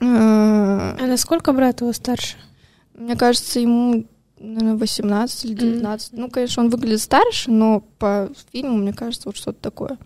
А 0.01 0.95
насколько 0.99 1.53
брат 1.53 1.81
его 1.81 1.93
старше? 1.93 2.37
Мне 2.93 3.15
кажется, 3.15 3.59
ему, 3.59 4.05
наверное, 4.37 4.75
18 4.75 5.45
или 5.45 5.53
19. 5.53 6.13
Mm-hmm. 6.13 6.19
Ну, 6.19 6.29
конечно, 6.29 6.63
он 6.63 6.69
выглядит 6.69 7.01
старше, 7.01 7.51
но 7.51 7.81
по 7.97 8.29
фильму, 8.51 8.77
мне 8.77 8.93
кажется, 8.93 9.29
вот 9.29 9.37
что-то 9.37 9.59
такое. 9.61 9.97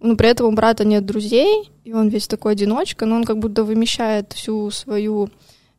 Но 0.00 0.16
при 0.16 0.28
этом 0.28 0.48
у 0.48 0.52
брата 0.52 0.84
нет 0.84 1.06
друзей, 1.06 1.70
и 1.84 1.92
он 1.92 2.08
весь 2.08 2.26
такой 2.26 2.52
одиночка, 2.52 3.06
но 3.06 3.16
он 3.16 3.24
как 3.24 3.38
будто 3.38 3.62
вымещает 3.62 4.32
всю 4.32 4.70
свою 4.70 5.30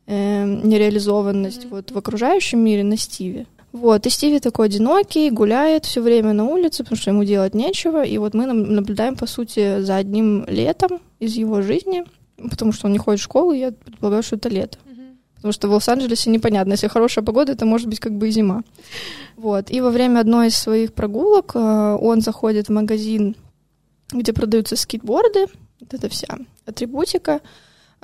э, 0.06 0.44
нереализованность 0.44 1.64
mm-hmm. 1.64 1.70
вот 1.70 1.90
в 1.90 1.98
окружающем 1.98 2.60
мире 2.60 2.82
на 2.82 2.96
Стиве. 2.96 3.46
Вот, 3.74 4.06
и 4.06 4.08
Стиви 4.08 4.38
такой 4.38 4.66
одинокий, 4.66 5.30
гуляет 5.30 5.84
все 5.84 6.00
время 6.00 6.32
на 6.32 6.44
улице, 6.44 6.84
потому 6.84 6.96
что 6.96 7.10
ему 7.10 7.24
делать 7.24 7.54
нечего. 7.54 8.04
И 8.04 8.16
вот 8.18 8.32
мы 8.32 8.46
наблюдаем, 8.46 9.16
по 9.16 9.26
сути, 9.26 9.80
за 9.80 9.96
одним 9.96 10.44
летом 10.46 11.00
из 11.18 11.34
его 11.34 11.60
жизни, 11.60 12.04
потому 12.36 12.70
что 12.70 12.86
он 12.86 12.92
не 12.92 12.98
ходит 12.98 13.20
в 13.20 13.24
школу, 13.24 13.50
и 13.52 13.58
я 13.58 13.72
предполагаю, 13.72 14.22
что 14.22 14.36
это 14.36 14.48
лето. 14.48 14.78
Потому 15.34 15.52
что 15.52 15.66
в 15.66 15.72
Лос-Анджелесе 15.72 16.30
непонятно, 16.30 16.74
если 16.74 16.86
хорошая 16.86 17.24
погода, 17.24 17.50
это 17.50 17.66
может 17.66 17.88
быть 17.88 17.98
как 17.98 18.12
бы 18.12 18.28
и 18.28 18.30
зима. 18.30 18.62
Вот. 19.36 19.72
И 19.72 19.80
во 19.80 19.90
время 19.90 20.20
одной 20.20 20.46
из 20.46 20.56
своих 20.56 20.94
прогулок 20.94 21.56
э, 21.56 21.98
он 22.00 22.20
заходит 22.20 22.68
в 22.68 22.72
магазин, 22.72 23.34
где 24.12 24.32
продаются 24.32 24.76
скейтборды, 24.76 25.46
вот 25.80 25.92
это 25.92 26.08
вся 26.08 26.28
атрибутика, 26.64 27.40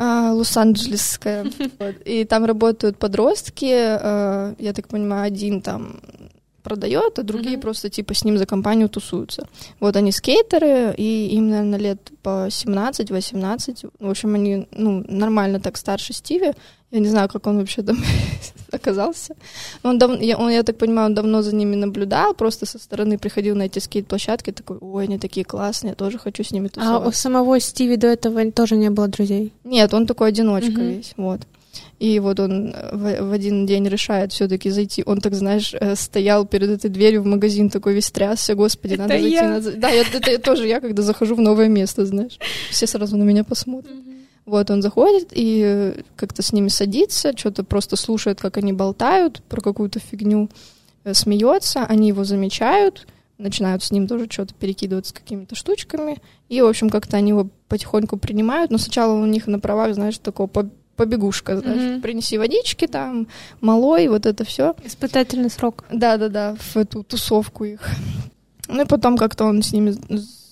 а, 0.01 0.33
Лос-Анджелесская. 0.33 1.45
И 2.07 2.25
там 2.25 2.47
работают 2.47 2.97
подростки, 2.97 3.71
а, 3.71 4.55
я 4.59 4.73
так 4.73 4.89
понимаю, 4.89 5.27
один 5.27 5.61
там 5.61 6.01
продает, 6.63 7.19
а 7.19 7.23
другие 7.23 7.57
mm-hmm. 7.57 7.61
просто 7.61 7.91
типа 7.91 8.15
с 8.15 8.25
ним 8.25 8.39
за 8.39 8.47
компанию 8.47 8.89
тусуются. 8.89 9.47
Вот 9.81 9.97
они 9.97 10.13
скейтеры, 10.13 10.95
и 10.97 11.29
им, 11.37 11.51
наверное, 11.51 11.79
лет 11.79 12.11
по 12.23 12.49
17-18. 12.49 13.91
В 13.99 14.11
общем, 14.11 14.35
они 14.35 14.67
ну, 14.73 15.05
нормально 15.09 15.61
так 15.61 15.77
старше 15.77 16.13
Стиви. 16.13 16.53
Я 16.91 16.99
не 16.99 17.09
знаю, 17.09 17.29
как 17.29 17.47
он 17.47 17.59
вообще 17.59 17.83
там 17.83 17.97
оказался. 18.73 19.37
Он, 19.83 19.99
дав... 19.99 20.21
я, 20.21 20.37
он, 20.37 20.51
я 20.51 20.63
так 20.63 20.77
понимаю, 20.77 21.07
он 21.07 21.15
давно 21.15 21.43
за 21.43 21.55
ними 21.55 21.77
наблюдал, 21.77 22.35
просто 22.35 22.67
со 22.67 22.79
стороны 22.79 23.17
приходил 23.17 23.55
на 23.55 23.65
эти 23.65 23.79
скейт-площадки, 23.79 24.51
такой, 24.51 24.79
ой, 24.81 25.05
они 25.05 25.19
такие 25.19 25.45
классные, 25.45 25.91
я 25.91 25.95
тоже 25.95 26.19
хочу 26.19 26.43
с 26.43 26.51
ними 26.51 26.69
тусоваться. 26.69 27.05
А 27.05 27.09
у 27.09 27.13
самого 27.13 27.61
Стиви 27.61 27.97
до 27.97 28.09
этого 28.09 28.51
тоже 28.51 28.77
не 28.77 28.91
было 28.91 29.07
друзей? 29.07 29.53
Нет, 29.63 29.95
он 29.95 30.07
такой 30.07 30.29
одиночка 30.29 30.73
mm-hmm. 30.73 30.97
весь, 30.97 31.13
вот. 31.17 31.41
И 31.99 32.19
вот 32.19 32.41
он 32.41 32.75
в, 32.93 33.23
в 33.23 33.33
один 33.33 33.67
день 33.67 33.87
решает 33.89 34.33
все-таки 34.33 34.71
зайти. 34.71 35.03
Он 35.05 35.21
так, 35.21 35.35
знаешь, 35.35 35.75
э, 35.79 35.95
стоял 35.97 36.47
перед 36.47 36.71
этой 36.71 36.91
дверью 36.91 37.23
в 37.23 37.27
магазин, 37.27 37.69
такой 37.71 37.95
весь 37.95 38.11
трясся, 38.11 38.55
господи, 38.55 38.95
это 38.95 39.03
надо 39.03 39.17
я. 39.17 39.21
зайти. 39.21 39.71
Надо... 39.71 39.81
Да, 39.81 39.89
я, 39.91 40.03
это, 40.03 40.31
это 40.31 40.43
тоже 40.43 40.67
я, 40.67 40.81
когда 40.81 41.03
захожу 41.03 41.35
в 41.35 41.41
новое 41.41 41.69
место, 41.69 42.07
знаешь. 42.07 42.39
Все 42.71 42.87
сразу 42.87 43.17
на 43.17 43.23
меня 43.23 43.45
посмотрят. 43.45 43.95
Mm-hmm. 43.95 44.21
Вот 44.47 44.71
он 44.71 44.83
заходит 44.83 45.29
и 45.33 45.63
э, 45.65 46.03
как-то 46.17 46.43
с 46.43 46.53
ними 46.53 46.69
садится, 46.69 47.37
что-то 47.37 47.63
просто 47.63 47.97
слушает, 47.97 48.41
как 48.41 48.57
они 48.57 48.73
болтают 48.73 49.43
про 49.45 49.61
какую-то 49.61 50.01
фигню, 50.01 50.49
э, 51.05 51.15
смеется, 51.15 51.85
они 51.85 52.09
его 52.09 52.25
замечают, 52.25 53.07
начинают 53.39 53.85
с 53.85 53.91
ним 53.91 54.09
тоже 54.09 54.27
что-то 54.29 54.55
перекидываться 54.55 55.15
какими-то 55.15 55.55
штучками, 55.55 56.19
и, 56.49 56.61
в 56.63 56.67
общем, 56.67 56.91
как-то 56.91 57.17
они 57.17 57.31
его 57.31 57.49
потихоньку 57.69 58.17
принимают, 58.17 58.71
но 58.71 58.79
сначала 58.79 59.13
у 59.13 59.27
них 59.27 59.47
на 59.47 59.61
правах, 59.61 59.95
знаешь, 59.95 60.19
такого 60.19 60.49
побегушка, 61.01 61.57
знаешь, 61.57 61.81
mm-hmm. 61.81 62.01
принеси 62.03 62.37
водички 62.37 62.87
там, 62.87 63.27
малой, 63.63 64.09
вот 64.09 64.27
это 64.27 64.45
все. 64.45 64.75
Испытательный 64.85 65.49
срок. 65.49 65.85
Да-да-да, 65.91 66.57
в 66.59 66.77
эту 66.77 67.03
тусовку 67.03 67.65
их. 67.65 67.81
Ну 68.69 68.83
и 68.83 68.85
потом 68.85 69.17
как-то 69.17 69.47
он 69.47 69.63
с 69.63 69.73
ними 69.73 69.97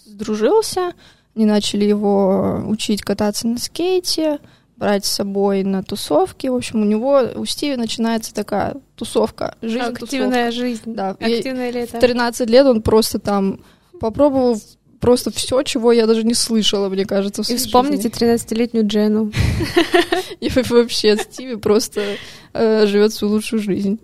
сдружился, 0.07 0.93
они 1.37 1.45
начали 1.45 1.85
его 1.85 2.65
учить 2.67 3.03
кататься 3.03 3.47
на 3.47 3.59
скейте, 3.59 4.39
брать 4.79 5.05
с 5.05 5.11
собой 5.11 5.65
на 5.65 5.83
тусовки. 5.83 6.47
В 6.47 6.55
общем, 6.55 6.81
у 6.81 6.87
него, 6.87 7.21
у 7.35 7.45
Стиви 7.45 7.77
начинается 7.77 8.33
такая 8.33 8.77
тусовка, 8.97 9.55
жизнь 9.61 9.81
Активная 9.81 10.47
тусовка. 10.47 10.53
жизнь. 10.53 10.83
Да. 10.87 11.11
Активное 11.11 11.71
лето. 11.71 11.99
В 11.99 12.01
13 12.01 12.49
лет 12.49 12.65
он 12.65 12.81
просто 12.81 13.19
там 13.19 13.61
попробовал 14.01 14.59
просто 15.01 15.31
все, 15.31 15.63
чего 15.63 15.93
я 15.93 16.07
даже 16.07 16.25
не 16.25 16.35
слышала, 16.35 16.89
мне 16.89 17.05
кажется. 17.05 17.43
И 17.49 17.57
вспомните 17.57 18.09
13-летнюю 18.09 18.87
Джену. 18.87 19.33
И 20.41 20.51
вообще 20.51 21.17
Стиви 21.17 21.57
просто 21.57 22.17
э, 22.53 22.87
живет 22.87 23.13
свою 23.13 23.35
лучшую 23.35 23.61
жизнь. 23.61 23.99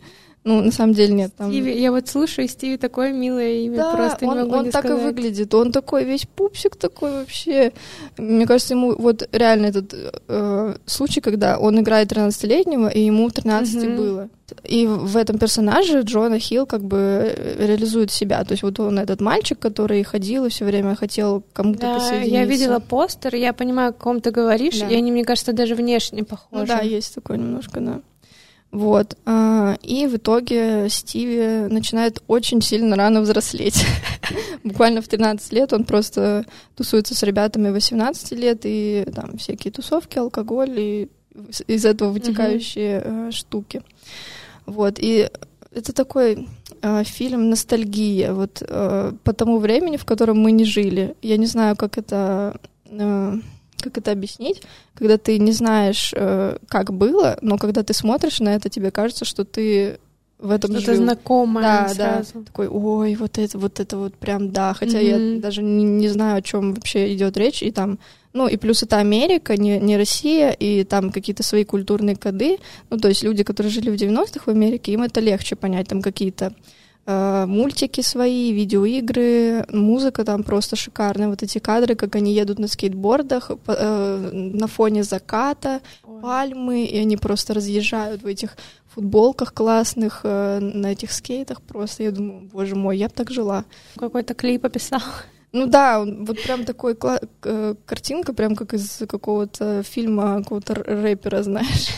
Ну, 0.44 0.61
на 0.61 0.70
самом 0.72 0.92
деле 0.92 1.14
нет. 1.14 1.35
Там... 1.37 1.50
Стиви, 1.50 1.81
я 1.81 1.90
вот 1.90 2.06
слушаю, 2.06 2.46
Стиви 2.48 2.77
такое 2.77 3.12
милое 3.12 3.64
имя, 3.64 3.77
да, 3.79 3.96
просто 3.96 4.27
он, 4.27 4.37
не 4.37 4.42
могу 4.42 4.56
он 4.56 4.64
не 4.66 4.71
так 4.71 4.85
сказать. 4.85 5.02
и 5.02 5.06
выглядит, 5.06 5.54
он 5.54 5.73
такой 5.73 6.04
весь 6.04 6.27
пупсик 6.27 6.77
такой 6.77 7.12
вообще. 7.12 7.73
Мне 8.18 8.46
кажется, 8.46 8.75
ему 8.75 8.94
вот 8.94 9.27
реально 9.33 9.66
этот 9.66 9.94
э, 10.29 10.77
случай, 10.85 11.23
когда 11.23 11.58
он 11.58 11.81
играет 11.81 12.12
13-летнего, 12.12 12.88
и 12.88 13.00
ему 13.00 13.31
13 13.31 13.85
угу. 13.85 13.96
было. 13.96 14.29
И 14.64 14.87
в 14.87 15.16
этом 15.16 15.38
персонаже 15.38 16.02
Джона 16.02 16.38
Хилл 16.38 16.66
как 16.66 16.83
бы 16.83 16.98
э, 16.98 17.66
реализует 17.66 18.10
себя. 18.10 18.44
То 18.44 18.52
есть 18.52 18.62
вот 18.62 18.79
он 18.79 18.98
этот 18.98 19.23
мальчик, 19.23 19.58
который 19.58 20.02
ходил 20.02 20.44
и 20.44 20.50
все 20.50 20.66
время 20.66 20.94
хотел 20.94 21.42
кому-то 21.54 21.81
да, 21.81 21.94
присоединиться. 21.94 22.35
я 22.35 22.44
видела 22.44 22.79
постер, 22.81 23.35
я 23.35 23.54
понимаю, 23.54 23.90
о 23.90 23.92
ком 23.92 24.21
ты 24.21 24.31
говоришь, 24.31 24.79
да. 24.79 24.88
и 24.88 24.94
они, 24.94 25.10
мне 25.10 25.25
кажется, 25.25 25.54
даже 25.54 25.75
внешне 25.75 26.23
похожи. 26.23 26.60
Ну, 26.60 26.66
да, 26.66 26.81
есть 26.81 27.14
такое 27.14 27.38
немножко, 27.38 27.81
да. 27.81 28.00
Вот. 28.75 29.16
А, 29.25 29.77
и 29.85 30.08
в 30.08 30.16
итоге 30.16 30.88
Стиви 30.88 31.72
начинает 31.72 32.20
очень 32.27 32.60
сильно 32.60 32.96
рано 32.96 33.20
взрослеть. 33.20 33.87
Буквально 34.64 35.00
в 35.00 35.06
13 35.06 35.52
лет 35.52 35.72
он 35.72 35.85
просто 35.85 36.44
тусуется 36.75 37.14
с 37.14 37.22
ребятами 37.22 37.70
18 37.70 38.33
лет, 38.33 38.62
и 38.64 39.06
там 39.14 39.38
всякие 39.38 39.70
тусовки, 39.70 40.18
алкоголь, 40.18 40.75
и 40.77 41.08
из 41.68 41.85
этого 41.85 42.10
вытекающие 42.10 42.98
mm-hmm. 42.98 43.31
штуки. 43.31 43.83
Вот. 44.66 44.96
И 44.98 45.31
это 45.70 45.92
такой 45.92 46.48
э, 46.83 47.04
фильм 47.04 47.50
ностальгия 47.50 48.33
вот 48.33 48.60
э, 48.60 49.12
по 49.22 49.33
тому 49.33 49.58
времени, 49.58 49.98
в 49.98 50.04
котором 50.04 50.40
мы 50.40 50.50
не 50.50 50.64
жили. 50.64 51.14
Я 51.22 51.37
не 51.37 51.46
знаю, 51.46 51.77
как 51.77 51.96
это 51.96 52.56
э, 52.87 53.35
как 53.85 53.98
это 53.98 54.10
объяснить, 54.10 54.62
когда 54.94 55.18
ты 55.18 55.38
не 55.38 55.52
знаешь, 55.52 56.12
э, 56.16 56.56
как 56.68 56.92
было, 56.92 57.38
но 57.40 57.58
когда 57.58 57.82
ты 57.82 57.94
смотришь 57.94 58.40
на 58.40 58.54
это, 58.54 58.68
тебе 58.68 58.90
кажется, 58.90 59.24
что 59.24 59.44
ты 59.44 59.98
в 60.38 60.50
этом 60.50 60.72
Что-то 60.72 60.96
знакомое 60.96 61.62
да, 61.62 61.88
сразу. 61.88 62.32
Да, 62.35 62.44
такой, 62.44 62.68
ой, 62.68 63.14
вот 63.14 63.38
это, 63.38 63.58
вот 63.58 63.80
это 63.80 63.96
вот 63.96 64.14
прям 64.14 64.50
да. 64.50 64.74
Хотя 64.74 65.00
mm-hmm. 65.00 65.35
я 65.35 65.40
даже 65.40 65.62
не, 65.62 65.85
не 65.85 66.08
знаю, 66.08 66.38
о 66.38 66.42
чем 66.42 66.74
вообще 66.74 67.14
идет 67.14 67.37
речь, 67.37 67.62
и 67.62 67.70
там, 67.70 67.98
ну 68.32 68.46
и 68.46 68.56
плюс 68.56 68.82
это 68.82 68.98
Америка, 68.98 69.56
не, 69.56 69.78
не 69.78 69.96
Россия, 69.96 70.50
и 70.50 70.85
там 70.85 71.12
какие-то 71.12 71.42
свои 71.42 71.64
культурные 71.64 72.16
коды. 72.16 72.58
Ну, 72.90 72.98
то 72.98 73.08
есть 73.08 73.22
люди, 73.22 73.42
которые 73.42 73.70
жили 73.70 73.90
в 73.90 73.94
90-х 73.94 74.44
в 74.44 74.48
Америке, 74.48 74.92
им 74.92 75.02
это 75.02 75.20
легче 75.20 75.56
понять, 75.56 75.88
там 75.88 76.02
какие-то 76.02 76.52
мультики 77.07 78.00
свои, 78.00 78.52
видеоигры, 78.52 79.67
музыка 79.71 80.25
там 80.25 80.42
просто 80.42 80.77
шикарная. 80.77 81.29
Вот 81.29 81.42
эти 81.42 81.59
кадры, 81.59 81.94
как 81.94 82.17
они 82.17 82.33
едут 82.33 82.59
на 82.59 82.69
скейтбордах 82.69 83.50
э, 83.67 84.31
на 84.33 84.67
фоне 84.67 85.02
заката, 85.02 85.81
Ой. 86.05 86.23
пальмы, 86.23 86.85
и 86.85 86.98
они 86.98 87.17
просто 87.17 87.55
разъезжают 87.55 88.23
в 88.23 88.27
этих 88.27 88.57
футболках 88.94 89.52
классных, 89.52 90.21
э, 90.25 90.61
на 90.61 90.92
этих 90.92 91.13
скейтах 91.13 91.61
просто. 91.61 92.05
Я 92.05 92.11
думаю, 92.11 92.48
боже 92.52 92.75
мой, 92.75 92.96
я 92.96 93.09
бы 93.09 93.15
так 93.15 93.31
жила. 93.31 93.65
Какой-то 93.96 94.35
клип 94.35 94.65
описал. 94.65 95.02
Ну 95.52 95.67
да, 95.67 96.02
вот 96.05 96.42
прям 96.42 96.65
такой 96.65 96.94
кла- 96.94 97.21
картинка, 97.87 98.33
прям 98.33 98.57
как 98.57 98.75
из 98.75 99.02
какого-то 99.09 99.85
фильма 99.85 100.42
какого-то 100.42 100.75
рэпера, 100.75 101.44
знаешь. 101.44 101.90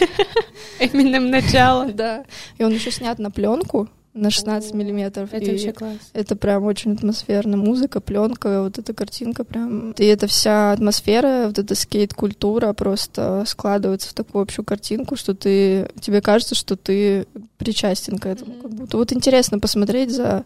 Именно 0.78 1.20
начало. 1.20 1.86
Да. 1.94 2.24
И 2.58 2.64
он 2.64 2.72
еще 2.72 2.90
снят 2.90 3.18
на 3.18 3.30
пленку 3.30 3.88
на 4.16 4.30
16 4.30 4.74
миллиметров. 4.74 5.28
Это 5.32 5.50
вообще 5.50 5.72
класс. 5.72 5.98
Это 6.12 6.36
прям 6.36 6.64
очень 6.64 6.94
атмосферно. 6.94 7.56
Музыка, 7.56 8.00
пленка, 8.00 8.62
вот 8.62 8.78
эта 8.78 8.94
картинка 8.94 9.44
прям. 9.44 9.92
И 9.92 10.04
эта 10.04 10.26
вся 10.26 10.72
атмосфера, 10.72 11.46
вот 11.46 11.58
эта 11.58 11.74
скейт-культура 11.74 12.72
просто 12.72 13.44
складывается 13.46 14.08
в 14.08 14.14
такую 14.14 14.42
общую 14.42 14.64
картинку, 14.64 15.16
что 15.16 15.34
ты 15.34 15.88
тебе 16.00 16.20
кажется, 16.20 16.54
что 16.54 16.76
ты 16.76 17.26
причастен 17.58 18.18
к 18.18 18.26
этому. 18.26 18.54
Mm-hmm. 18.54 18.62
Как 18.62 18.70
будто. 18.72 18.96
Вот 18.96 19.12
интересно 19.12 19.58
посмотреть 19.58 20.10
за 20.10 20.44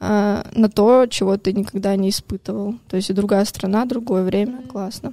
а, 0.00 0.46
на 0.54 0.68
то, 0.68 1.06
чего 1.06 1.36
ты 1.36 1.52
никогда 1.52 1.96
не 1.96 2.10
испытывал. 2.10 2.76
То 2.88 2.96
есть 2.96 3.12
другая 3.12 3.44
страна, 3.44 3.84
другое 3.84 4.22
время, 4.22 4.60
mm-hmm. 4.60 4.68
классно. 4.68 5.12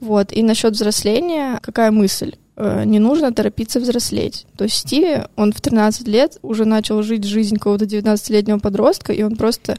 Вот. 0.00 0.32
И 0.32 0.42
насчет 0.42 0.74
взросления, 0.74 1.58
какая 1.62 1.90
мысль? 1.90 2.34
Э, 2.62 2.84
не 2.84 2.98
нужно 2.98 3.32
торопиться 3.32 3.80
взрослеть. 3.80 4.46
То 4.54 4.64
есть 4.64 4.76
Стиви, 4.76 5.22
он 5.34 5.50
в 5.50 5.62
13 5.62 6.06
лет 6.06 6.38
уже 6.42 6.66
начал 6.66 7.02
жить 7.02 7.24
жизнь 7.24 7.56
какого-то 7.56 7.86
19-летнего 7.86 8.58
подростка, 8.58 9.14
и 9.14 9.22
он 9.22 9.36
просто 9.36 9.78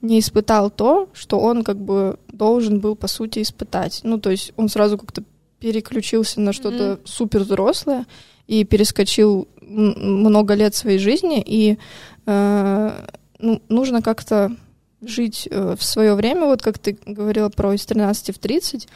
не 0.00 0.18
испытал 0.18 0.70
то, 0.70 1.10
что 1.12 1.38
он 1.38 1.62
как 1.62 1.76
бы 1.76 2.18
должен 2.28 2.80
был, 2.80 2.96
по 2.96 3.06
сути, 3.06 3.42
испытать. 3.42 4.00
Ну, 4.02 4.18
то 4.18 4.30
есть 4.30 4.54
он 4.56 4.70
сразу 4.70 4.96
как-то 4.96 5.24
переключился 5.58 6.40
на 6.40 6.54
что-то 6.54 6.84
mm-hmm. 6.84 7.00
супер 7.04 7.40
взрослое 7.40 8.06
и 8.46 8.64
перескочил 8.64 9.46
много 9.60 10.54
лет 10.54 10.74
своей 10.74 10.98
жизни, 10.98 11.42
и 11.46 11.76
э, 12.24 13.06
ну, 13.40 13.60
нужно 13.68 14.00
как-то 14.00 14.56
жить 15.02 15.48
э, 15.50 15.76
в 15.78 15.84
свое 15.84 16.14
время, 16.14 16.46
вот 16.46 16.62
как 16.62 16.78
ты 16.78 16.96
говорила 17.04 17.50
про 17.50 17.74
из 17.74 17.84
13 17.84 18.34
в 18.34 18.38
30, 18.38 18.88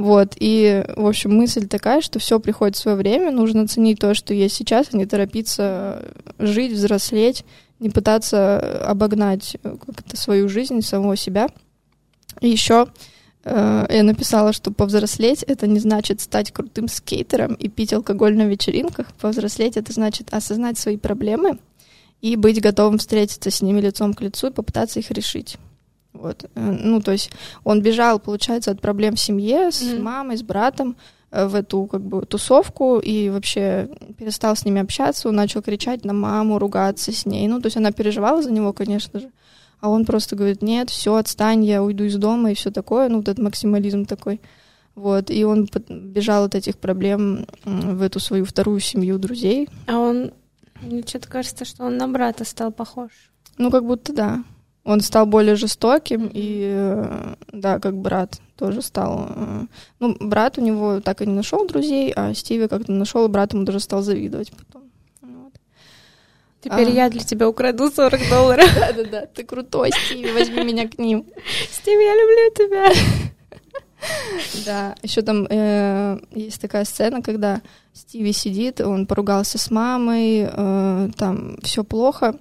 вот, 0.00 0.34
и, 0.40 0.82
в 0.96 1.06
общем, 1.06 1.36
мысль 1.36 1.68
такая, 1.68 2.00
что 2.00 2.18
все 2.18 2.40
приходит 2.40 2.74
в 2.74 2.78
свое 2.78 2.96
время, 2.96 3.30
нужно 3.30 3.68
ценить 3.68 3.98
то, 3.98 4.14
что 4.14 4.32
есть 4.32 4.56
сейчас, 4.56 4.86
а 4.92 4.96
не 4.96 5.04
торопиться 5.04 6.14
жить, 6.38 6.72
взрослеть, 6.72 7.44
не 7.80 7.90
пытаться 7.90 8.88
обогнать 8.88 9.58
э, 9.62 9.76
как-то 9.84 10.16
свою 10.16 10.48
жизнь, 10.48 10.80
самого 10.80 11.16
себя. 11.16 11.48
И 12.40 12.48
еще 12.48 12.86
э, 13.44 13.86
я 13.90 14.02
написала, 14.02 14.54
что 14.54 14.70
повзрослеть 14.70 15.42
это 15.42 15.66
не 15.66 15.80
значит 15.80 16.22
стать 16.22 16.50
крутым 16.50 16.88
скейтером 16.88 17.52
и 17.52 17.68
пить 17.68 17.92
алкоголь 17.92 18.34
на 18.34 18.46
вечеринках. 18.46 19.12
Повзрослеть 19.20 19.76
это 19.76 19.92
значит 19.92 20.32
осознать 20.32 20.78
свои 20.78 20.96
проблемы 20.96 21.58
и 22.22 22.36
быть 22.36 22.62
готовым 22.62 22.96
встретиться 22.96 23.50
с 23.50 23.60
ними 23.60 23.82
лицом 23.82 24.14
к 24.14 24.22
лицу 24.22 24.46
и 24.46 24.52
попытаться 24.52 24.98
их 24.98 25.10
решить. 25.10 25.58
Вот. 26.20 26.44
Э, 26.54 26.76
ну, 26.82 27.00
то 27.00 27.12
есть 27.12 27.30
он 27.64 27.80
бежал, 27.80 28.20
получается, 28.20 28.70
от 28.70 28.80
проблем 28.80 29.16
в 29.16 29.20
семье 29.20 29.72
с 29.72 29.82
mm-hmm. 29.82 30.02
мамой, 30.02 30.36
с 30.36 30.42
братом 30.42 30.96
э, 31.30 31.46
в 31.46 31.54
эту 31.54 31.86
как 31.86 32.02
бы 32.02 32.26
тусовку 32.26 32.98
и 32.98 33.30
вообще 33.30 33.88
перестал 34.18 34.54
с 34.54 34.64
ними 34.64 34.82
общаться, 34.82 35.28
он 35.28 35.36
начал 35.36 35.62
кричать 35.62 36.04
на 36.04 36.12
маму, 36.12 36.58
ругаться 36.58 37.10
с 37.10 37.24
ней. 37.24 37.48
Ну, 37.48 37.60
то 37.60 37.66
есть 37.66 37.78
она 37.78 37.90
переживала 37.90 38.42
за 38.42 38.52
него, 38.52 38.72
конечно 38.72 39.18
же. 39.18 39.30
А 39.80 39.88
он 39.88 40.04
просто 40.04 40.36
говорит, 40.36 40.60
нет, 40.60 40.90
все, 40.90 41.14
отстань, 41.14 41.64
я 41.64 41.82
уйду 41.82 42.04
из 42.04 42.16
дома 42.16 42.50
и 42.50 42.54
все 42.54 42.70
такое. 42.70 43.08
Ну, 43.08 43.16
вот 43.16 43.28
этот 43.28 43.42
максимализм 43.42 44.04
такой. 44.04 44.42
Вот, 44.94 45.30
и 45.30 45.44
он 45.44 45.66
бежал 45.88 46.44
от 46.44 46.54
этих 46.54 46.76
проблем 46.76 47.46
в 47.64 48.02
эту 48.02 48.20
свою 48.20 48.44
вторую 48.44 48.80
семью 48.80 49.18
друзей. 49.18 49.70
А 49.86 49.96
он, 49.96 50.32
мне 50.82 51.02
что-то 51.02 51.28
кажется, 51.28 51.64
что 51.64 51.84
он 51.84 51.96
на 51.96 52.08
брата 52.08 52.44
стал 52.44 52.72
похож. 52.72 53.10
Ну, 53.56 53.70
как 53.70 53.86
будто 53.86 54.12
да. 54.12 54.44
Он 54.84 55.00
стал 55.00 55.26
более 55.26 55.56
жестоким, 55.56 56.30
и 56.32 56.72
э, 56.74 57.34
да, 57.52 57.78
как 57.78 57.96
брат 57.96 58.40
тоже 58.56 58.80
стал. 58.80 59.26
Э, 59.28 59.66
ну, 59.98 60.16
брат 60.18 60.56
у 60.56 60.62
него 60.62 61.00
так 61.00 61.20
и 61.20 61.26
не 61.26 61.34
нашел 61.34 61.66
друзей, 61.66 62.12
а 62.16 62.32
Стиви 62.32 62.66
как-то 62.66 62.90
нашел, 62.92 63.26
и 63.26 63.28
брат 63.28 63.52
ему 63.52 63.64
даже 63.64 63.80
стал 63.80 64.00
завидовать 64.02 64.50
потом. 64.52 64.90
Вот. 65.20 65.52
Теперь 66.62 66.88
а... 66.88 66.90
я 66.90 67.10
для 67.10 67.20
тебя 67.20 67.46
украду 67.48 67.90
40 67.90 68.20
долларов. 68.30 68.64
Да-да-да, 68.74 69.26
ты 69.26 69.44
крутой, 69.44 69.90
Стиви, 69.92 70.32
возьми 70.32 70.64
меня 70.64 70.88
к 70.88 70.98
ним. 70.98 71.26
Стиви, 71.70 72.02
я 72.02 72.14
люблю 72.14 72.54
тебя. 72.54 72.92
Да, 74.64 74.94
еще 75.02 75.20
там 75.20 75.46
э, 75.50 76.18
есть 76.30 76.58
такая 76.58 76.86
сцена, 76.86 77.20
когда 77.20 77.60
Стиви 77.92 78.32
сидит, 78.32 78.80
он 78.80 79.04
поругался 79.04 79.58
с 79.58 79.70
мамой, 79.70 80.48
э, 80.50 81.08
там 81.18 81.58
все 81.62 81.84
плохо, 81.84 82.34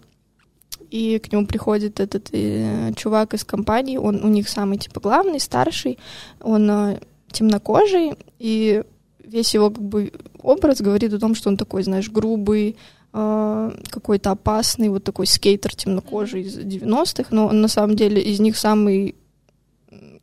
и 0.89 1.19
к 1.19 1.31
нему 1.31 1.45
приходит 1.45 1.99
этот 1.99 2.29
э, 2.31 2.91
чувак 2.95 3.33
из 3.33 3.43
компании, 3.43 3.97
он 3.97 4.23
у 4.23 4.27
них 4.27 4.49
самый, 4.49 4.77
типа, 4.77 4.99
главный, 4.99 5.39
старший, 5.39 5.97
он 6.41 6.69
э, 6.69 6.99
темнокожий, 7.31 8.13
и 8.39 8.83
весь 9.23 9.53
его, 9.53 9.69
как 9.69 9.83
бы, 9.83 10.11
образ 10.41 10.81
говорит 10.81 11.13
о 11.13 11.19
том, 11.19 11.35
что 11.35 11.49
он 11.49 11.57
такой, 11.57 11.83
знаешь, 11.83 12.09
грубый, 12.09 12.75
э, 13.13 13.71
какой-то 13.89 14.31
опасный, 14.31 14.89
вот 14.89 15.03
такой 15.03 15.27
скейтер 15.27 15.75
темнокожий 15.75 16.41
из 16.41 16.57
90-х, 16.57 17.27
но 17.31 17.47
он 17.47 17.61
на 17.61 17.67
самом 17.67 17.95
деле 17.95 18.21
из 18.21 18.39
них 18.39 18.57
самый 18.57 19.15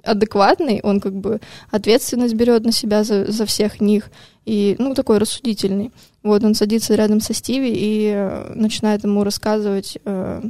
адекватный, 0.07 0.81
он 0.83 1.01
как 1.01 1.15
бы 1.15 1.41
ответственность 1.71 2.35
берет 2.35 2.65
на 2.65 2.73
себя 2.73 3.05
за, 3.05 3.31
за 3.31 3.45
всех 3.47 3.81
них, 3.81 4.11
и, 4.45 4.77
ну, 4.79 4.95
такой 4.95 5.19
рассудительный. 5.19 5.91
Вот 6.23 6.45
он 6.45 6.55
садится 6.55 6.95
рядом 6.95 7.21
со 7.21 7.35
Стиви 7.35 7.73
и 7.73 8.13
э, 8.15 8.53
начинает 8.55 9.05
ему 9.05 9.25
рассказывать 9.25 9.99
э, 10.05 10.43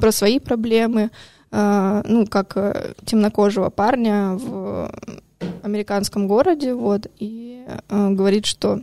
про 0.00 0.12
свои 0.12 0.38
проблемы, 0.38 1.10
э, 1.50 2.02
ну, 2.06 2.26
как 2.26 2.56
э, 2.56 2.94
темнокожего 3.04 3.70
парня 3.70 4.32
в 4.34 4.92
американском 5.62 6.28
городе, 6.28 6.74
вот, 6.74 7.08
и 7.18 7.64
э, 7.66 8.10
говорит, 8.10 8.46
что 8.46 8.80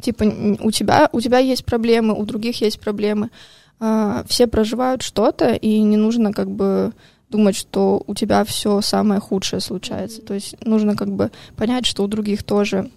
типа 0.00 0.24
у 0.60 0.70
тебя, 0.70 1.08
у 1.12 1.20
тебя 1.20 1.38
есть 1.38 1.64
проблемы, 1.64 2.14
у 2.14 2.24
других 2.24 2.60
есть 2.60 2.80
проблемы, 2.80 3.30
э, 3.80 4.24
все 4.28 4.46
проживают 4.46 5.02
что-то, 5.02 5.52
и 5.54 5.80
не 5.80 5.96
нужно 5.96 6.32
как 6.32 6.50
бы 6.50 6.92
думать, 7.30 7.56
что 7.56 8.02
у 8.06 8.14
тебя 8.14 8.44
все 8.44 8.80
самое 8.80 9.20
худшее 9.20 9.60
случается. 9.60 10.22
То 10.22 10.34
есть 10.34 10.56
нужно 10.64 10.96
как 10.96 11.10
бы 11.12 11.30
понять, 11.56 11.86
что 11.86 12.04
у 12.04 12.06
других 12.06 12.42
тоже 12.42 12.90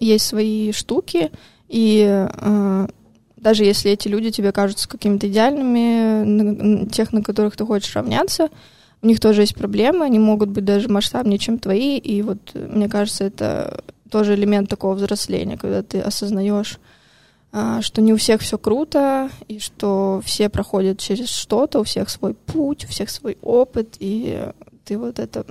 есть 0.00 0.26
свои 0.26 0.72
штуки, 0.72 1.30
и 1.68 2.26
э, 2.30 2.88
даже 3.36 3.64
если 3.64 3.90
эти 3.90 4.08
люди 4.08 4.30
тебе 4.30 4.52
кажутся 4.52 4.88
какими-то 4.88 5.28
идеальными, 5.28 6.86
тех, 6.88 7.12
на 7.12 7.22
которых 7.22 7.56
ты 7.56 7.64
хочешь 7.64 7.94
равняться, 7.94 8.48
у 9.00 9.06
них 9.06 9.20
тоже 9.20 9.42
есть 9.42 9.54
проблемы, 9.54 10.04
они 10.04 10.18
могут 10.18 10.50
быть 10.50 10.64
даже 10.64 10.88
масштабнее, 10.88 11.38
чем 11.38 11.58
твои, 11.58 11.98
и 11.98 12.22
вот 12.22 12.38
мне 12.54 12.88
кажется, 12.88 13.24
это 13.24 13.84
тоже 14.10 14.34
элемент 14.34 14.68
такого 14.68 14.94
взросления, 14.94 15.56
когда 15.56 15.82
ты 15.82 16.00
осознаешь, 16.00 16.78
что 17.52 18.02
не 18.02 18.12
у 18.12 18.16
всех 18.16 18.40
все 18.42 18.58
круто, 18.58 19.30
и 19.48 19.58
что 19.58 20.20
все 20.24 20.48
проходят 20.48 20.98
через 20.98 21.30
что-то, 21.30 21.80
у 21.80 21.84
всех 21.84 22.10
свой 22.10 22.34
путь, 22.34 22.84
у 22.84 22.88
всех 22.88 23.10
свой 23.10 23.38
опыт, 23.40 23.96
и 23.98 24.50
ты 24.84 24.98
вот 24.98 25.18
это 25.18 25.46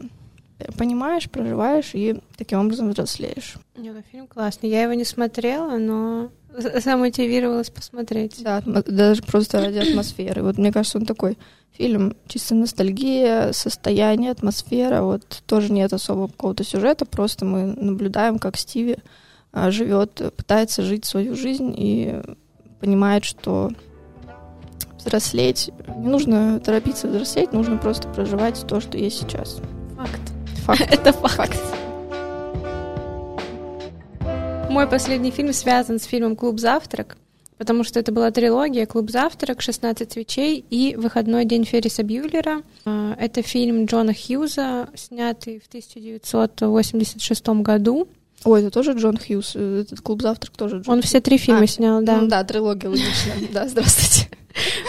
понимаешь, 0.77 1.29
проживаешь 1.29 1.91
и 1.93 2.19
таким 2.37 2.59
образом 2.59 2.89
взрослеешь. 2.89 3.55
Нет, 3.75 3.95
ну 3.95 4.03
фильм 4.11 4.27
классный. 4.27 4.69
Я 4.69 4.83
его 4.83 4.93
не 4.93 5.05
смотрела, 5.05 5.77
но 5.77 6.31
замотивировалась 6.83 7.69
посмотреть. 7.69 8.41
Да, 8.43 8.61
даже 8.61 9.21
просто 9.23 9.61
ради 9.61 9.77
атмосферы. 9.77 10.43
Вот 10.43 10.57
мне 10.57 10.71
кажется, 10.71 10.97
он 10.97 11.05
такой 11.05 11.37
фильм 11.71 12.15
чисто 12.27 12.55
ностальгия, 12.55 13.51
состояние, 13.51 14.31
атмосфера. 14.31 15.03
Вот 15.03 15.43
тоже 15.45 15.71
нет 15.71 15.93
особого 15.93 16.27
какого-то 16.27 16.63
сюжета, 16.63 17.05
просто 17.05 17.45
мы 17.45 17.65
наблюдаем, 17.65 18.39
как 18.39 18.57
Стиви 18.57 18.93
а, 18.93 18.99
живет, 19.53 20.33
пытается 20.35 20.83
жить 20.83 21.05
свою 21.05 21.35
жизнь 21.35 21.73
и 21.75 22.21
понимает, 22.79 23.25
что 23.25 23.71
взрослеть, 24.97 25.71
не 25.97 26.07
нужно 26.07 26.59
торопиться 26.59 27.07
взрослеть, 27.07 27.53
нужно 27.53 27.77
просто 27.77 28.07
проживать 28.09 28.65
то, 28.67 28.79
что 28.79 28.97
есть 28.97 29.19
сейчас. 29.21 29.61
Факт. 29.95 30.21
Факт. 30.65 30.81
Это 30.93 31.13
факт. 31.13 31.59
Мой 34.69 34.85
последний 34.85 35.31
фильм 35.31 35.53
связан 35.53 35.97
с 35.99 36.03
фильмом 36.03 36.35
«Клуб 36.35 36.59
завтрак», 36.59 37.17
потому 37.57 37.85
что 37.85 37.99
это 37.99 38.11
была 38.11 38.29
трилогия 38.31 38.85
«Клуб 38.85 39.09
завтрак», 39.09 39.59
«16 39.61 40.11
свечей» 40.11 40.63
и 40.69 40.95
«Выходной 40.97 41.45
день 41.45 41.63
Ферриса 41.63 42.03
Бьюлера». 42.03 42.63
А, 42.85 43.15
это 43.17 43.41
фильм 43.41 43.85
Джона 43.85 44.13
Хьюза, 44.13 44.89
снятый 44.93 45.59
в 45.59 45.67
1986 45.67 47.47
году. 47.61 48.09
Ой, 48.43 48.61
это 48.61 48.71
тоже 48.71 48.93
Джон 48.93 49.17
Хьюз, 49.17 49.55
этот 49.55 50.01
«Клуб 50.01 50.21
завтрак» 50.21 50.55
тоже 50.55 50.77
Джон 50.77 50.95
Он 50.95 51.01
все 51.01 51.19
три 51.19 51.37
фильма 51.37 51.63
а, 51.63 51.67
снял, 51.67 52.01
да. 52.01 52.21
Ну, 52.21 52.27
да, 52.27 52.43
трилогия, 52.43 52.89
логично. 52.89 53.33
Да, 53.51 53.67
здравствуйте. 53.67 54.29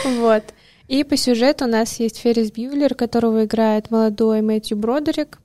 Вот. 0.04 0.44
И 0.86 1.04
по 1.04 1.16
сюжету 1.16 1.64
у 1.64 1.68
нас 1.68 2.00
есть 2.00 2.18
Феррис 2.18 2.50
Бьюлер, 2.50 2.94
которого 2.94 3.44
играет 3.44 3.90
молодой 3.90 4.40
Мэтью 4.42 4.76
Бродерик. 4.76 5.38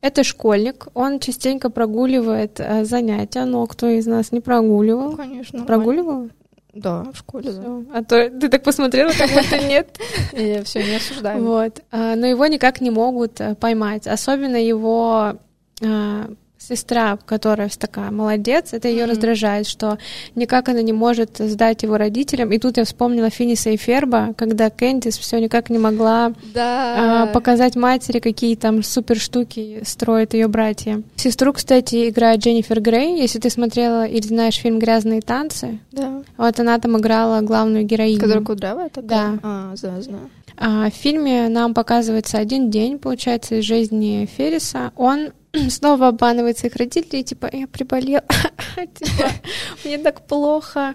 Это 0.00 0.22
школьник, 0.22 0.88
он 0.92 1.18
частенько 1.18 1.70
прогуливает 1.70 2.60
э, 2.60 2.84
занятия, 2.84 3.46
но 3.46 3.66
кто 3.66 3.88
из 3.88 4.06
нас 4.06 4.32
не 4.32 4.40
прогуливал? 4.40 5.12
Ну, 5.12 5.16
конечно. 5.16 5.64
Прогуливал? 5.64 6.28
Да, 6.74 7.04
в 7.12 7.16
школе, 7.16 7.52
да. 7.52 7.98
А 7.98 8.04
то 8.04 8.28
ты 8.28 8.48
так 8.48 8.62
посмотрела, 8.64 9.12
как 9.16 9.30
будто 9.30 9.58
нет. 9.66 9.98
Я 10.32 10.62
все 10.64 10.82
не 10.82 10.96
осуждаю. 10.96 11.42
Вот. 11.42 11.80
А, 11.90 12.16
Но 12.16 12.26
его 12.26 12.46
никак 12.46 12.80
не 12.80 12.90
могут 12.90 13.40
э, 13.40 13.54
поймать. 13.54 14.06
Особенно 14.06 14.56
его 14.56 15.36
а, 15.82 16.30
сестра, 16.68 17.18
которая 17.26 17.68
такая 17.78 18.10
молодец, 18.10 18.72
это 18.72 18.88
ее 18.88 19.02
Мгм. 19.04 19.10
раздражает, 19.10 19.66
что 19.66 19.98
никак 20.34 20.68
она 20.68 20.82
не 20.82 20.92
может 20.92 21.38
сдать 21.38 21.82
его 21.82 21.96
родителям. 21.96 22.52
И 22.52 22.58
тут 22.58 22.76
я 22.76 22.84
вспомнила 22.84 23.30
Финиса 23.30 23.70
и 23.70 23.76
Ферба, 23.76 24.34
когда 24.36 24.70
Кэндис 24.70 25.18
все 25.18 25.38
никак 25.38 25.70
не 25.70 25.78
могла 25.78 26.32
Да. 26.54 27.24
а, 27.24 27.26
показать 27.26 27.76
матери, 27.76 28.18
какие 28.20 28.56
там 28.56 28.82
супер 28.82 29.18
штуки 29.18 29.80
строят 29.84 30.34
ее 30.34 30.48
братья. 30.48 31.02
Сестру, 31.16 31.52
кстати, 31.52 32.08
играет 32.08 32.40
Дженнифер 32.40 32.80
Грей. 32.80 33.20
Если 33.20 33.38
ты 33.38 33.50
смотрела 33.50 34.06
или 34.06 34.26
знаешь 34.26 34.56
фильм 34.56 34.78
«Грязные 34.78 35.20
танцы», 35.20 35.78
Да. 35.92 36.22
вот 36.36 36.60
она 36.60 36.78
там 36.78 36.98
играла 36.98 37.40
главную 37.40 37.84
героиню. 37.84 38.20
Которая 38.20 38.44
кудрявая 38.44 38.88
такая? 38.88 39.08
Да. 39.08 39.38
А, 39.42 39.76
знаю, 39.76 40.02
знаю. 40.02 40.30
А, 40.56 40.90
в 40.90 40.94
фильме 40.94 41.48
нам 41.48 41.74
показывается 41.74 42.38
один 42.38 42.70
день, 42.70 42.98
получается, 42.98 43.56
из 43.56 43.64
жизни 43.64 44.28
Ферриса. 44.36 44.92
Он 44.96 45.32
снова 45.68 46.08
обманывает 46.08 46.58
своих 46.58 46.76
родителей, 46.76 47.24
типа, 47.24 47.48
я 47.52 47.66
приболел, 47.66 48.20
типа, 48.94 49.30
мне 49.84 49.98
так 49.98 50.26
плохо, 50.26 50.94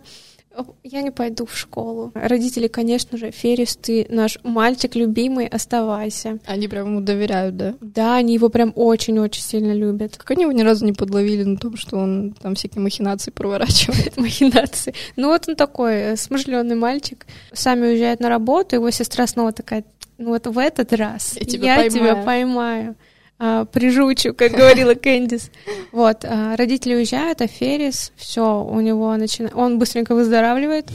я 0.83 1.01
не 1.01 1.11
пойду 1.11 1.45
в 1.45 1.57
школу. 1.57 2.11
Родители, 2.15 2.67
конечно 2.67 3.17
же, 3.17 3.31
Феррис, 3.31 3.75
ты 3.75 4.05
наш 4.09 4.37
мальчик 4.43 4.95
любимый, 4.95 5.47
оставайся. 5.47 6.39
Они 6.45 6.67
прям 6.67 6.87
ему 6.87 7.01
доверяют, 7.01 7.57
да? 7.57 7.75
Да, 7.81 8.15
они 8.15 8.33
его 8.33 8.49
прям 8.49 8.73
очень-очень 8.75 9.43
сильно 9.43 9.73
любят. 9.73 10.17
Как 10.17 10.31
они 10.31 10.43
его 10.43 10.51
ни 10.51 10.61
разу 10.61 10.85
не 10.85 10.93
подловили 10.93 11.43
на 11.43 11.57
том, 11.57 11.77
что 11.77 11.97
он 11.97 12.35
там 12.41 12.55
всякие 12.55 12.81
махинации 12.81 13.31
проворачивает? 13.31 14.17
Махинации. 14.17 14.93
Ну 15.15 15.29
вот 15.29 15.47
он 15.47 15.55
такой 15.55 16.17
смышленый 16.17 16.75
мальчик. 16.75 17.25
Сами 17.53 17.87
уезжают 17.87 18.19
на 18.19 18.29
работу, 18.29 18.75
его 18.75 18.89
сестра 18.91 19.27
снова 19.27 19.51
такая, 19.51 19.83
ну 20.17 20.29
вот 20.29 20.47
в 20.47 20.57
этот 20.57 20.93
раз 20.93 21.35
Я 21.39 21.45
тебя 21.45 21.89
тебя 21.89 22.15
поймаю». 22.15 22.25
поймаю. 22.25 22.95
А, 23.39 23.65
прижучу, 23.65 24.33
как 24.33 24.51
говорила 24.51 24.93
Кэндис. 24.93 25.49
Вот, 25.91 26.25
а, 26.25 26.55
родители 26.57 26.95
уезжают, 26.95 27.41
а 27.41 27.47
Феррис, 27.47 28.11
все, 28.17 28.61
у 28.63 28.79
него 28.81 29.15
начинает... 29.15 29.55
Он 29.55 29.79
быстренько 29.79 30.13
выздоравливает, 30.13 30.89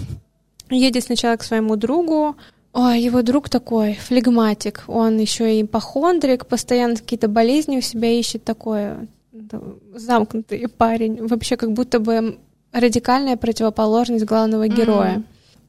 едет 0.70 1.04
сначала 1.04 1.36
к 1.36 1.42
своему 1.42 1.76
другу, 1.76 2.36
Ой, 2.74 3.00
его 3.00 3.22
друг 3.22 3.48
такой, 3.48 3.94
флегматик, 3.94 4.82
он 4.88 5.16
еще 5.18 5.54
и 5.54 5.62
ипохондрик, 5.62 6.44
постоянно 6.46 6.96
какие-то 6.96 7.28
болезни 7.28 7.78
у 7.78 7.80
себя 7.80 8.10
ищет, 8.10 8.42
такой 8.42 9.08
замкнутый 9.94 10.66
парень, 10.68 11.24
вообще 11.24 11.56
как 11.56 11.70
будто 11.70 12.00
бы 12.00 12.38
радикальная 12.72 13.36
противоположность 13.36 14.24
главного 14.24 14.66
героя. 14.66 15.22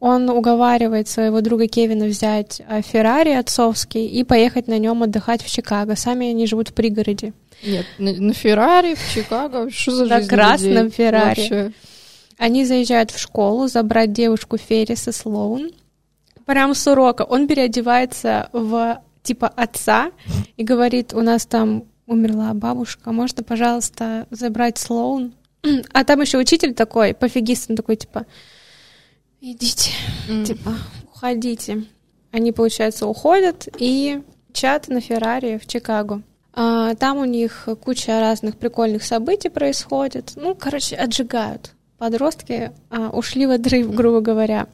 Он 0.08 0.30
уговаривает 0.30 1.08
своего 1.08 1.41
друга 1.41 1.68
Кевина 1.68 2.06
взять 2.06 2.62
а, 2.68 2.84
Феррари 2.84 3.32
отцовский 3.32 4.06
и 4.06 4.24
поехать 4.24 4.68
на 4.68 4.78
нем 4.78 5.01
отдыхать 5.01 5.41
в 5.41 5.49
Чикаго. 5.49 5.95
Сами 5.95 6.30
они 6.30 6.45
живут 6.45 6.70
в 6.70 6.74
пригороде. 6.76 7.34
Нет, 7.66 7.88
на, 7.97 8.14
на 8.14 8.34
Феррари 8.34 8.93
в 8.93 9.14
Чикаго, 9.16 9.72
что 9.72 9.95
за 9.95 10.06
На 10.06 10.18
жизнь 10.18 10.30
красном 10.30 10.70
людей? 10.70 10.89
Феррари. 10.91 11.39
Вообще. 11.39 11.72
Они 12.38 12.66
заезжают 12.66 13.10
в 13.10 13.18
школу 13.18 13.68
забрать 13.68 14.14
девушку 14.14 14.58
Ферриса 14.58 15.12
Слоун. 15.12 15.72
Прям 16.45 16.76
с 16.76 16.86
урока. 16.86 17.24
Он 17.24 17.47
переодевается 17.47 18.49
в 18.53 19.01
типа 19.24 19.47
отца 19.47 20.12
и 20.56 20.64
говорит, 20.64 21.16
у 21.16 21.22
нас 21.22 21.47
там 21.47 21.86
умерла 22.06 22.53
бабушка, 22.53 23.12
можно, 23.12 23.41
пожалуйста, 23.41 24.28
забрать 24.30 24.78
Слоун? 24.78 25.34
А 25.93 26.03
там 26.03 26.22
еще 26.22 26.38
учитель 26.38 26.76
такой, 26.76 27.16
пофигист, 27.16 27.72
он 27.72 27.76
такой, 27.76 27.95
типа, 27.95 28.28
идите, 29.52 29.91
М. 30.30 30.43
типа, 30.43 30.74
уходите. 31.14 31.84
Они, 32.32 32.52
получается, 32.52 33.08
уходят 33.08 33.68
и 33.78 34.22
чат 34.54 34.88
на 34.88 35.00
Феррари 35.02 35.58
в 35.58 35.68
Чикаго. 35.68 36.22
А, 36.54 36.96
там 36.96 37.18
у 37.18 37.26
них 37.26 37.68
куча 37.84 38.20
разных 38.20 38.58
прикольных 38.58 39.04
событий 39.04 39.50
происходит. 39.50 40.34
Ну, 40.36 40.56
короче, 40.56 40.96
отжигают. 40.96 41.72
Подростки 41.98 42.72
а, 42.89 43.10
ушли 43.10 43.46
в 43.46 43.52
отрыв, 43.52 43.93
грубо 43.93 44.20
говоря. 44.22 44.68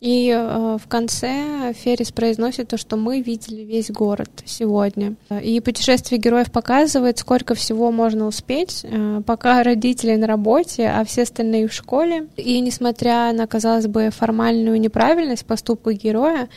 И 0.00 0.30
э, 0.30 0.78
в 0.80 0.86
конце 0.86 1.72
Феррис 1.74 2.12
произносит 2.12 2.68
то, 2.68 2.76
что 2.76 2.96
мы 2.96 3.20
видели 3.20 3.62
весь 3.62 3.90
город 3.90 4.30
сегодня. 4.44 5.16
И 5.42 5.60
путешествие 5.60 6.20
героев 6.20 6.52
показывает, 6.52 7.18
сколько 7.18 7.54
всего 7.54 7.90
можно 7.90 8.26
успеть, 8.26 8.84
э, 8.84 9.22
пока 9.26 9.62
родители 9.62 10.14
на 10.14 10.28
работе, 10.28 10.88
а 10.88 11.04
все 11.04 11.22
остальные 11.22 11.66
в 11.66 11.72
школе. 11.72 12.28
И 12.36 12.60
несмотря 12.60 13.32
на, 13.32 13.46
казалось 13.48 13.88
бы, 13.88 14.10
формальную 14.10 14.80
неправильность 14.80 15.44
поступка 15.44 15.92
героя, 15.92 16.48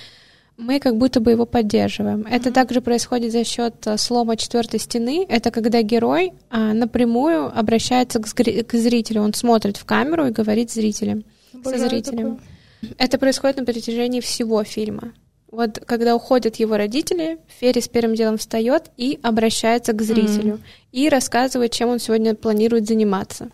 мы 0.57 0.79
как 0.79 0.97
будто 0.97 1.19
бы 1.19 1.31
его 1.31 1.47
поддерживаем. 1.47 2.27
Это 2.29 2.51
также 2.51 2.81
происходит 2.81 3.31
за 3.31 3.43
счет 3.43 3.75
э, 3.85 3.97
слома 3.97 4.37
четвертой 4.37 4.79
стены. 4.79 5.25
Это 5.27 5.49
когда 5.49 5.81
герой 5.81 6.33
а, 6.51 6.73
напрямую 6.73 7.51
обращается 7.57 8.19
к, 8.19 8.27
к 8.27 8.73
зрителю. 8.73 9.23
Он 9.23 9.33
смотрит 9.33 9.77
в 9.77 9.85
камеру 9.85 10.27
и 10.27 10.31
говорит 10.31 10.69
зрителям 10.69 11.23
со 11.51 11.57
Обожаю 11.57 11.89
зрителем. 11.89 12.35
такое. 12.35 12.51
Это 12.97 13.17
происходит 13.17 13.57
на 13.57 13.65
протяжении 13.65 14.21
всего 14.21 14.63
фильма. 14.63 15.13
Вот 15.49 15.79
когда 15.85 16.15
уходят 16.15 16.55
его 16.55 16.77
родители, 16.77 17.37
Феррис 17.59 17.89
первым 17.89 18.15
делом 18.15 18.37
встает 18.37 18.89
и 18.95 19.19
обращается 19.21 19.91
к 19.91 20.01
зрителю 20.01 20.59
и 20.93 21.09
рассказывает, 21.09 21.73
чем 21.73 21.89
он 21.89 21.99
сегодня 21.99 22.35
планирует 22.35 22.87
заниматься. 22.87 23.49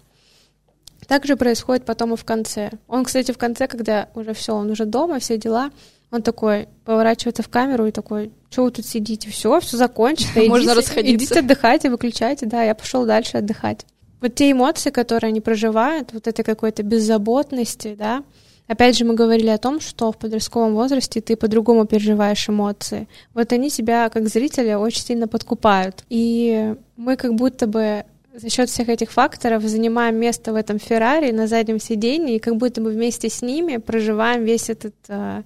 Также 1.07 1.37
происходит 1.37 1.85
потом 1.85 2.13
и 2.13 2.17
в 2.17 2.23
конце. 2.25 2.71
Он, 2.87 3.03
кстати, 3.05 3.31
в 3.31 3.37
конце, 3.37 3.67
когда 3.67 4.09
уже 4.13 4.33
все, 4.33 4.53
он 4.53 4.69
уже 4.69 4.85
дома, 4.85 5.19
все 5.19 5.37
дела, 5.37 5.71
он 6.11 6.21
такой 6.21 6.67
поворачивается 6.85 7.43
в 7.43 7.49
камеру 7.49 7.87
и 7.87 7.91
такой, 7.91 8.31
что 8.49 8.63
вы 8.63 8.71
тут 8.71 8.85
сидите, 8.85 9.29
все, 9.29 9.59
все 9.59 9.77
закончено, 9.77 10.43
Можно 10.47 10.71
идите- 10.71 10.73
расходиться». 10.79 11.15
Идите 11.25 11.39
отдыхайте, 11.39 11.89
выключайте, 11.89 12.45
да, 12.45 12.63
я 12.63 12.75
пошел 12.75 13.05
дальше 13.05 13.37
отдыхать. 13.37 13.85
Вот 14.21 14.35
те 14.35 14.51
эмоции, 14.51 14.89
которые 14.89 15.29
они 15.29 15.41
проживают, 15.41 16.11
вот 16.13 16.27
этой 16.27 16.43
какой-то 16.43 16.83
беззаботности, 16.83 17.95
да, 17.97 18.23
Опять 18.67 18.97
же, 18.97 19.05
мы 19.05 19.13
говорили 19.13 19.47
о 19.47 19.57
том, 19.57 19.79
что 19.79 20.11
в 20.11 20.17
подростковом 20.17 20.73
возрасте 20.73 21.21
ты 21.21 21.37
по-другому 21.37 21.85
переживаешь 21.85 22.49
эмоции. 22.49 23.07
Вот 23.33 23.53
они 23.53 23.69
тебя, 23.69 24.09
как 24.09 24.27
зрителя, 24.27 24.77
очень 24.77 25.01
сильно 25.01 25.27
подкупают. 25.27 26.03
И 26.09 26.75
мы 26.97 27.15
как 27.15 27.35
будто 27.35 27.65
бы 27.65 28.03
за 28.35 28.49
счет 28.49 28.69
всех 28.69 28.89
этих 28.89 29.11
факторов 29.11 29.63
занимаем 29.63 30.17
место 30.17 30.53
в 30.53 30.55
этом 30.55 30.79
Феррари 30.79 31.31
на 31.31 31.47
заднем 31.47 31.79
сиденье, 31.79 32.35
и 32.35 32.39
как 32.39 32.57
будто 32.57 32.81
бы 32.81 32.91
вместе 32.91 33.29
с 33.29 33.41
ними 33.41 33.77
проживаем 33.77 34.43
весь 34.43 34.69
этот 34.69 34.93
а, 35.07 35.43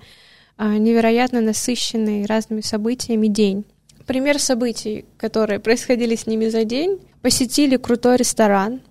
а, 0.57 0.77
невероятно 0.77 1.41
насыщенный 1.41 2.25
разными 2.25 2.61
событиями 2.61 3.27
день. 3.27 3.65
Пример 4.05 4.39
событий, 4.39 5.05
которые 5.17 5.59
происходили 5.59 6.15
с 6.15 6.27
ними 6.27 6.49
за 6.49 6.65
день. 6.65 6.99
Посетили 7.21 7.77
крутой 7.77 8.17
ресторан, 8.17 8.81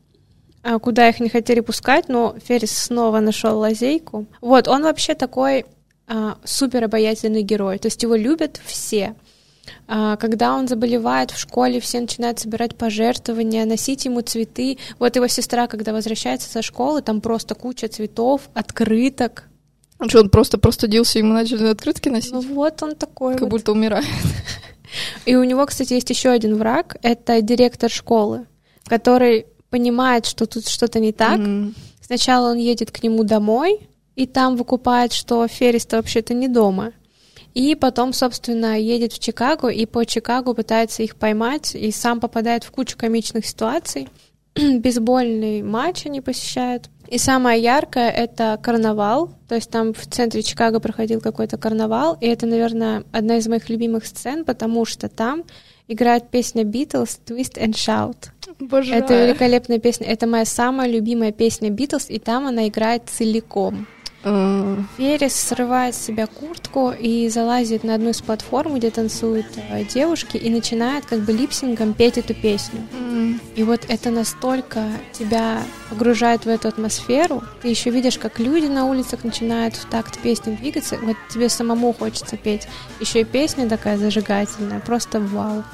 куда 0.63 1.09
их 1.09 1.21
не 1.21 1.29
хотели 1.29 1.61
пускать, 1.61 2.09
но 2.09 2.37
Феррис 2.45 2.77
снова 2.77 3.21
нашел 3.21 3.59
лазейку. 3.59 4.27
Вот, 4.41 4.69
он 4.69 4.83
вообще 4.83 5.15
такой 5.15 5.65
а, 6.07 6.37
супер 6.45 6.85
обаятельный 6.85 7.43
герой, 7.43 7.79
то 7.79 7.87
есть 7.87 8.03
его 8.03 8.15
любят 8.15 8.61
все. 8.67 9.15
А, 9.87 10.17
когда 10.17 10.55
он 10.55 10.69
заболевает 10.69 11.31
в 11.31 11.39
школе, 11.39 11.81
все 11.81 12.01
начинают 12.01 12.39
собирать 12.39 12.77
пожертвования, 12.77 13.65
носить 13.65 14.05
ему 14.05 14.21
цветы. 14.21 14.79
Вот 14.99 15.17
его 15.17 15.27
сестра, 15.29 15.67
когда 15.67 15.93
возвращается 15.93 16.49
со 16.49 16.63
школы, 16.63 17.03
там 17.03 17.21
просто 17.21 17.55
куча 17.55 17.89
цветов, 17.89 18.51
открыток. 18.55 19.45
Он 19.99 20.09
что, 20.09 20.21
он 20.21 20.31
просто 20.31 20.59
простудился, 20.59 21.19
ему 21.19 21.33
начали 21.33 21.67
открытки 21.67 22.09
носить? 22.09 22.33
Ну 22.33 22.41
вот 22.41 22.83
он 22.83 22.97
такой. 22.97 23.35
Как 23.35 23.43
вот. 23.43 23.51
будто 23.51 23.73
умирает. 23.73 24.07
И 25.27 25.37
у 25.37 25.45
него, 25.45 25.67
кстати, 25.67 25.93
есть 25.93 26.11
еще 26.11 26.31
один 26.31 26.57
враг. 26.57 26.97
Это 27.03 27.41
директор 27.43 27.91
школы, 27.91 28.47
который 28.87 29.47
понимает, 29.71 30.27
что 30.27 30.47
тут 30.47 30.69
что-то 30.69 31.01
не 31.01 31.13
так. 31.13 31.39
Mm-hmm. 31.39 31.75
Сначала 32.03 32.51
он 32.51 32.59
едет 32.59 32.91
к 32.91 33.03
нему 33.03 33.25
домой, 33.25 33.89
и 34.17 34.27
там 34.27 34.57
выкупает, 34.57 35.13
что 35.13 35.47
Ферриста 35.47 35.97
вообще-то 35.97 36.35
не 36.35 36.49
дома. 36.49 36.93
И 37.55 37.75
потом, 37.75 38.13
собственно, 38.13 38.79
едет 38.79 39.13
в 39.13 39.19
Чикаго 39.19 39.69
и 39.69 39.87
по 39.87 40.05
Чикаго 40.07 40.55
пытается 40.55 41.03
их 41.03 41.17
поймать 41.17 41.75
и 41.75 41.91
сам 41.91 42.21
попадает 42.21 42.65
в 42.65 42.71
кучу 42.71 42.97
комичных 42.97 43.47
ситуаций. 43.47 44.09
Бейсбольный 44.55 45.63
матч 45.63 46.07
они 46.07 46.21
посещают. 46.21 46.91
И 47.09 47.19
самое 47.19 47.61
яркое— 47.61 48.11
это 48.11 48.59
карнавал. 48.63 49.33
То 49.49 49.57
есть 49.57 49.69
там 49.71 49.95
в 49.95 50.07
центре 50.07 50.43
Чикаго 50.43 50.79
проходил 50.79 51.21
какой-то 51.21 51.59
карнавал. 51.59 52.17
И 52.21 52.27
это, 52.27 52.47
наверное, 52.47 53.05
одна 53.11 53.39
из 53.39 53.49
моих 53.49 53.69
любимых 53.69 54.07
сцен, 54.07 54.45
потому 54.45 54.85
что 54.85 55.09
там 55.09 55.45
играет 55.91 56.31
песня 56.31 56.63
Beatles 56.63 57.19
«Twist 57.27 57.59
and 57.59 57.73
Shout». 57.73 58.31
Боже. 58.59 58.95
Это 58.95 59.27
великолепная 59.27 59.79
песня. 59.79 60.07
Это 60.07 60.27
моя 60.27 60.45
самая 60.45 60.89
любимая 60.89 61.33
песня 61.33 61.71
Beatles, 61.71 62.07
и 62.09 62.19
там 62.19 62.47
она 62.47 62.69
играет 62.69 63.09
целиком. 63.09 63.87
Феррис 64.23 65.35
срывает 65.35 65.95
с 65.95 66.05
себя 66.05 66.27
куртку 66.27 66.91
и 66.93 67.31
залазит 67.31 67.85
на 67.85 67.95
одну 67.95 68.11
из 68.11 68.21
платформ, 68.21 68.77
где 68.77 68.91
танцуют 68.91 69.47
э, 69.57 69.85
девушки, 69.85 70.37
и 70.37 70.51
начинает 70.51 71.07
как 71.07 71.21
бы 71.21 71.33
липсингом 71.33 71.95
петь 71.95 72.19
эту 72.19 72.35
песню. 72.35 72.81
Mm. 72.93 73.41
И 73.57 73.63
вот 73.63 73.87
это 73.89 74.11
настолько 74.11 74.85
тебя 75.13 75.63
погружает 75.89 76.45
в 76.45 76.49
эту 76.49 76.69
атмосферу. 76.69 77.43
Ты 77.63 77.69
еще 77.69 77.89
видишь, 77.89 78.19
как 78.19 78.39
люди 78.39 78.67
на 78.67 78.85
улицах 78.85 79.25
начинают 79.25 79.75
в 79.75 79.87
такт 79.87 80.19
песни 80.19 80.55
двигаться. 80.55 80.99
Вот 81.03 81.17
тебе 81.31 81.49
самому 81.49 81.95
хочется 81.95 82.37
петь. 82.37 82.69
Еще 83.01 83.23
и 83.23 83.25
песня 83.25 83.71
такая 83.71 83.97
зажигательная, 83.97 84.81
просто 84.81 85.19
вау. 85.19 85.65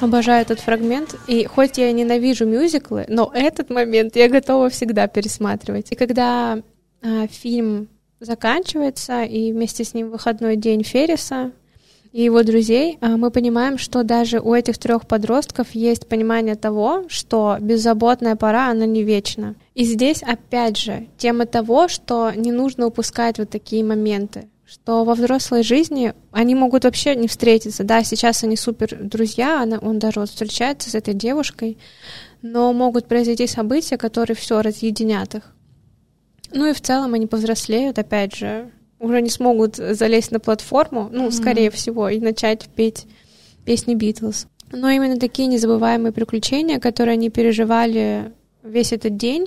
Обожаю 0.00 0.42
этот 0.42 0.60
фрагмент, 0.60 1.16
и 1.26 1.44
хоть 1.46 1.76
я 1.76 1.90
ненавижу 1.90 2.46
мюзиклы, 2.46 3.04
но 3.08 3.32
этот 3.34 3.68
момент 3.68 4.14
я 4.14 4.28
готова 4.28 4.70
всегда 4.70 5.08
пересматривать. 5.08 5.90
И 5.90 5.96
когда 5.96 6.62
э, 7.02 7.26
фильм 7.28 7.88
заканчивается, 8.20 9.24
и 9.24 9.52
вместе 9.52 9.82
с 9.82 9.94
ним 9.94 10.10
выходной 10.10 10.54
день 10.54 10.84
Ферриса 10.84 11.50
и 12.12 12.22
его 12.22 12.44
друзей, 12.44 12.98
э, 13.00 13.16
мы 13.16 13.32
понимаем, 13.32 13.76
что 13.76 14.04
даже 14.04 14.38
у 14.38 14.54
этих 14.54 14.78
трех 14.78 15.04
подростков 15.04 15.72
есть 15.72 16.06
понимание 16.06 16.54
того, 16.54 17.04
что 17.08 17.56
беззаботная 17.60 18.36
пора, 18.36 18.70
она 18.70 18.86
не 18.86 19.02
вечна. 19.02 19.56
И 19.74 19.82
здесь, 19.82 20.22
опять 20.22 20.76
же, 20.76 21.08
тема 21.16 21.44
того, 21.44 21.88
что 21.88 22.30
не 22.36 22.52
нужно 22.52 22.86
упускать 22.86 23.38
вот 23.38 23.50
такие 23.50 23.82
моменты, 23.82 24.48
что 24.68 25.04
во 25.04 25.14
взрослой 25.14 25.62
жизни 25.62 26.12
они 26.30 26.54
могут 26.54 26.84
вообще 26.84 27.16
не 27.16 27.26
встретиться. 27.26 27.84
Да, 27.84 28.04
сейчас 28.04 28.44
они 28.44 28.54
супер 28.54 28.98
друзья, 29.00 29.62
она, 29.62 29.78
он 29.78 29.98
даже 29.98 30.20
вот 30.20 30.28
встречается 30.28 30.90
с 30.90 30.94
этой 30.94 31.14
девушкой, 31.14 31.78
но 32.42 32.72
могут 32.74 33.06
произойти 33.06 33.46
события, 33.46 33.96
которые 33.96 34.36
все 34.36 34.60
разъединят 34.60 35.36
их. 35.36 35.54
Ну 36.52 36.66
и 36.66 36.74
в 36.74 36.82
целом 36.82 37.14
они 37.14 37.26
повзрослеют, 37.26 37.98
опять 37.98 38.34
же, 38.34 38.70
уже 39.00 39.22
не 39.22 39.30
смогут 39.30 39.76
залезть 39.76 40.32
на 40.32 40.40
платформу, 40.40 41.08
ну, 41.10 41.28
mm-hmm. 41.28 41.32
скорее 41.32 41.70
всего, 41.70 42.10
и 42.10 42.20
начать 42.20 42.68
петь 42.74 43.06
песни 43.64 43.94
Битлз. 43.94 44.48
Но 44.70 44.90
именно 44.90 45.18
такие 45.18 45.48
незабываемые 45.48 46.12
приключения, 46.12 46.78
которые 46.78 47.14
они 47.14 47.30
переживали 47.30 48.32
весь 48.62 48.92
этот 48.92 49.16
день, 49.16 49.46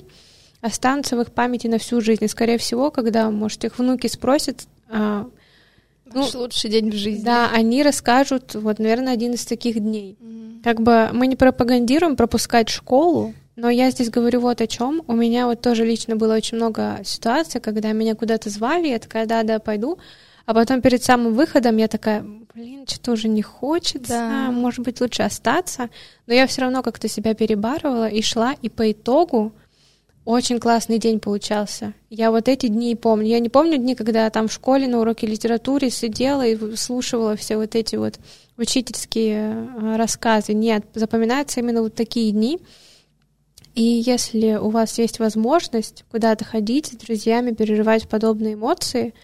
останутся 0.60 1.16
в 1.16 1.20
их 1.20 1.30
памяти 1.30 1.68
на 1.68 1.78
всю 1.78 2.00
жизнь. 2.00 2.24
И, 2.24 2.28
скорее 2.28 2.58
всего, 2.58 2.90
когда, 2.90 3.30
может, 3.30 3.64
их 3.64 3.78
внуки 3.78 4.08
спросят, 4.08 4.66
а, 4.92 5.30
ну, 6.12 6.28
лучший 6.34 6.70
день 6.70 6.90
в 6.90 6.94
жизни. 6.94 7.24
Да, 7.24 7.50
они 7.50 7.82
расскажут, 7.82 8.54
вот, 8.54 8.78
наверное, 8.78 9.12
один 9.12 9.32
из 9.32 9.44
таких 9.44 9.80
дней. 9.80 10.16
Mm-hmm. 10.20 10.62
Как 10.62 10.80
бы 10.80 11.10
мы 11.12 11.26
не 11.26 11.36
пропагандируем 11.36 12.16
пропускать 12.16 12.68
школу, 12.68 13.34
но 13.56 13.68
я 13.70 13.90
здесь 13.90 14.10
говорю 14.10 14.40
вот 14.40 14.60
о 14.60 14.66
чем. 14.66 15.02
У 15.06 15.14
меня 15.14 15.46
вот 15.46 15.60
тоже 15.60 15.84
лично 15.84 16.16
было 16.16 16.34
очень 16.34 16.56
много 16.56 17.00
ситуаций, 17.04 17.60
когда 17.60 17.92
меня 17.92 18.14
куда-то 18.14 18.50
звали, 18.50 18.88
я 18.88 18.98
такая, 18.98 19.26
да, 19.26 19.42
да, 19.42 19.58
пойду. 19.58 19.98
А 20.44 20.54
потом 20.54 20.80
перед 20.80 21.02
самым 21.04 21.34
выходом 21.34 21.76
я 21.76 21.86
такая, 21.86 22.24
блин, 22.54 22.86
что-то 22.86 23.12
уже 23.12 23.28
не 23.28 23.42
хочется, 23.42 24.08
да. 24.08 24.50
может 24.50 24.80
быть, 24.80 25.00
лучше 25.00 25.22
остаться. 25.22 25.88
Но 26.26 26.34
я 26.34 26.46
все 26.46 26.62
равно 26.62 26.82
как-то 26.82 27.08
себя 27.08 27.34
перебарывала 27.34 28.08
и 28.08 28.22
шла, 28.22 28.54
и 28.60 28.68
по 28.68 28.90
итогу 28.90 29.52
очень 30.24 30.60
классный 30.60 30.98
день 30.98 31.18
получался. 31.18 31.94
Я 32.08 32.30
вот 32.30 32.48
эти 32.48 32.68
дни 32.68 32.94
помню. 32.94 33.26
Я 33.26 33.40
не 33.40 33.48
помню 33.48 33.76
дни, 33.78 33.94
когда 33.94 34.24
я 34.24 34.30
там 34.30 34.46
в 34.46 34.52
школе 34.52 34.86
на 34.86 35.00
уроке 35.00 35.26
литературы 35.26 35.90
сидела 35.90 36.46
и 36.46 36.76
слушала 36.76 37.34
все 37.36 37.56
вот 37.56 37.74
эти 37.74 37.96
вот 37.96 38.20
учительские 38.56 39.52
э, 39.54 39.96
рассказы. 39.96 40.54
Нет, 40.54 40.84
запоминаются 40.94 41.60
именно 41.60 41.82
вот 41.82 41.94
такие 41.94 42.30
дни. 42.30 42.60
И 43.74 43.82
если 43.82 44.54
у 44.54 44.68
вас 44.68 44.98
есть 44.98 45.18
возможность 45.18 46.04
куда-то 46.10 46.44
ходить 46.44 46.86
с 46.88 46.90
друзьями, 46.90 47.52
переживать 47.52 48.08
подобные 48.08 48.54
эмоции, 48.54 49.14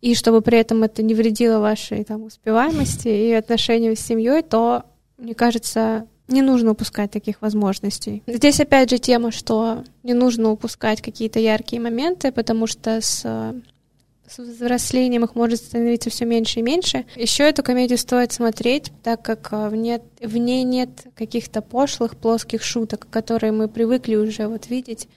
и 0.00 0.14
чтобы 0.14 0.40
при 0.40 0.58
этом 0.58 0.84
это 0.84 1.02
не 1.02 1.14
вредило 1.14 1.58
вашей 1.58 2.04
там, 2.04 2.22
успеваемости 2.22 3.08
и 3.08 3.32
отношениям 3.32 3.96
с 3.96 4.00
семьей, 4.00 4.42
то, 4.42 4.84
мне 5.16 5.34
кажется, 5.34 6.06
не 6.28 6.42
нужно 6.42 6.72
упускать 6.72 7.10
таких 7.10 7.40
возможностей. 7.42 8.22
Здесь 8.26 8.60
опять 8.60 8.90
же 8.90 8.98
тема, 8.98 9.32
что 9.32 9.84
не 10.02 10.14
нужно 10.14 10.50
упускать 10.50 11.00
какие-то 11.00 11.40
яркие 11.40 11.80
моменты, 11.80 12.32
потому 12.32 12.66
что 12.66 13.00
с, 13.00 13.22
с 13.22 14.38
взрослением 14.38 15.24
их 15.24 15.34
может 15.34 15.58
становиться 15.58 16.10
все 16.10 16.26
меньше 16.26 16.60
и 16.60 16.62
меньше. 16.62 17.06
Еще 17.16 17.44
эту 17.44 17.62
комедию 17.62 17.98
стоит 17.98 18.32
смотреть, 18.32 18.92
так 19.02 19.22
как 19.22 19.50
в, 19.52 19.74
нет, 19.74 20.02
в 20.20 20.36
ней 20.36 20.64
нет 20.64 20.90
каких-то 21.14 21.62
пошлых, 21.62 22.16
плоских 22.16 22.62
шуток, 22.62 23.06
которые 23.10 23.52
мы 23.52 23.68
привыкли 23.68 24.16
уже 24.16 24.48
вот 24.48 24.68
видеть 24.68 25.08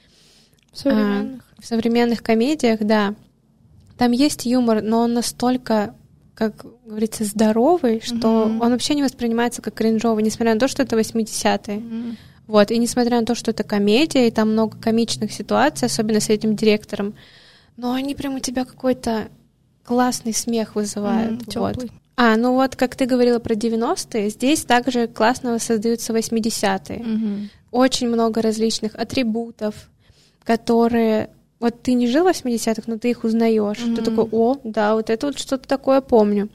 в 0.71 0.77
современных, 0.77 1.43
а, 1.57 1.61
в 1.61 1.65
современных 1.65 2.23
комедиях, 2.23 2.79
да. 2.79 3.15
Там 3.97 4.13
есть 4.13 4.45
юмор, 4.45 4.81
но 4.81 5.01
он 5.01 5.13
настолько 5.13 5.93
как 6.49 6.65
говорится, 6.85 7.23
здоровый, 7.23 8.01
что 8.01 8.15
mm-hmm. 8.15 8.59
он 8.61 8.71
вообще 8.71 8.95
не 8.95 9.03
воспринимается 9.03 9.61
как 9.61 9.75
кринжовый, 9.75 10.23
несмотря 10.23 10.55
на 10.55 10.59
то, 10.59 10.67
что 10.67 10.81
это 10.81 10.97
80-е. 10.97 11.77
Mm-hmm. 11.77 12.15
Вот, 12.47 12.71
и 12.71 12.79
несмотря 12.79 13.19
на 13.19 13.27
то, 13.27 13.35
что 13.35 13.51
это 13.51 13.63
комедия, 13.63 14.27
и 14.27 14.31
там 14.31 14.53
много 14.53 14.75
комичных 14.79 15.31
ситуаций, 15.31 15.85
особенно 15.85 16.19
с 16.19 16.29
этим 16.29 16.55
директором, 16.55 17.13
но 17.77 17.93
они 17.93 18.15
прям 18.15 18.35
у 18.35 18.39
тебя 18.39 18.65
какой-то 18.65 19.27
классный 19.83 20.33
смех 20.33 20.73
вызывают. 20.73 21.43
Mm-hmm, 21.43 21.59
вот. 21.59 21.91
А, 22.15 22.35
ну 22.37 22.55
вот, 22.55 22.75
как 22.75 22.95
ты 22.95 23.05
говорила 23.05 23.37
про 23.37 23.53
90-е, 23.53 24.29
здесь 24.29 24.63
также 24.63 25.05
классно 25.05 25.59
создаются 25.59 26.11
80-е. 26.11 26.97
Mm-hmm. 26.97 27.49
Очень 27.69 28.09
много 28.09 28.41
различных 28.41 28.95
атрибутов, 28.95 29.75
которые 30.43 31.29
вот 31.61 31.81
ты 31.83 31.93
не 31.93 32.07
жил 32.07 32.25
в 32.25 32.27
80-х, 32.27 32.83
но 32.87 32.97
ты 32.97 33.11
их 33.11 33.23
узнаешь. 33.23 33.77
Mm-hmm. 33.77 33.95
Ты 33.95 34.01
такой, 34.01 34.27
о, 34.31 34.57
да, 34.63 34.95
вот 34.95 35.09
это 35.09 35.27
вот 35.27 35.37
что-то 35.37 35.67
такое 35.67 36.01
помню. 36.01 36.49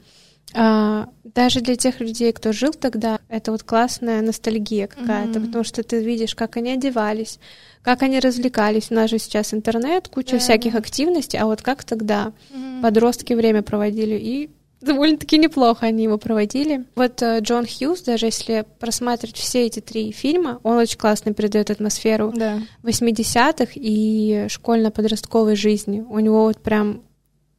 А, 0.53 1.07
даже 1.23 1.61
для 1.61 1.75
тех 1.75 1.99
людей, 1.99 2.31
кто 2.33 2.51
жил 2.51 2.73
тогда, 2.73 3.19
это 3.29 3.51
вот 3.51 3.63
классная 3.63 4.21
ностальгия 4.21 4.87
какая-то, 4.87 5.39
mm-hmm. 5.39 5.45
потому 5.45 5.63
что 5.63 5.83
ты 5.83 6.03
видишь, 6.03 6.35
как 6.35 6.57
они 6.57 6.71
одевались, 6.71 7.39
как 7.81 8.01
они 8.01 8.19
развлекались. 8.19 8.91
У 8.91 8.95
нас 8.95 9.09
же 9.09 9.17
сейчас 9.17 9.53
интернет, 9.53 10.09
куча 10.09 10.35
yeah, 10.35 10.39
всяких 10.39 10.75
yeah. 10.75 10.79
активностей, 10.79 11.39
а 11.39 11.45
вот 11.45 11.61
как 11.61 11.83
тогда 11.83 12.33
mm-hmm. 12.51 12.81
подростки 12.81 13.33
время 13.33 13.61
проводили, 13.61 14.15
и 14.15 14.49
довольно-таки 14.87 15.37
неплохо 15.37 15.85
они 15.85 16.03
его 16.03 16.17
проводили. 16.17 16.85
Вот 16.95 17.21
э, 17.21 17.39
Джон 17.41 17.65
Хьюз, 17.67 18.01
даже 18.01 18.25
если 18.25 18.65
просматривать 18.79 19.37
все 19.37 19.65
эти 19.65 19.79
три 19.79 20.11
фильма, 20.11 20.59
он 20.63 20.77
очень 20.77 20.97
классно 20.97 21.33
передает 21.33 21.69
атмосферу 21.69 22.33
да. 22.35 22.59
80-х 22.83 23.73
и 23.75 24.47
школьно-подростковой 24.49 25.55
жизни. 25.55 26.01
У 26.01 26.19
него 26.19 26.43
вот 26.43 26.57
прям 26.61 27.03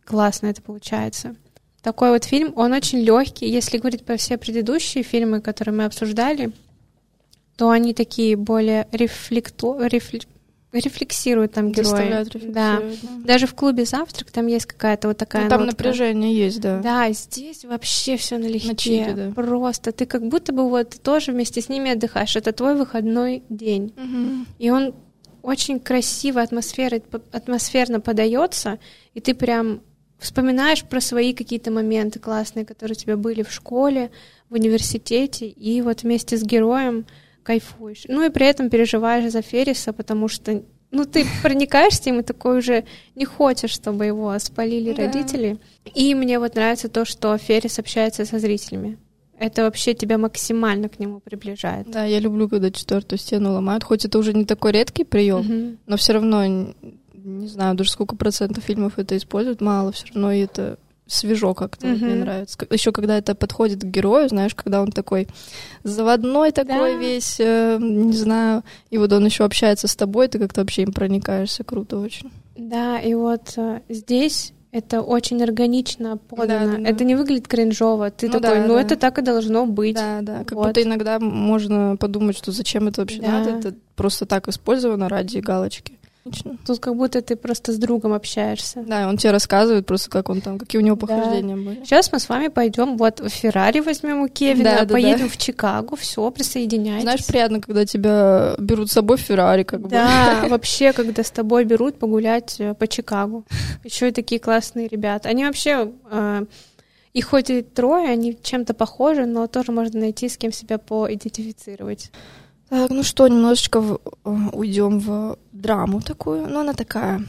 классно 0.04 0.48
это 0.48 0.62
получается. 0.62 1.36
Такой 1.82 2.10
вот 2.10 2.24
фильм, 2.24 2.52
он 2.56 2.72
очень 2.72 2.98
легкий. 2.98 3.48
Если 3.48 3.78
говорить 3.78 4.04
про 4.04 4.16
все 4.16 4.36
предыдущие 4.36 5.04
фильмы, 5.04 5.40
которые 5.40 5.74
мы 5.74 5.84
обсуждали, 5.84 6.52
то 7.56 7.70
они 7.70 7.94
такие 7.94 8.36
более 8.36 8.88
рефлекту... 8.92 9.78
рефлек... 9.80 10.24
рефлексируют 10.72 11.52
там 11.52 11.72
герои. 11.72 12.24
Да. 12.48 12.80
да. 12.80 12.82
Даже 13.24 13.46
в 13.46 13.54
клубе 13.54 13.84
завтрак 13.84 14.30
там 14.30 14.46
есть 14.46 14.66
какая-то 14.66 15.08
вот 15.08 15.16
такая 15.16 15.44
Ну, 15.44 15.48
там 15.48 15.60
нотка. 15.60 15.84
напряжение 15.84 16.34
есть, 16.34 16.60
да. 16.60 16.80
Да, 16.80 17.10
здесь 17.12 17.64
вообще 17.64 18.16
все 18.16 18.38
налегке. 18.38 18.68
На 18.68 18.76
чиле, 18.76 19.12
да. 19.14 19.30
Просто 19.34 19.92
ты 19.92 20.04
как 20.04 20.26
будто 20.26 20.52
бы 20.52 20.68
вот 20.68 21.00
тоже 21.02 21.32
вместе 21.32 21.60
с 21.62 21.68
ними 21.68 21.92
отдыхаешь. 21.92 22.36
Это 22.36 22.52
твой 22.52 22.74
выходной 22.74 23.42
день. 23.48 23.94
Мгм. 23.96 24.46
И 24.58 24.70
он 24.70 24.94
очень 25.42 25.80
красиво, 25.80 26.42
атмосфера, 26.42 27.00
атмосферно 27.32 28.00
подается, 28.00 28.78
и 29.14 29.20
ты 29.20 29.34
прям 29.34 29.80
вспоминаешь 30.18 30.84
про 30.84 31.00
свои 31.00 31.32
какие-то 31.32 31.70
моменты 31.70 32.18
классные, 32.18 32.66
которые 32.66 32.96
у 32.96 33.00
тебя 33.00 33.16
были 33.16 33.42
в 33.42 33.52
школе, 33.52 34.10
в 34.50 34.54
университете, 34.54 35.48
и 35.48 35.80
вот 35.80 36.02
вместе 36.02 36.36
с 36.36 36.42
героем 36.42 37.06
кайфуешь. 37.48 38.04
Ну 38.08 38.24
и 38.26 38.30
при 38.30 38.46
этом 38.46 38.68
переживаешь 38.68 39.32
за 39.32 39.40
Ферриса, 39.42 39.92
потому 39.92 40.28
что 40.28 40.62
ну, 40.90 41.04
ты 41.04 41.24
проникаешься 41.42 42.10
им 42.10 42.20
и 42.20 42.22
такой 42.22 42.58
уже 42.58 42.84
не 43.16 43.24
хочешь, 43.24 43.70
чтобы 43.72 44.04
его 44.06 44.38
спалили 44.38 44.92
Да. 44.92 45.04
родители. 45.06 45.56
И 45.94 46.14
мне 46.14 46.38
вот 46.38 46.54
нравится 46.54 46.88
то, 46.88 47.04
что 47.04 47.36
Феррис 47.38 47.78
общается 47.78 48.24
со 48.24 48.38
зрителями. 48.38 48.98
Это 49.40 49.62
вообще 49.62 49.94
тебя 49.94 50.18
максимально 50.18 50.88
к 50.88 50.98
нему 50.98 51.20
приближает. 51.20 51.90
Да, 51.90 52.04
я 52.04 52.18
люблю, 52.20 52.48
когда 52.48 52.70
четвертую 52.70 53.18
стену 53.18 53.52
ломают, 53.52 53.84
хоть 53.84 54.04
это 54.04 54.18
уже 54.18 54.32
не 54.34 54.44
такой 54.44 54.72
редкий 54.72 55.04
прием, 55.04 55.40
Мгм. 55.40 55.78
но 55.86 55.96
все 55.96 56.12
равно 56.12 56.44
не 57.14 57.46
знаю 57.48 57.74
даже 57.76 57.90
сколько 57.90 58.16
процентов 58.16 58.64
фильмов 58.64 58.98
это 58.98 59.16
используют, 59.16 59.60
мало, 59.60 59.92
все 59.92 60.06
равно 60.12 60.32
и 60.32 60.40
это 60.40 60.78
свежо 61.08 61.54
как-то 61.54 61.86
вот 61.88 62.00
мне 62.00 62.14
нравится. 62.14 62.58
Еще 62.70 62.92
когда 62.92 63.16
это 63.18 63.34
подходит 63.34 63.80
к 63.80 63.84
герою, 63.86 64.28
знаешь, 64.28 64.54
когда 64.54 64.82
он 64.82 64.92
такой 64.92 65.26
заводной 65.84 66.52
такой 66.52 66.92
Да. 66.94 66.98
весь, 66.98 67.36
э, 67.40 67.78
не 67.80 68.12
знаю, 68.12 68.62
и 68.90 68.98
вот 68.98 69.12
он 69.12 69.24
еще 69.24 69.44
общается 69.44 69.88
с 69.88 69.96
тобой, 69.96 70.28
ты 70.28 70.38
как-то 70.38 70.60
вообще 70.60 70.82
им 70.82 70.92
проникаешься, 70.92 71.64
круто 71.64 71.98
очень. 71.98 72.30
Да, 72.56 72.98
и 72.98 73.14
вот 73.14 73.54
э, 73.56 73.80
здесь 73.88 74.52
это 74.70 75.00
очень 75.00 75.42
органично 75.42 76.18
подано. 76.18 76.66
Да, 76.66 76.76
да, 76.76 76.82
да. 76.82 76.88
Это 76.90 77.04
не 77.04 77.14
выглядит 77.14 77.48
кринжово. 77.48 78.10
Ты 78.10 78.26
Ну 78.26 78.34
такой, 78.40 78.58
да, 78.60 78.66
ну 78.66 78.74
да. 78.74 78.80
это 78.82 78.96
так 78.96 79.18
и 79.18 79.22
должно 79.22 79.64
быть. 79.66 79.94
Да, 79.96 80.18
да, 80.20 80.38
как 80.44 80.52
Вот. 80.52 80.66
будто 80.66 80.82
иногда 80.82 81.18
можно 81.18 81.96
подумать, 81.98 82.36
что 82.36 82.52
зачем 82.52 82.86
это 82.88 83.00
вообще 83.00 83.20
Да. 83.22 83.30
надо, 83.30 83.50
это 83.50 83.74
просто 83.96 84.26
так 84.26 84.46
использовано 84.48 85.08
ради 85.08 85.38
галочки. 85.38 85.97
Отлично. 86.28 86.56
Тут 86.66 86.78
как 86.80 86.94
будто 86.96 87.20
ты 87.22 87.36
просто 87.36 87.72
с 87.72 87.76
другом 87.78 88.12
общаешься. 88.12 88.84
Да, 88.86 89.02
и 89.02 89.04
он 89.06 89.16
тебе 89.16 89.32
рассказывает 89.32 89.86
просто, 89.86 90.10
как 90.10 90.28
он 90.28 90.40
там, 90.40 90.58
какие 90.58 90.80
у 90.80 90.84
него 90.84 90.96
Да. 90.96 91.06
похождения 91.06 91.56
были. 91.56 91.84
Сейчас 91.84 92.12
мы 92.12 92.18
с 92.18 92.28
вами 92.28 92.48
пойдем 92.48 92.96
вот 92.96 93.20
в 93.20 93.28
Феррари 93.28 93.80
возьмем 93.80 94.22
у 94.22 94.28
Кевина, 94.28 94.76
Да, 94.78 94.84
да, 94.84 94.92
поедем 94.92 95.28
в 95.28 95.36
Чикаго, 95.36 95.96
все, 95.96 96.30
присоединяйтесь. 96.30 97.02
Знаешь, 97.02 97.26
приятно, 97.26 97.60
когда 97.60 97.84
тебя 97.84 98.54
берут 98.58 98.90
с 98.90 98.94
собой 98.94 99.16
в 99.16 99.20
Феррари, 99.20 99.62
как 99.62 99.80
бы. 99.80 99.88
Да, 99.88 100.44
вообще, 100.48 100.92
когда 100.92 101.22
с 101.22 101.30
тобой 101.30 101.64
берут 101.64 101.98
погулять 101.98 102.56
э, 102.58 102.74
по 102.74 102.86
Чикагу. 102.86 103.44
Еще 103.84 104.08
и 104.08 104.12
такие 104.12 104.40
классные 104.40 104.88
ребята. 104.88 105.28
Они 105.28 105.44
вообще, 105.44 105.92
э, 106.10 106.44
их 107.14 107.26
хоть 107.26 107.50
и 107.50 107.62
трое, 107.62 108.10
они 108.10 108.38
чем-то 108.42 108.74
похожи, 108.74 109.26
но 109.26 109.46
тоже 109.46 109.72
можно 109.72 110.00
найти, 110.00 110.28
с 110.28 110.36
кем 110.36 110.52
себя 110.52 110.78
поидентифицировать. 110.78 112.10
Так, 112.68 112.90
ну 112.90 113.02
что, 113.02 113.26
немножечко 113.28 113.80
в- 113.80 114.00
э, 114.24 114.30
уйдем 114.52 114.98
в 114.98 115.38
драму 115.52 116.00
такую. 116.02 116.46
Ну, 116.48 116.60
она 116.60 116.72
такая. 116.74 117.22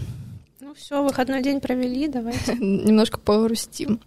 Ну 0.60 0.74
все, 0.74 1.02
выходной 1.04 1.42
день 1.42 1.60
провели, 1.62 2.08
давайте. 2.08 2.54
Немножко 2.60 3.20
погрустим. 3.20 4.00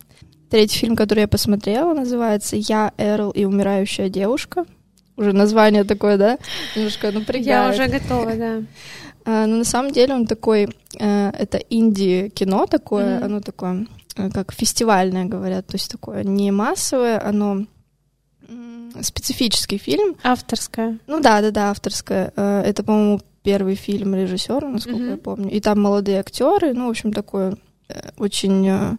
Третий 0.51 0.79
фильм, 0.79 0.97
который 0.97 1.21
я 1.21 1.29
посмотрела, 1.29 1.95
называется 1.95 2.57
«Я, 2.57 2.93
Эрл 2.99 3.31
и 3.31 3.45
умирающая 3.47 4.11
девушка». 4.11 4.67
Уже 5.17 5.33
название 5.33 5.85
такое, 5.85 6.17
да? 6.19 6.39
Немножко 6.77 7.07
Я 7.09 7.13
напрягает. 7.19 7.75
уже 7.75 7.87
готова, 7.89 8.35
да. 8.35 8.63
А, 9.25 9.47
но 9.47 9.57
на 9.57 9.65
самом 9.65 9.93
деле 9.93 10.15
он 10.15 10.27
такой, 10.27 10.69
э, 10.99 11.31
это 11.31 11.59
инди-кино 11.59 12.67
такое, 12.67 13.25
оно 13.25 13.41
такое, 13.41 13.87
э, 14.17 14.31
как 14.31 14.53
фестивальное, 14.53 15.25
говорят, 15.27 15.67
то 15.67 15.77
есть 15.77 15.91
такое 15.91 16.25
не 16.25 16.51
массовое, 16.51 17.23
оно 17.27 17.65
специфический 19.03 19.79
фильм. 19.79 20.17
Авторская. 20.23 20.99
Ну 21.07 21.21
да, 21.21 21.41
да, 21.41 21.51
да, 21.51 21.71
авторское. 21.71 22.33
Э, 22.37 22.63
Это, 22.65 22.83
по-моему, 22.83 23.21
первый 23.43 23.75
фильм 23.75 24.15
режиссера, 24.15 24.69
насколько 24.69 24.99
Мгм. 25.01 25.11
я 25.11 25.17
помню. 25.17 25.51
И 25.51 25.61
там 25.61 25.81
молодые 25.81 26.21
актеры, 26.21 26.75
ну, 26.75 26.87
в 26.87 26.91
общем, 26.91 27.13
такой 27.13 27.55
э, 27.89 28.11
очень 28.17 28.69
э, 28.69 28.97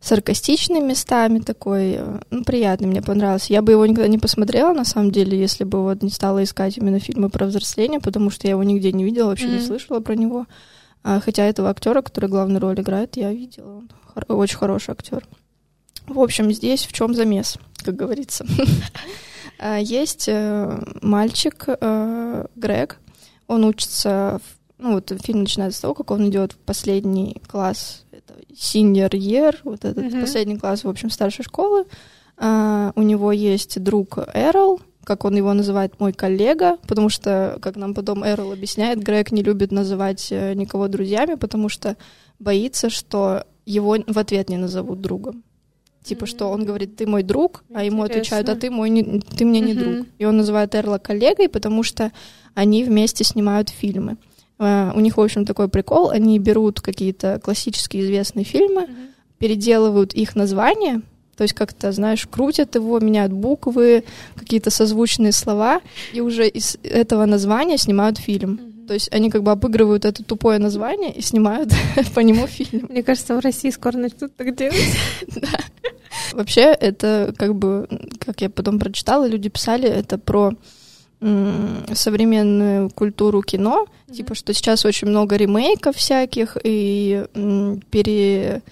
саркастичный 0.00 0.80
местами 0.80 1.38
такой, 1.40 1.98
ну, 2.30 2.42
приятный, 2.44 2.88
мне 2.88 3.02
понравился. 3.02 3.52
Я 3.52 3.62
бы 3.62 3.72
его 3.72 3.86
никогда 3.86 4.08
не 4.08 4.18
посмотрела, 4.18 4.72
на 4.72 4.84
самом 4.84 5.10
деле, 5.12 5.38
если 5.38 5.64
бы 5.64 5.82
вот 5.82 6.02
не 6.02 6.10
стала 6.10 6.42
искать 6.42 6.76
именно 6.78 6.98
фильмы 6.98 7.28
про 7.28 7.46
взросление, 7.46 8.00
потому 8.00 8.30
что 8.30 8.46
я 8.48 8.52
его 8.52 8.62
нигде 8.64 8.92
не 8.92 9.04
видела, 9.04 9.28
вообще 9.28 9.46
не 9.46 9.56
Мгм. 9.58 9.66
слышала 9.66 10.00
про 10.00 10.14
него. 10.16 10.46
А, 11.04 11.20
Хотя 11.20 11.44
этого 11.44 11.68
актера, 11.70 12.00
который 12.02 12.28
главную 12.30 12.60
роль 12.60 12.80
играет, 12.80 13.16
я 13.16 13.32
видела. 13.32 13.76
Он 13.76 13.90
хор- 14.14 14.24
очень 14.38 14.56
хороший 14.58 14.92
актер. 14.92 15.24
В 16.06 16.18
общем, 16.18 16.50
здесь 16.52 16.84
в 16.84 16.92
чем 16.92 17.14
замес, 17.14 17.58
как 17.84 17.94
говорится. 17.94 18.44
А, 19.64 19.78
Есть 19.78 20.24
э, 20.28 20.82
мальчик 21.02 21.64
э, 21.68 22.46
Грег. 22.56 22.98
Он 23.46 23.64
учится, 23.64 24.40
в- 24.42 24.82
ну 24.82 24.94
вот 24.94 25.12
фильм 25.22 25.40
начинается 25.40 25.78
с 25.78 25.82
того, 25.82 25.94
как 25.94 26.10
он 26.10 26.28
идет 26.28 26.52
в 26.52 26.56
последний 26.58 27.40
класс, 27.46 28.04
это 28.10 28.34
senior 28.52 29.10
year, 29.10 29.56
вот 29.64 29.84
этот 29.84 30.04
Мгм. 30.12 30.20
последний 30.20 30.56
класс, 30.58 30.84
в 30.84 30.88
общем, 30.88 31.10
старшей 31.10 31.44
школы. 31.44 31.84
А, 32.36 32.92
У 32.96 33.02
него 33.02 33.30
есть 33.30 33.80
друг 33.82 34.18
Эрл, 34.34 34.80
как 35.04 35.24
он 35.24 35.36
его 35.36 35.52
называет, 35.52 36.00
мой 36.00 36.12
коллега, 36.12 36.78
потому 36.88 37.08
что, 37.08 37.58
как 37.62 37.76
нам 37.76 37.94
потом 37.94 38.24
Эрл 38.24 38.52
объясняет, 38.52 38.98
Грег 39.02 39.30
не 39.32 39.42
любит 39.42 39.70
называть 39.70 40.28
э, 40.32 40.54
никого 40.54 40.88
друзьями, 40.88 41.34
потому 41.34 41.68
что 41.68 41.96
боится, 42.40 42.90
что 42.90 43.44
его 43.66 43.96
в 44.06 44.18
ответ 44.18 44.48
не 44.48 44.56
назовут 44.56 45.00
другом. 45.00 45.44
Типа, 46.02 46.26
что 46.26 46.48
он 46.50 46.64
говорит, 46.64 46.96
ты 46.96 47.06
мой 47.06 47.22
друг, 47.22 47.62
а 47.74 47.84
ему 47.84 48.02
отвечают, 48.02 48.48
а 48.48 48.56
ты 48.56 48.70
мой, 48.70 48.90
не- 48.90 49.20
ты 49.20 49.44
мне 49.44 49.60
не 49.60 49.74
друг. 49.74 50.06
И 50.18 50.24
он 50.24 50.36
называет 50.36 50.74
Эрла 50.74 50.98
коллегой, 50.98 51.48
потому 51.48 51.82
что 51.84 52.10
они 52.54 52.82
вместе 52.84 53.22
снимают 53.24 53.68
фильмы. 53.70 54.16
Э, 54.58 54.90
У 54.96 55.00
них, 55.00 55.16
в 55.16 55.20
общем, 55.20 55.44
такой 55.44 55.68
прикол. 55.68 56.10
Они 56.10 56.38
берут 56.38 56.80
какие-то 56.80 57.38
классические 57.42 58.02
известные 58.02 58.44
фильмы, 58.44 58.88
переделывают 59.38 60.12
их 60.14 60.36
названия, 60.36 61.02
то 61.36 61.42
есть 61.44 61.54
как-то, 61.54 61.92
знаешь, 61.92 62.26
крутят 62.26 62.74
его, 62.74 63.00
меняют 63.00 63.32
буквы, 63.32 64.04
какие-то 64.36 64.70
созвучные 64.70 65.32
слова, 65.32 65.80
и 66.12 66.20
уже 66.20 66.46
из 66.48 66.76
этого 66.82 67.24
названия 67.26 67.78
снимают 67.78 68.18
фильм. 68.18 68.60
То 68.86 68.94
есть 68.94 69.12
они 69.12 69.30
как 69.30 69.42
бы 69.42 69.50
обыгрывают 69.52 70.04
это 70.04 70.24
тупое 70.24 70.58
название 70.58 71.12
и 71.12 71.22
снимают 71.22 71.70
по 72.14 72.20
нему 72.20 72.46
фильм. 72.46 72.86
Мне 72.88 73.02
кажется, 73.02 73.36
в 73.36 73.40
России 73.40 73.70
скоро 73.70 73.96
начнут 73.96 74.34
так 74.36 74.54
делать. 74.56 74.96
Вообще, 76.32 76.62
это 76.72 77.34
как 77.38 77.54
бы, 77.54 77.88
как 78.18 78.40
я 78.40 78.50
потом 78.50 78.78
прочитала, 78.78 79.26
люди 79.26 79.48
писали, 79.48 79.88
это 79.88 80.18
про 80.18 80.52
современную 81.94 82.90
культуру 82.90 83.42
кино, 83.42 83.86
Мгм. 84.08 84.16
типа, 84.16 84.34
что 84.34 84.52
сейчас 84.52 84.84
очень 84.84 85.08
много 85.08 85.36
ремейков 85.36 85.96
всяких 85.96 86.56
и 86.64 87.24
пере 87.90 88.62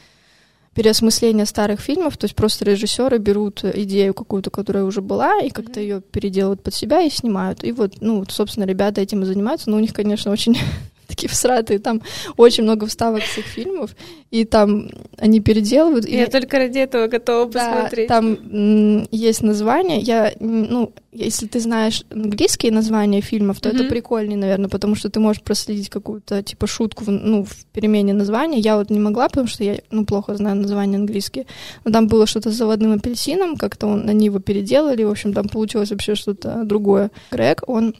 переосмысление 0.75 1.47
старых 1.47 1.81
фильмов, 1.81 2.17
то 2.17 2.25
есть 2.25 2.37
просто 2.37 2.65
режиссеры 2.65 3.19
берут 3.19 3.65
идею 3.65 4.15
какую-то, 4.15 4.51
которая 4.51 4.85
уже 4.85 5.01
была, 5.01 5.41
и 5.41 5.51
как-то 5.51 5.81
ее 5.81 6.01
переделывают 6.01 6.63
под 6.63 6.75
себя 6.75 7.03
и 7.03 7.11
снимают. 7.11 7.65
И 7.65 7.73
вот, 7.73 7.95
ну, 8.01 8.21
вот, 8.21 8.31
собственно, 8.31 8.65
ребята 8.65 9.01
этим 9.01 9.23
и 9.23 9.27
занимаются, 9.27 9.69
но 9.69 9.77
у 9.77 9.81
них, 9.81 9.93
конечно, 9.93 10.31
очень 10.31 10.57
такие 11.11 11.29
всратые, 11.29 11.79
там 11.79 12.01
очень 12.37 12.65
много 12.65 12.87
вставок 12.87 13.23
с 13.23 13.39
их 13.39 13.45
фильмов, 13.45 13.91
и 14.31 14.45
там 14.45 14.89
они 15.19 15.41
переделывают. 15.41 16.07
и 16.07 16.17
Я 16.17 16.27
только 16.27 16.59
ради 16.59 16.79
этого 16.79 17.07
готова 17.09 17.51
да, 17.51 17.73
посмотреть. 17.73 18.09
там 18.09 19.07
есть 19.11 19.43
название. 19.43 19.99
Я, 20.01 20.33
ну, 20.41 20.93
если 21.13 21.47
ты 21.49 21.59
знаешь 21.61 22.05
английские 22.11 22.71
названия 22.73 23.21
фильмов, 23.21 23.61
то 23.61 23.69
это 23.69 23.81
Мгм. 23.83 23.89
прикольнее, 23.89 24.39
наверное, 24.39 24.69
потому 24.69 24.95
что 24.95 25.11
ты 25.11 25.19
можешь 25.21 25.43
проследить 25.43 25.91
какую-то 25.91 26.43
типа 26.43 26.67
шутку, 26.67 27.05
в, 27.05 27.11
ну, 27.11 27.45
в 27.45 27.65
перемене 27.73 28.13
названия. 28.15 28.59
Я 28.61 28.77
вот 28.77 28.91
не 28.91 29.01
могла, 29.01 29.29
потому 29.29 29.49
что 29.49 29.65
я, 29.65 29.79
ну, 29.91 30.05
плохо 30.05 30.37
знаю 30.37 30.57
названия 30.57 30.97
английские. 30.97 31.47
Но 31.85 31.91
там 31.91 32.07
было 32.07 32.27
что-то 32.27 32.51
с 32.53 32.55
заводным 32.55 32.93
апельсином, 32.93 33.57
как-то 33.57 33.89
он, 33.89 34.09
они 34.09 34.27
его 34.27 34.39
переделали, 34.39 35.03
в 35.03 35.11
общем, 35.11 35.33
там 35.33 35.49
получилось 35.49 35.91
вообще 35.91 36.15
что-то 36.15 36.63
другое. 36.65 37.11
Грег, 37.33 37.65
он 37.67 37.95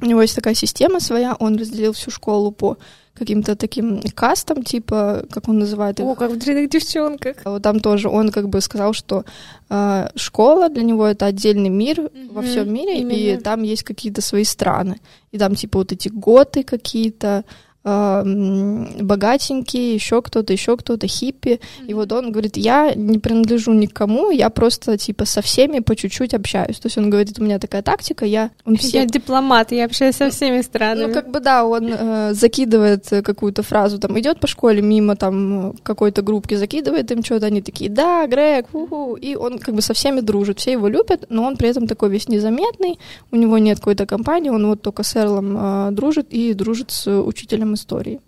у 0.00 0.06
него 0.06 0.22
есть 0.22 0.34
такая 0.34 0.54
система 0.54 1.00
своя, 1.00 1.36
он 1.38 1.56
разделил 1.56 1.92
всю 1.92 2.10
школу 2.10 2.50
по 2.52 2.76
каким-то 3.14 3.54
таким 3.54 4.00
кастам, 4.14 4.64
типа, 4.64 5.24
как 5.30 5.48
он 5.48 5.60
называет 5.60 6.00
их, 6.00 6.04
О, 6.06 6.14
как 6.16 6.32
в 6.32 6.36
«Дрянных 6.36 6.68
девчонках». 6.68 7.36
Вот 7.44 7.62
там 7.62 7.78
тоже 7.78 8.08
он 8.08 8.30
как 8.30 8.48
бы 8.48 8.60
сказал, 8.60 8.92
что 8.92 9.24
э, 9.70 10.08
школа 10.16 10.68
для 10.68 10.82
него 10.82 11.06
это 11.06 11.26
отдельный 11.26 11.68
мир 11.68 12.10
во 12.30 12.40
Мгм, 12.42 12.50
всем 12.50 12.74
мире, 12.74 12.98
и 12.98 13.02
именно. 13.02 13.40
там 13.40 13.62
есть 13.62 13.84
какие-то 13.84 14.20
свои 14.20 14.42
страны. 14.42 14.96
И 15.30 15.38
там 15.38 15.54
типа 15.54 15.78
вот 15.78 15.92
эти 15.92 16.08
готы 16.08 16.64
какие-то, 16.64 17.44
богатенький, 17.84 19.94
еще 19.94 20.22
кто-то, 20.22 20.52
еще 20.52 20.76
кто-то, 20.76 21.06
хиппи. 21.06 21.60
Mm-hmm. 21.60 21.86
И 21.86 21.94
вот 21.94 22.12
он 22.12 22.32
говорит, 22.32 22.56
я 22.56 22.94
не 22.94 23.18
принадлежу 23.18 23.74
никому, 23.74 24.30
я 24.30 24.48
просто 24.48 24.96
типа 24.96 25.26
со 25.26 25.42
всеми 25.42 25.80
по 25.80 25.94
чуть-чуть 25.94 26.32
общаюсь. 26.32 26.78
То 26.78 26.86
есть 26.86 26.96
он 26.96 27.10
говорит, 27.10 27.38
у 27.38 27.44
меня 27.44 27.58
такая 27.58 27.82
тактика, 27.82 28.24
я... 28.24 28.50
Он 28.64 28.76
все... 28.76 29.00
Я 29.00 29.04
дипломат, 29.04 29.72
я 29.72 29.84
общаюсь 29.84 30.16
со 30.16 30.30
всеми 30.30 30.62
странами. 30.62 31.08
Ну, 31.08 31.12
как 31.12 31.30
бы 31.30 31.40
да, 31.40 31.66
он 31.66 31.92
э, 31.92 32.32
закидывает 32.32 33.06
какую-то 33.22 33.62
фразу, 33.62 33.98
там, 33.98 34.18
идет 34.18 34.40
по 34.40 34.46
школе 34.46 34.80
мимо 34.80 35.14
там 35.14 35.74
какой-то 35.82 36.22
группки, 36.22 36.54
закидывает 36.54 37.10
им 37.10 37.22
что-то, 37.22 37.46
они 37.46 37.60
такие, 37.60 37.90
да, 37.90 38.26
Грег, 38.26 38.68
уху, 38.72 39.16
и 39.16 39.34
он 39.34 39.58
как 39.58 39.74
бы 39.74 39.82
со 39.82 39.92
всеми 39.92 40.20
дружит, 40.20 40.58
все 40.58 40.72
его 40.72 40.88
любят, 40.88 41.26
но 41.28 41.44
он 41.44 41.58
при 41.58 41.68
этом 41.68 41.86
такой 41.86 42.08
весь 42.08 42.28
незаметный, 42.28 42.98
у 43.30 43.36
него 43.36 43.58
нет 43.58 43.78
какой-то 43.78 44.06
компании, 44.06 44.48
он 44.48 44.66
вот 44.66 44.80
только 44.80 45.02
с 45.02 45.14
Эрлом 45.16 45.56
э, 45.58 45.90
дружит 45.90 46.28
и 46.30 46.54
дружит 46.54 46.90
с 46.90 47.10
учителем 47.10 47.73
истории. 47.74 48.20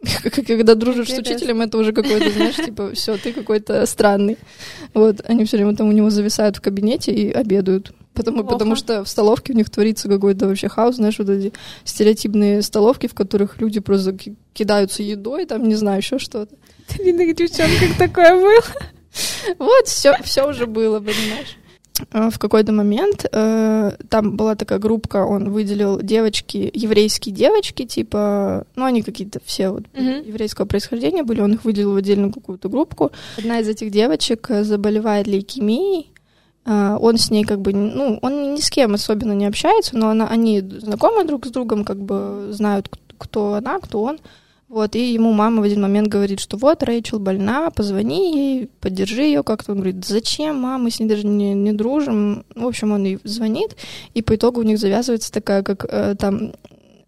Когда 0.46 0.74
дружишь 0.74 1.08
с 1.08 1.18
учителем, 1.18 1.60
это 1.60 1.78
уже 1.78 1.92
какой-то, 1.92 2.30
знаешь, 2.30 2.56
типа, 2.64 2.92
все, 2.92 3.16
ты 3.16 3.32
какой-то 3.32 3.84
странный. 3.86 4.38
Вот, 4.94 5.20
они 5.24 5.44
все 5.44 5.56
время 5.56 5.74
там 5.74 5.88
у 5.88 5.92
него 5.92 6.10
зависают 6.10 6.56
в 6.56 6.60
кабинете 6.60 7.12
и 7.12 7.30
обедают. 7.30 7.92
Потому, 8.14 8.42
потому 8.42 8.74
что 8.74 9.04
в 9.04 9.08
столовке 9.08 9.52
у 9.52 9.56
них 9.56 9.70
творится 9.70 10.08
какой-то 10.08 10.48
вообще 10.48 10.68
хаос, 10.68 10.96
знаешь, 10.96 11.18
вот 11.18 11.28
эти 11.28 11.52
стереотипные 11.84 12.62
столовки, 12.62 13.06
в 13.06 13.14
которых 13.14 13.60
люди 13.60 13.78
просто 13.78 14.16
кидаются 14.52 15.04
едой, 15.04 15.46
там, 15.46 15.68
не 15.68 15.76
знаю, 15.76 15.98
еще 15.98 16.18
что-то. 16.18 16.52
Ты 16.88 17.04
видно, 17.04 17.32
девчонках 17.32 17.96
такое 17.98 18.34
было. 18.34 18.62
Вот, 19.58 19.86
все, 19.86 20.14
все 20.22 20.48
уже 20.48 20.66
было, 20.66 20.98
понимаешь. 21.00 21.56
Э, 22.12 22.30
в 22.30 22.38
какой-то 22.38 22.72
момент 22.72 23.26
э, 23.30 23.92
там 24.08 24.36
была 24.36 24.54
такая 24.54 24.78
группа, 24.78 25.18
он 25.18 25.50
выделил 25.50 26.00
девочки, 26.00 26.70
еврейские 26.74 27.34
девочки, 27.34 27.84
типа, 27.84 28.64
ну, 28.76 28.84
они 28.84 29.02
какие-то 29.02 29.40
все 29.44 29.70
вот 29.70 29.84
mm-hmm. 29.92 30.26
еврейского 30.26 30.66
происхождения 30.66 31.22
были, 31.22 31.40
он 31.40 31.54
их 31.54 31.64
выделил 31.64 31.92
в 31.92 31.96
отдельную 31.96 32.32
какую-то 32.32 32.68
группу. 32.68 33.12
Одна 33.36 33.60
из 33.60 33.68
этих 33.68 33.90
девочек 33.90 34.50
э, 34.50 34.64
заболевает 34.64 35.26
лейкемией, 35.26 36.10
э, 36.64 36.96
он 37.00 37.18
с 37.18 37.30
ней 37.30 37.44
как 37.44 37.60
бы, 37.60 37.72
ну, 37.72 38.18
он 38.22 38.54
ни 38.54 38.60
с 38.60 38.70
кем 38.70 38.94
особенно 38.94 39.32
не 39.32 39.46
общается, 39.46 39.96
но 39.96 40.10
она, 40.10 40.28
они 40.28 40.60
знакомы 40.60 41.24
друг 41.24 41.46
с 41.46 41.50
другом, 41.50 41.84
как 41.84 41.98
бы 41.98 42.48
знают, 42.52 42.90
кто 43.18 43.54
она, 43.54 43.78
кто 43.80 44.02
он. 44.02 44.18
Вот, 44.68 44.94
и 44.96 45.14
ему 45.14 45.32
мама 45.32 45.62
в 45.62 45.64
один 45.64 45.80
момент 45.80 46.08
говорит, 46.08 46.40
что 46.40 46.58
вот, 46.58 46.82
Рэйчел 46.82 47.18
больна, 47.18 47.70
позвони 47.70 48.36
ей, 48.36 48.70
поддержи 48.80 49.22
ее 49.22 49.42
как-то. 49.42 49.72
Он 49.72 49.78
говорит, 49.78 50.04
зачем, 50.04 50.56
мама, 50.60 50.84
мы 50.84 50.90
с 50.90 51.00
ней 51.00 51.06
даже 51.06 51.26
не, 51.26 51.54
не 51.54 51.72
дружим. 51.72 52.44
В 52.54 52.66
общем, 52.66 52.92
он 52.92 53.04
ей 53.04 53.18
звонит, 53.24 53.76
и 54.12 54.20
по 54.20 54.36
итогу 54.36 54.60
у 54.60 54.64
них 54.64 54.78
завязывается 54.78 55.32
такая, 55.32 55.62
как 55.62 55.86
э, 55.88 56.16
там 56.18 56.52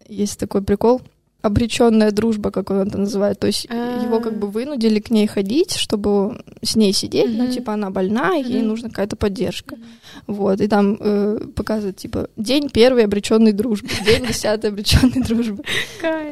есть 0.07 0.39
такой 0.39 0.63
прикол, 0.63 1.01
обреченная 1.41 2.11
дружба, 2.11 2.51
как 2.51 2.69
он 2.69 2.87
это 2.87 2.97
называет. 2.97 3.39
То 3.39 3.47
есть 3.47 3.67
А-а-а. 3.69 4.03
его 4.03 4.19
как 4.19 4.37
бы 4.37 4.47
вынудили 4.47 4.99
к 4.99 5.09
ней 5.09 5.27
ходить, 5.27 5.75
чтобы 5.75 6.43
с 6.61 6.75
ней 6.75 6.93
сидеть, 6.93 7.31
mm-hmm. 7.31 7.45
ну, 7.45 7.51
типа, 7.51 7.73
она 7.73 7.89
больна, 7.89 8.37
и 8.37 8.43
mm-hmm. 8.43 8.51
ей 8.51 8.61
нужна 8.61 8.89
какая-то 8.89 9.15
поддержка. 9.15 9.75
Mm-hmm. 9.75 10.01
Вот, 10.27 10.61
и 10.61 10.67
там 10.67 10.97
э, 10.99 11.39
показывают, 11.55 11.97
типа, 11.97 12.29
день 12.37 12.69
первый 12.69 13.05
обреченной 13.05 13.53
дружбы, 13.53 13.89
день 14.05 14.25
десятый 14.27 14.69
обреченной 14.69 15.23
дружбы. 15.23 15.63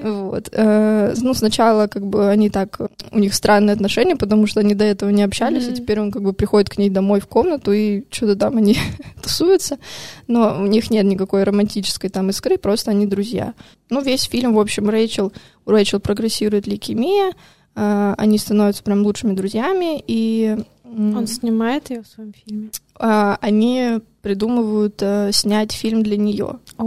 Вот. 0.03 0.49
Э, 0.51 1.13
ну, 1.17 1.33
сначала, 1.33 1.87
как 1.87 2.05
бы, 2.05 2.29
они 2.29 2.49
так, 2.49 2.79
у 3.11 3.19
них 3.19 3.33
странные 3.33 3.73
отношения, 3.73 4.15
потому 4.15 4.47
что 4.47 4.59
они 4.59 4.75
до 4.75 4.85
этого 4.85 5.09
не 5.09 5.23
общались, 5.23 5.67
и 5.67 5.73
теперь 5.73 5.99
он, 5.99 6.11
как 6.11 6.21
бы, 6.21 6.33
приходит 6.33 6.69
к 6.69 6.77
ней 6.77 6.89
домой 6.89 7.19
в 7.19 7.27
комнату, 7.27 7.71
и 7.71 8.03
что-то 8.11 8.35
там 8.35 8.57
они 8.57 8.77
тусуются, 9.23 9.79
но 10.27 10.57
у 10.59 10.67
них 10.67 10.91
нет 10.91 11.05
никакой 11.05 11.43
романтической 11.43 12.09
там 12.09 12.29
искры, 12.29 12.57
просто 12.57 12.91
они 12.91 13.05
друзья. 13.05 13.53
Ну, 13.89 14.01
весь 14.01 14.23
фильм, 14.23 14.53
в 14.53 14.59
общем, 14.59 14.89
Рэйчел, 14.99 15.31
у 15.65 15.71
Рэйчел 15.71 15.99
прогрессирует 15.99 16.67
лейкемия, 16.67 17.33
э, 17.75 18.15
они 18.17 18.37
становятся 18.37 18.83
прям 18.83 19.03
лучшими 19.03 19.33
друзьями, 19.33 20.03
и... 20.05 20.57
Он 20.83 21.27
снимает 21.27 21.91
ее 21.91 22.01
в 22.01 22.07
своем 22.07 22.33
фильме? 22.33 22.69
Э, 22.99 23.35
они 23.41 23.99
придумывают 24.21 25.01
э, 25.01 25.31
снять 25.31 25.71
фильм 25.71 26.03
для 26.03 26.17
нее. 26.17 26.59
О, 26.77 26.85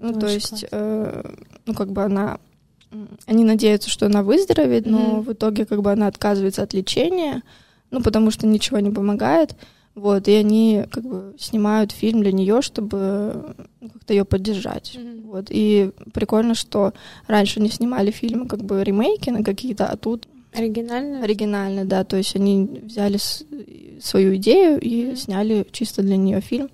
ну, 0.00 0.12
то 0.20 0.26
есть, 0.26 0.66
э, 0.70 1.22
ну, 1.64 1.74
как 1.74 1.92
бы 1.92 2.02
она... 2.02 2.38
Они 3.26 3.44
надеются, 3.44 3.90
что 3.90 4.06
она 4.06 4.22
выздоровеет, 4.22 4.86
но 4.86 4.98
mm-hmm. 4.98 5.22
в 5.22 5.32
итоге 5.32 5.66
как 5.66 5.82
бы 5.82 5.92
она 5.92 6.06
отказывается 6.06 6.62
от 6.62 6.72
лечения, 6.72 7.42
ну, 7.90 8.00
потому 8.00 8.30
что 8.30 8.46
ничего 8.46 8.78
не 8.78 8.90
помогает. 8.90 9.56
Вот, 9.96 10.28
и 10.28 10.32
они 10.34 10.84
как 10.90 11.04
бы 11.04 11.34
снимают 11.38 11.90
фильм 11.90 12.20
для 12.20 12.30
нее, 12.30 12.60
чтобы 12.60 13.56
ну, 13.80 13.88
как-то 13.88 14.12
ее 14.12 14.26
поддержать. 14.26 14.94
Mm-hmm. 14.94 15.22
Вот. 15.22 15.46
И 15.48 15.90
прикольно, 16.12 16.54
что 16.54 16.92
раньше 17.26 17.60
не 17.60 17.70
снимали 17.70 18.10
фильмы 18.10 18.46
как 18.46 18.62
бы 18.62 18.84
ремейки 18.84 19.30
на 19.30 19.42
какие-то, 19.42 19.86
а 19.86 19.96
тут 19.96 20.28
Оригинально? 20.52 21.22
Оригинально, 21.22 21.84
да. 21.84 22.04
То 22.04 22.16
есть 22.16 22.36
они 22.36 22.80
взяли 22.82 23.18
свою 24.00 24.36
идею 24.36 24.78
и 24.80 25.04
mm-hmm. 25.04 25.16
сняли 25.16 25.66
чисто 25.72 26.02
для 26.02 26.16
нее 26.16 26.40
фильм. 26.42 26.68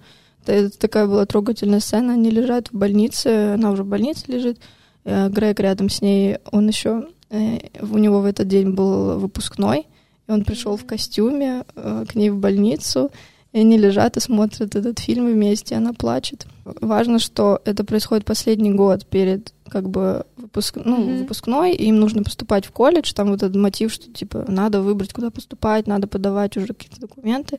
Это 0.44 0.76
такая 0.76 1.06
была 1.06 1.24
трогательная 1.24 1.80
сцена. 1.80 2.14
Они 2.14 2.30
лежат 2.30 2.68
в 2.68 2.76
больнице, 2.76 3.54
она 3.54 3.70
уже 3.70 3.84
в 3.84 3.88
больнице 3.88 4.24
лежит. 4.26 4.58
Э, 5.04 5.28
Грег 5.28 5.60
рядом 5.60 5.88
с 5.88 6.02
ней, 6.02 6.38
он 6.50 6.68
еще, 6.68 7.08
э, 7.30 7.58
у 7.80 7.98
него 7.98 8.20
в 8.20 8.24
этот 8.24 8.48
день 8.48 8.70
был 8.70 9.18
выпускной, 9.18 9.86
он 10.32 10.44
пришел 10.44 10.76
в 10.76 10.84
костюме 10.84 11.64
э, 11.74 12.04
к 12.08 12.14
ней 12.14 12.30
в 12.30 12.38
больницу, 12.38 13.10
и 13.52 13.60
они 13.60 13.76
лежат 13.76 14.16
и 14.16 14.20
смотрят 14.20 14.74
этот 14.74 14.98
фильм 14.98 15.26
вместе, 15.26 15.74
она 15.74 15.92
плачет. 15.92 16.46
Важно, 16.64 17.18
что 17.18 17.60
это 17.64 17.84
происходит 17.84 18.24
последний 18.24 18.72
год 18.72 19.06
перед 19.06 19.52
как 19.68 19.88
бы 19.88 20.26
выпуск, 20.36 20.78
ну, 20.84 20.98
mm-hmm. 20.98 21.18
выпускной, 21.20 21.72
и 21.72 21.86
им 21.86 21.98
нужно 21.98 22.22
поступать 22.22 22.66
в 22.66 22.72
колледж, 22.72 23.12
там 23.14 23.30
вот 23.30 23.42
этот 23.42 23.56
мотив, 23.56 23.92
что 23.92 24.10
типа 24.12 24.44
надо 24.48 24.82
выбрать, 24.82 25.12
куда 25.12 25.30
поступать, 25.30 25.86
надо 25.86 26.06
подавать 26.06 26.56
уже 26.56 26.68
какие-то 26.68 27.00
документы. 27.00 27.58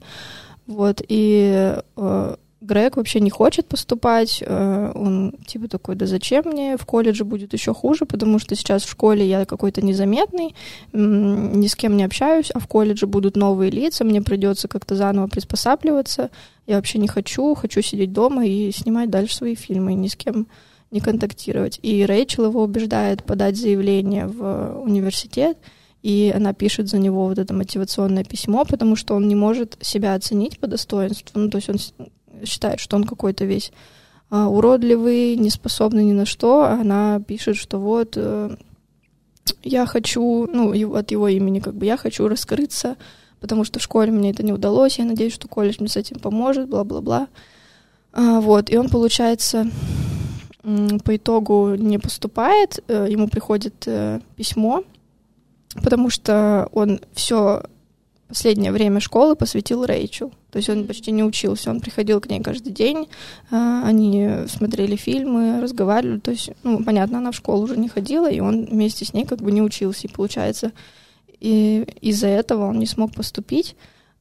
Вот, 0.67 1.01
и 1.07 1.75
э, 1.97 2.35
Грег 2.63 2.95
вообще 2.95 3.19
не 3.19 3.29
хочет 3.29 3.67
поступать. 3.67 4.41
Э, 4.45 4.91
он 4.95 5.33
типа 5.45 5.67
такой, 5.67 5.95
да 5.95 6.05
зачем 6.05 6.45
мне? 6.45 6.77
В 6.77 6.85
колледже 6.85 7.25
будет 7.25 7.51
еще 7.51 7.73
хуже, 7.73 8.05
потому 8.05 8.39
что 8.39 8.55
сейчас 8.55 8.83
в 8.83 8.89
школе 8.89 9.27
я 9.27 9.45
какой-то 9.45 9.81
незаметный, 9.81 10.55
ни 10.93 11.67
с 11.67 11.75
кем 11.75 11.97
не 11.97 12.05
общаюсь, 12.05 12.51
а 12.51 12.59
в 12.59 12.67
колледже 12.67 13.05
будут 13.05 13.35
новые 13.35 13.69
лица, 13.69 14.05
мне 14.05 14.21
придется 14.21 14.69
как-то 14.69 14.95
заново 14.95 15.27
приспосабливаться. 15.27 16.29
Я 16.65 16.77
вообще 16.77 16.99
не 16.99 17.09
хочу, 17.09 17.53
хочу 17.53 17.81
сидеть 17.81 18.13
дома 18.13 18.45
и 18.45 18.71
снимать 18.71 19.09
дальше 19.09 19.35
свои 19.35 19.55
фильмы, 19.55 19.93
ни 19.93 20.07
с 20.07 20.15
кем 20.15 20.47
не 20.89 21.01
контактировать. 21.01 21.79
И 21.83 22.05
Рэйчел 22.05 22.45
его 22.45 22.63
убеждает 22.63 23.25
подать 23.25 23.57
заявление 23.57 24.27
в 24.27 24.79
университет, 24.79 25.57
и 26.01 26.31
она 26.33 26.53
пишет 26.53 26.87
за 26.87 26.97
него 26.97 27.27
вот 27.27 27.39
это 27.39 27.53
мотивационное 27.53 28.23
письмо, 28.23 28.63
потому 28.63 28.95
что 28.95 29.15
он 29.15 29.27
не 29.27 29.35
может 29.35 29.77
себя 29.81 30.15
оценить 30.15 30.59
по 30.59 30.67
достоинству. 30.67 31.39
Ну, 31.39 31.49
то 31.49 31.57
есть 31.57 31.69
он 31.69 31.77
считает, 32.45 32.79
что 32.79 32.95
он 32.95 33.03
какой-то 33.03 33.45
весь 33.45 33.71
а, 34.29 34.47
уродливый, 34.47 35.35
неспособный 35.35 36.05
ни 36.05 36.11
на 36.11 36.25
что, 36.25 36.65
она 36.65 37.19
пишет, 37.19 37.55
что 37.55 37.79
вот 37.79 38.13
э, 38.15 38.55
я 39.61 39.85
хочу, 39.85 40.47
ну, 40.51 40.95
от 40.95 41.11
его 41.11 41.27
имени 41.27 41.59
как 41.59 41.75
бы, 41.75 41.85
я 41.85 41.97
хочу 41.97 42.27
раскрыться, 42.27 42.97
потому 43.39 43.63
что 43.63 43.79
в 43.79 43.83
школе 43.83 44.11
мне 44.11 44.31
это 44.31 44.43
не 44.43 44.53
удалось, 44.53 44.97
я 44.99 45.05
надеюсь, 45.05 45.33
что 45.33 45.47
колледж 45.47 45.75
мне 45.79 45.87
с 45.87 45.97
этим 45.97 46.19
поможет, 46.19 46.67
бла-бла-бла. 46.67 47.27
А, 48.11 48.41
вот, 48.41 48.71
и 48.71 48.77
он, 48.77 48.89
получается, 48.89 49.69
по 50.61 51.15
итогу 51.15 51.75
не 51.75 51.99
поступает, 51.99 52.83
э, 52.87 53.07
ему 53.09 53.27
приходит 53.27 53.83
э, 53.85 54.19
письмо, 54.35 54.83
потому 55.83 56.09
что 56.09 56.69
он 56.71 57.01
все 57.13 57.63
последнее 58.33 58.71
время 58.71 58.99
школы 58.99 59.35
посвятил 59.35 59.85
Рэйчел. 59.85 60.31
То 60.49 60.57
есть 60.57 60.67
он 60.67 60.87
почти 60.87 61.11
не 61.11 61.23
учился, 61.23 61.69
он 61.69 61.81
приходил 61.81 62.19
к 62.19 62.27
ней 62.27 62.41
каждый 62.41 62.73
день, 62.73 63.07
а, 63.51 63.83
они 63.85 64.47
смотрели 64.47 64.95
фильмы, 64.95 65.61
разговаривали. 65.61 66.19
То 66.19 66.31
есть, 66.31 66.49
ну, 66.63 66.83
понятно, 66.83 67.19
она 67.19 67.31
в 67.31 67.35
школу 67.35 67.65
уже 67.65 67.77
не 67.77 67.89
ходила, 67.89 68.29
и 68.29 68.39
он 68.39 68.65
вместе 68.65 69.05
с 69.05 69.13
ней 69.13 69.25
как 69.25 69.39
бы 69.39 69.51
не 69.51 69.61
учился. 69.61 70.07
И 70.07 70.11
получается, 70.11 70.71
и 71.39 71.85
из-за 72.01 72.25
этого 72.25 72.65
он 72.65 72.79
не 72.79 72.87
смог 72.87 73.13
поступить. 73.13 73.75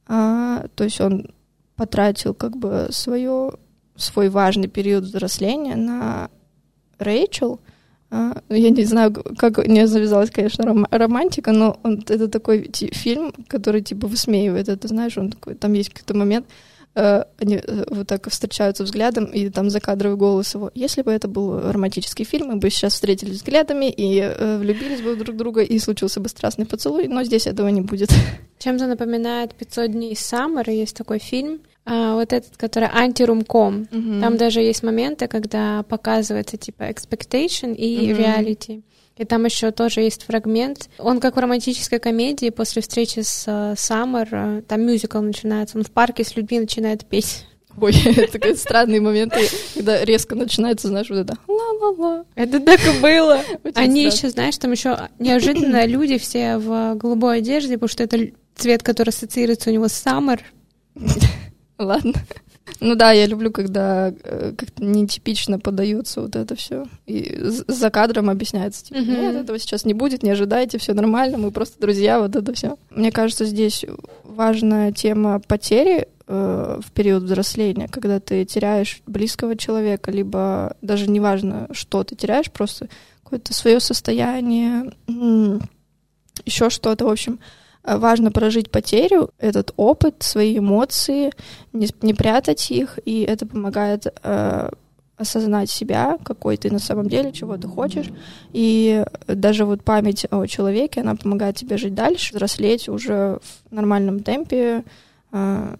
А, 0.05 0.67
то 0.75 0.83
есть 0.83 1.01
он 1.01 1.33
потратил 1.75 2.35
как 2.35 2.55
бы 2.55 2.89
свое, 2.91 3.53
свой 3.95 4.29
важный 4.29 4.67
период 4.67 5.05
взросления 5.05 5.75
на 5.75 6.29
Рэйчел— 6.99 7.59
я 8.49 8.69
не 8.69 8.85
знаю, 8.85 9.13
как 9.37 9.67
не 9.67 9.87
завязалась, 9.87 10.29
конечно, 10.29 10.65
ром- 10.65 10.87
романтика, 10.91 11.51
но 11.51 11.79
он, 11.83 12.03
это 12.07 12.27
такой 12.27 12.69
фильм, 12.73 13.33
который 13.47 13.81
типа 13.81 14.07
высмеивает 14.07 14.69
это, 14.69 14.87
знаешь, 14.87 15.17
он 15.17 15.31
такой, 15.31 15.55
там 15.55 15.73
есть 15.73 15.89
какой-то 15.89 16.13
момент, 16.13 16.45
э, 16.95 17.23
они 17.39 17.55
э, 17.55 17.85
вот 17.89 18.07
так 18.07 18.29
встречаются 18.29 18.83
взглядом, 18.83 19.25
и 19.25 19.49
там 19.49 19.69
закадровый 19.69 20.17
голос 20.17 20.53
его. 20.53 20.69
Если 20.75 21.01
бы 21.01 21.11
это 21.11 21.27
был 21.27 21.71
романтический 21.71 22.25
фильм, 22.25 22.47
мы 22.49 22.57
бы 22.57 22.69
сейчас 22.69 22.93
встретились 22.93 23.37
взглядами 23.37 23.89
и 23.89 24.19
э, 24.19 24.57
влюбились 24.59 25.01
бы 25.01 25.15
друг 25.15 25.35
в 25.35 25.37
друга, 25.37 25.61
и 25.61 25.79
случился 25.79 26.19
бы 26.19 26.29
страстный 26.29 26.65
поцелуй, 26.65 27.07
но 27.07 27.23
здесь 27.23 27.47
этого 27.47 27.69
не 27.69 27.81
будет. 27.81 28.09
Чем-то 28.59 28.85
напоминает 28.85 29.55
«500 29.59 29.87
дней 29.87 30.15
Саммера», 30.15 30.71
есть 30.71 30.95
такой 30.95 31.19
фильм, 31.19 31.61
а, 31.85 32.15
вот 32.15 32.31
этот, 32.31 32.55
который 32.57 32.89
антирумком. 32.91 33.87
Mm-hmm. 33.91 34.21
Там 34.21 34.37
даже 34.37 34.61
есть 34.61 34.83
моменты, 34.83 35.27
когда 35.27 35.83
показывается 35.83 36.57
типа 36.57 36.83
expectation 36.83 37.75
и 37.75 38.11
mm-hmm. 38.11 38.17
reality. 38.17 38.83
И 39.17 39.25
там 39.25 39.45
еще 39.45 39.71
тоже 39.71 40.01
есть 40.01 40.23
фрагмент. 40.23 40.89
Он 40.97 41.19
как 41.19 41.35
в 41.35 41.39
романтической 41.39 41.99
комедии 41.99 42.49
после 42.49 42.81
встречи 42.81 43.19
с 43.19 43.75
Саммер, 43.77 44.27
э, 44.31 44.61
там 44.67 44.81
мюзикл 44.81 45.19
начинается, 45.19 45.77
он 45.77 45.83
в 45.83 45.91
парке 45.91 46.23
с 46.23 46.35
людьми 46.35 46.59
начинает 46.59 47.05
петь. 47.05 47.45
Ой, 47.79 47.93
это 48.05 48.55
странные 48.55 49.01
моменты, 49.01 49.41
когда 49.75 50.03
резко 50.03 50.35
начинается, 50.35 50.87
знаешь, 50.87 51.09
вот 51.09 51.19
это 51.19 51.37
ла-ла-ла. 51.47 52.25
Это 52.35 52.59
так 52.59 52.79
и 52.79 52.99
было. 53.01 53.41
Они 53.75 54.05
еще, 54.05 54.29
знаешь, 54.29 54.57
там 54.57 54.71
еще 54.71 55.09
неожиданно 55.19 55.85
люди 55.87 56.17
все 56.17 56.57
в 56.57 56.95
голубой 56.95 57.39
одежде, 57.39 57.73
потому 57.73 57.89
что 57.89 58.03
это 58.03 58.17
цвет, 58.55 58.83
который 58.83 59.09
ассоциируется 59.09 59.69
у 59.69 59.73
него 59.73 59.87
с 59.87 60.05
Summer. 60.05 60.39
Ладно. 61.77 62.13
Ну 62.79 62.95
да, 62.95 63.11
я 63.11 63.25
люблю, 63.25 63.51
когда 63.51 64.13
э, 64.23 64.53
как-то 64.57 64.83
нетипично 64.83 65.59
подается 65.59 66.21
вот 66.21 66.35
это 66.35 66.55
все. 66.55 66.85
И 67.05 67.35
за 67.39 67.89
кадром 67.89 68.29
объясняется, 68.29 68.85
типа, 68.85 68.99
нет, 68.99 69.35
этого 69.35 69.59
сейчас 69.59 69.85
не 69.85 69.93
будет, 69.93 70.23
не 70.23 70.31
ожидайте, 70.31 70.77
все 70.77 70.93
нормально, 70.93 71.37
мы 71.37 71.51
просто 71.51 71.79
друзья, 71.79 72.19
вот 72.19 72.35
это 72.35 72.53
все. 72.53 72.77
Мне 72.89 73.11
кажется, 73.11 73.45
здесь 73.45 73.85
важная 74.23 74.91
тема 74.91 75.39
потери 75.39 76.07
э, 76.27 76.79
в 76.83 76.91
период 76.91 77.23
взросления, 77.23 77.87
когда 77.87 78.19
ты 78.19 78.45
теряешь 78.45 79.01
близкого 79.07 79.57
человека, 79.57 80.11
либо 80.11 80.75
даже 80.81 81.09
неважно, 81.09 81.67
что 81.71 82.03
ты 82.03 82.15
теряешь, 82.15 82.51
просто 82.51 82.87
какое-то 83.23 83.53
свое 83.53 83.79
состояние, 83.79 84.93
еще 86.45 86.69
что-то, 86.69 87.05
в 87.05 87.09
общем, 87.09 87.39
важно 87.83 88.31
прожить 88.31 88.71
потерю, 88.71 89.31
этот 89.39 89.73
опыт, 89.75 90.23
свои 90.23 90.57
эмоции, 90.57 91.31
не, 91.73 91.87
не 92.01 92.13
прятать 92.13 92.71
их, 92.71 92.99
и 93.05 93.21
это 93.21 93.45
помогает 93.45 94.07
э, 94.23 94.69
осознать 95.17 95.69
себя, 95.69 96.17
какой 96.23 96.57
ты 96.57 96.71
на 96.71 96.79
самом 96.79 97.09
деле, 97.09 97.31
чего 97.31 97.57
ты 97.57 97.67
хочешь. 97.67 98.09
И 98.51 99.05
даже 99.27 99.65
вот 99.65 99.83
память 99.83 100.25
о 100.31 100.45
человеке, 100.47 101.01
она 101.01 101.15
помогает 101.15 101.55
тебе 101.57 101.77
жить 101.77 101.93
дальше, 101.93 102.33
взрослеть 102.33 102.89
уже 102.89 103.39
в 103.69 103.73
нормальном 103.73 104.21
темпе, 104.21 104.83
э, 105.31 105.75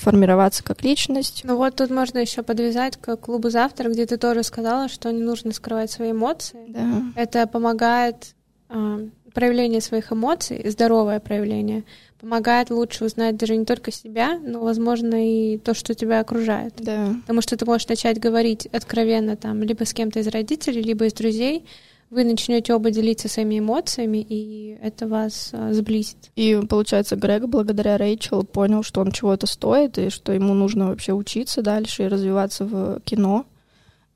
формироваться 0.00 0.62
как 0.62 0.82
личность. 0.82 1.42
Ну 1.44 1.56
вот 1.56 1.76
тут 1.76 1.90
можно 1.90 2.18
еще 2.18 2.42
подвязать 2.42 2.96
к 2.96 3.16
клубу 3.16 3.50
завтра, 3.50 3.88
где 3.88 4.06
ты 4.06 4.16
тоже 4.16 4.42
сказала, 4.42 4.88
что 4.88 5.10
не 5.10 5.22
нужно 5.22 5.52
скрывать 5.52 5.90
свои 5.90 6.12
эмоции. 6.12 6.66
Да. 6.68 7.02
Это 7.16 7.46
помогает 7.46 8.34
э, 8.68 9.08
проявление 9.34 9.80
своих 9.80 10.12
эмоций, 10.12 10.62
здоровое 10.70 11.20
проявление, 11.20 11.84
помогает 12.20 12.70
лучше 12.70 13.04
узнать 13.04 13.36
даже 13.36 13.56
не 13.56 13.66
только 13.66 13.90
себя, 13.90 14.38
но, 14.38 14.60
возможно, 14.60 15.14
и 15.16 15.58
то, 15.58 15.74
что 15.74 15.94
тебя 15.94 16.20
окружает. 16.20 16.74
Да. 16.78 17.14
Потому 17.22 17.42
что 17.42 17.56
ты 17.56 17.66
можешь 17.66 17.88
начать 17.88 18.18
говорить 18.18 18.66
откровенно 18.66 19.36
там 19.36 19.62
либо 19.62 19.84
с 19.84 19.92
кем-то 19.92 20.20
из 20.20 20.28
родителей, 20.28 20.80
либо 20.80 21.04
из 21.04 21.12
друзей, 21.12 21.66
вы 22.10 22.24
начнете 22.24 22.72
оба 22.74 22.90
делиться 22.90 23.28
своими 23.28 23.58
эмоциями, 23.58 24.24
и 24.26 24.78
это 24.80 25.08
вас 25.08 25.50
а, 25.52 25.72
сблизит. 25.72 26.30
И 26.36 26.60
получается, 26.68 27.16
Грег 27.16 27.46
благодаря 27.46 27.98
Рэйчел 27.98 28.44
понял, 28.44 28.84
что 28.84 29.00
он 29.00 29.10
чего-то 29.10 29.46
стоит, 29.46 29.98
и 29.98 30.10
что 30.10 30.32
ему 30.32 30.54
нужно 30.54 30.88
вообще 30.88 31.12
учиться 31.12 31.60
дальше 31.60 32.04
и 32.04 32.08
развиваться 32.08 32.64
в 32.66 33.00
кино. 33.00 33.46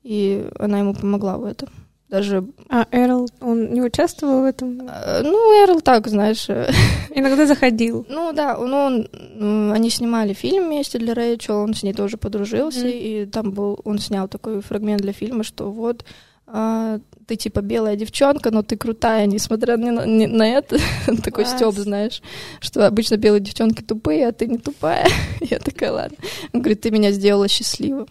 И 0.03 0.47
она 0.57 0.79
ему 0.79 0.93
помогла 0.93 1.37
в 1.37 1.43
этом 1.43 1.69
даже... 2.09 2.43
А 2.69 2.87
Эрл, 2.91 3.27
он 3.39 3.71
не 3.73 3.81
участвовал 3.81 4.41
в 4.41 4.45
этом? 4.45 4.81
Э, 4.87 5.21
ну, 5.23 5.63
Эрл 5.63 5.81
так, 5.81 6.07
знаешь... 6.07 6.47
Иногда 7.13 7.45
заходил. 7.45 8.05
Ну, 8.09 8.33
да, 8.33 8.57
ну, 8.57 8.77
он, 8.77 9.71
они 9.71 9.89
снимали 9.89 10.33
фильм 10.33 10.67
вместе 10.67 10.99
для 10.99 11.13
Рэйчел, 11.13 11.57
он 11.57 11.73
с 11.73 11.83
ней 11.83 11.93
тоже 11.93 12.17
подружился, 12.17 12.87
mm-hmm. 12.87 13.23
и 13.23 13.25
там 13.25 13.51
был, 13.51 13.79
он 13.83 13.99
снял 13.99 14.27
такой 14.27 14.61
фрагмент 14.61 15.01
для 15.01 15.13
фильма, 15.13 15.43
что 15.43 15.71
вот 15.71 16.05
а, 16.51 16.99
ты 17.27 17.35
типа 17.35 17.61
белая 17.61 17.95
девчонка, 17.95 18.49
но 18.49 18.63
ты 18.63 18.75
крутая, 18.75 19.27
несмотря 19.27 19.77
ни 19.77 19.91
на, 19.91 20.05
ни 20.05 20.25
на 20.25 20.47
это. 20.47 20.79
Такой 21.23 21.45
стёб, 21.45 21.75
знаешь, 21.75 22.23
что 22.59 22.87
обычно 22.87 23.17
белые 23.17 23.39
девчонки 23.39 23.83
тупые, 23.83 24.27
а 24.27 24.31
ты 24.31 24.47
не 24.47 24.57
тупая. 24.57 25.07
Я 25.41 25.59
такая, 25.59 25.91
ладно. 25.91 26.17
Он 26.51 26.61
говорит, 26.61 26.81
ты 26.81 26.89
меня 26.89 27.11
сделала 27.11 27.47
счастливым. 27.47 28.07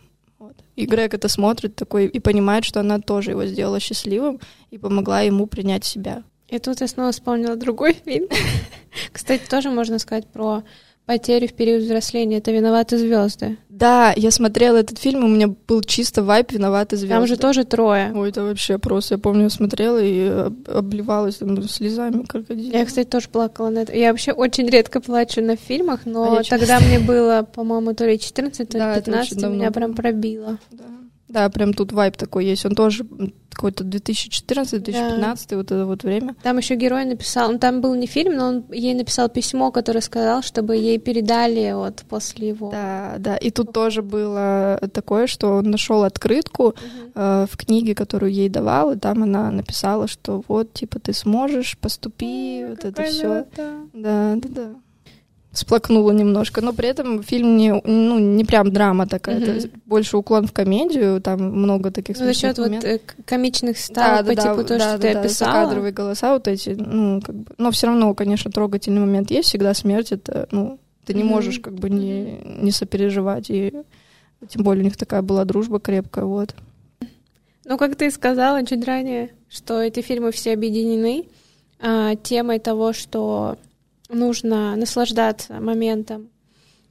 И 0.77 0.87
Грег 0.87 1.15
это 1.15 1.29
смотрит 1.29 1.75
такой 1.75 2.07
и 2.07 2.21
понимает, 2.21 2.65
что 2.65 2.81
она 2.81 3.01
тоже 3.01 3.33
его 3.33 3.45
сделала 3.47 3.81
счастливым 3.81 4.41
и 4.71 4.79
помогла 4.79 5.23
ему 5.23 5.47
принять 5.47 5.85
себя. 5.85 6.23
И 6.49 6.59
тут 6.59 6.81
я 6.81 6.89
снова 6.89 7.13
вспомнила 7.13 7.57
другой 7.57 7.93
фильм. 7.93 8.29
Кстати, 9.13 9.43
тоже 9.49 9.71
можно 9.71 9.99
сказать 9.99 10.27
про 10.27 10.63
потерю 11.09 11.49
в 11.49 11.55
период 11.55 11.85
взросления. 11.85 12.37
Это 12.37 12.53
«Виноваты 12.53 12.99
звезды». 12.99 13.57
Да, 13.71 14.13
я 14.15 14.31
смотрела 14.31 14.77
этот 14.77 14.99
фильм, 14.99 15.25
у 15.25 15.29
меня 15.29 15.49
был 15.67 15.81
чисто 15.81 16.23
вайп 16.23 16.53
«Виноваты 16.53 16.99
звезды». 16.99 17.15
Там 17.15 17.27
же 17.27 17.39
тоже 17.39 17.65
трое. 17.65 18.13
Ой, 18.15 18.29
это 18.29 18.43
вообще 18.43 18.77
просто. 18.77 19.15
Я 19.15 19.19
помню, 19.19 19.45
я 19.45 19.51
смотрела 19.51 19.99
и 20.03 20.51
обливалась 20.67 21.37
там, 21.37 21.63
слезами 21.67 22.25
крокодила. 22.25 22.77
Я, 22.77 22.85
кстати, 22.85 23.09
тоже 23.09 23.31
плакала 23.31 23.71
на 23.71 23.79
это. 23.79 23.97
Я 23.97 24.11
вообще 24.11 24.33
очень 24.33 24.69
редко 24.69 25.01
плачу 25.01 25.41
на 25.41 25.57
фильмах, 25.57 26.01
но 26.05 26.41
а 26.41 26.43
тогда 26.43 26.79
мне 26.79 26.99
было, 26.99 27.49
по-моему, 27.55 27.95
то 27.95 28.05
ли 28.05 28.19
14, 28.19 28.69
то 28.69 28.77
ли 28.77 28.85
да, 28.85 28.95
15, 28.97 29.43
меня 29.45 29.71
прям 29.71 29.95
пробило. 29.95 30.59
Да. 30.71 30.85
Да, 31.29 31.49
прям 31.51 31.75
тут 31.75 31.93
вайп 31.93 32.17
такой 32.17 32.47
есть. 32.47 32.65
Он 32.65 32.75
тоже 32.75 33.05
какой-то 33.51 33.85
2014-2015, 33.85 35.21
да. 35.51 35.57
вот 35.57 35.73
это 35.73 35.87
вот 35.87 36.05
время. 36.05 36.37
Там 36.43 36.59
еще 36.59 36.77
герой 36.77 37.05
написал, 37.05 37.51
ну 37.51 37.59
там 37.59 37.81
был 37.81 37.95
не 37.95 38.07
фильм, 38.07 38.37
но 38.37 38.47
он 38.47 38.65
ей 38.71 38.95
написал 38.95 39.29
письмо, 39.29 39.73
которое 39.73 40.01
сказал, 40.01 40.43
чтобы 40.43 40.77
ей 40.77 40.99
передали 40.99 41.73
вот 41.73 42.05
после 42.09 42.49
его. 42.49 42.71
Да, 42.71 43.17
да. 43.19 43.37
И 43.37 43.51
тут 43.51 43.73
тоже 43.73 44.03
было 44.03 44.81
такое, 44.93 45.27
что 45.27 45.57
он 45.57 45.71
нашел 45.71 46.05
открытку 46.05 46.69
угу. 46.69 46.77
э, 47.15 47.47
в 47.51 47.57
книге, 47.57 47.95
которую 47.97 48.33
ей 48.33 48.49
давал, 48.49 48.93
и 48.93 48.99
там 48.99 49.25
она 49.25 49.51
написала, 49.51 50.07
что 50.07 50.43
вот 50.47 50.73
типа 50.73 51.01
ты 51.01 51.13
сможешь, 51.13 51.77
поступи, 51.79 52.65
Ой, 52.65 52.71
вот 52.71 52.85
это 52.85 53.03
все. 53.05 53.47
Да, 53.57 53.73
да, 53.93 54.37
да 54.49 54.75
сплакнула 55.53 56.11
немножко, 56.13 56.61
но 56.61 56.73
при 56.73 56.89
этом 56.89 57.23
фильм 57.23 57.57
не, 57.57 57.73
ну, 57.73 58.19
не 58.19 58.45
прям 58.45 58.71
драма 58.71 59.07
такая, 59.07 59.41
mm-hmm. 59.41 59.59
это 59.59 59.71
больше 59.87 60.17
уклон 60.17 60.47
в 60.47 60.53
комедию, 60.53 61.21
там 61.21 61.41
много 61.41 61.91
таких 61.91 62.19
ну, 62.19 62.27
За 62.27 62.35
счет 62.35 62.59
вот 62.59 62.85
э, 62.85 63.01
комичных 63.25 63.79
ставок 63.79 64.27
да, 64.27 64.31
по 64.31 64.37
да, 64.37 64.43
типу 64.43 64.57
да, 64.57 64.63
то, 64.63 64.79
да, 64.79 64.81
что 64.81 64.93
да, 64.93 64.99
ты 64.99 65.15
да, 65.15 65.21
описала. 65.21 65.53
кадровые 65.53 65.93
голоса 65.93 66.33
вот 66.35 66.49
эти, 66.49 66.71
ну, 66.71 67.21
как 67.23 67.35
бы, 67.35 67.53
но 67.57 67.71
все 67.71 67.87
равно, 67.87 68.15
конечно, 68.15 68.51
трогательный 68.51 69.01
момент 69.01 69.31
есть, 69.31 69.49
всегда 69.49 69.73
смерть, 69.75 70.13
это, 70.13 70.49
ну, 70.51 70.79
ты 71.05 71.15
не 71.15 71.23
mm-hmm. 71.23 71.25
можешь 71.25 71.61
как 71.61 71.75
бы 71.75 71.89
не, 71.89 72.41
не 72.45 72.71
сопереживать, 72.71 73.49
и 73.49 73.73
тем 74.49 74.63
более 74.63 74.83
у 74.83 74.85
них 74.85 74.97
такая 74.97 75.23
была 75.23 75.45
дружба 75.45 75.81
крепкая, 75.81 76.27
вот. 76.27 76.55
Ну, 77.65 77.77
как 77.79 77.97
ты 77.97 78.11
сказала 78.11 78.65
чуть 78.65 78.85
ранее, 78.85 79.31
что 79.49 79.81
эти 79.81 80.01
фильмы 80.01 80.31
все 80.31 80.53
объединены 80.53 81.25
а, 81.81 82.17
темой 82.17 82.59
того, 82.59 82.93
что 82.93 83.57
нужно 84.09 84.77
наслаждаться 84.77 85.61
моментом 85.61 86.31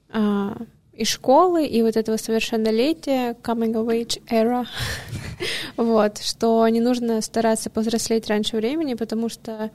а, 0.09 0.57
и 0.93 1.05
школы, 1.05 1.65
и 1.65 1.81
вот 1.81 1.95
этого 1.95 2.17
совершеннолетия, 2.17 3.35
coming 3.43 3.73
of 3.73 3.87
age 3.87 4.21
era, 4.29 4.65
вот, 5.77 6.17
что 6.19 6.67
не 6.69 6.79
нужно 6.79 7.21
стараться 7.21 7.69
повзрослеть 7.69 8.27
раньше 8.27 8.57
времени, 8.57 8.95
потому 8.95 9.29
что 9.29 9.71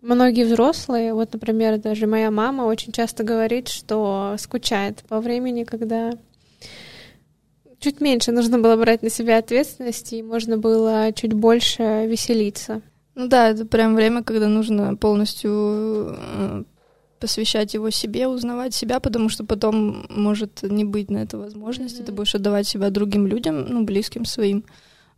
многие 0.00 0.44
взрослые, 0.44 1.12
вот, 1.14 1.32
например, 1.32 1.78
даже 1.78 2.06
моя 2.06 2.30
мама 2.30 2.62
очень 2.62 2.92
часто 2.92 3.22
говорит, 3.22 3.68
что 3.68 4.36
скучает 4.38 5.04
по 5.08 5.20
времени, 5.20 5.64
когда 5.64 6.12
чуть 7.78 8.00
меньше 8.00 8.32
нужно 8.32 8.58
было 8.58 8.76
брать 8.76 9.02
на 9.02 9.10
себя 9.10 9.38
ответственности, 9.38 10.16
и 10.16 10.22
можно 10.22 10.56
было 10.56 11.12
чуть 11.14 11.32
больше 11.32 12.06
веселиться. 12.06 12.82
Ну 13.16 13.28
да, 13.28 13.48
это 13.48 13.64
прям 13.64 13.96
время, 13.96 14.22
когда 14.22 14.46
нужно 14.46 14.94
полностью 14.94 15.50
э, 15.50 16.64
посвящать 17.18 17.72
его 17.72 17.88
себе, 17.88 18.28
узнавать 18.28 18.74
себя, 18.74 19.00
потому 19.00 19.30
что 19.30 19.42
потом 19.42 20.04
может 20.10 20.62
не 20.62 20.84
быть 20.84 21.10
на 21.10 21.18
это 21.18 21.38
возможности. 21.38 22.02
Mm-hmm. 22.02 22.04
Ты 22.04 22.12
будешь 22.12 22.34
отдавать 22.34 22.68
себя 22.68 22.90
другим 22.90 23.26
людям, 23.26 23.64
ну, 23.70 23.84
близким 23.84 24.26
своим. 24.26 24.64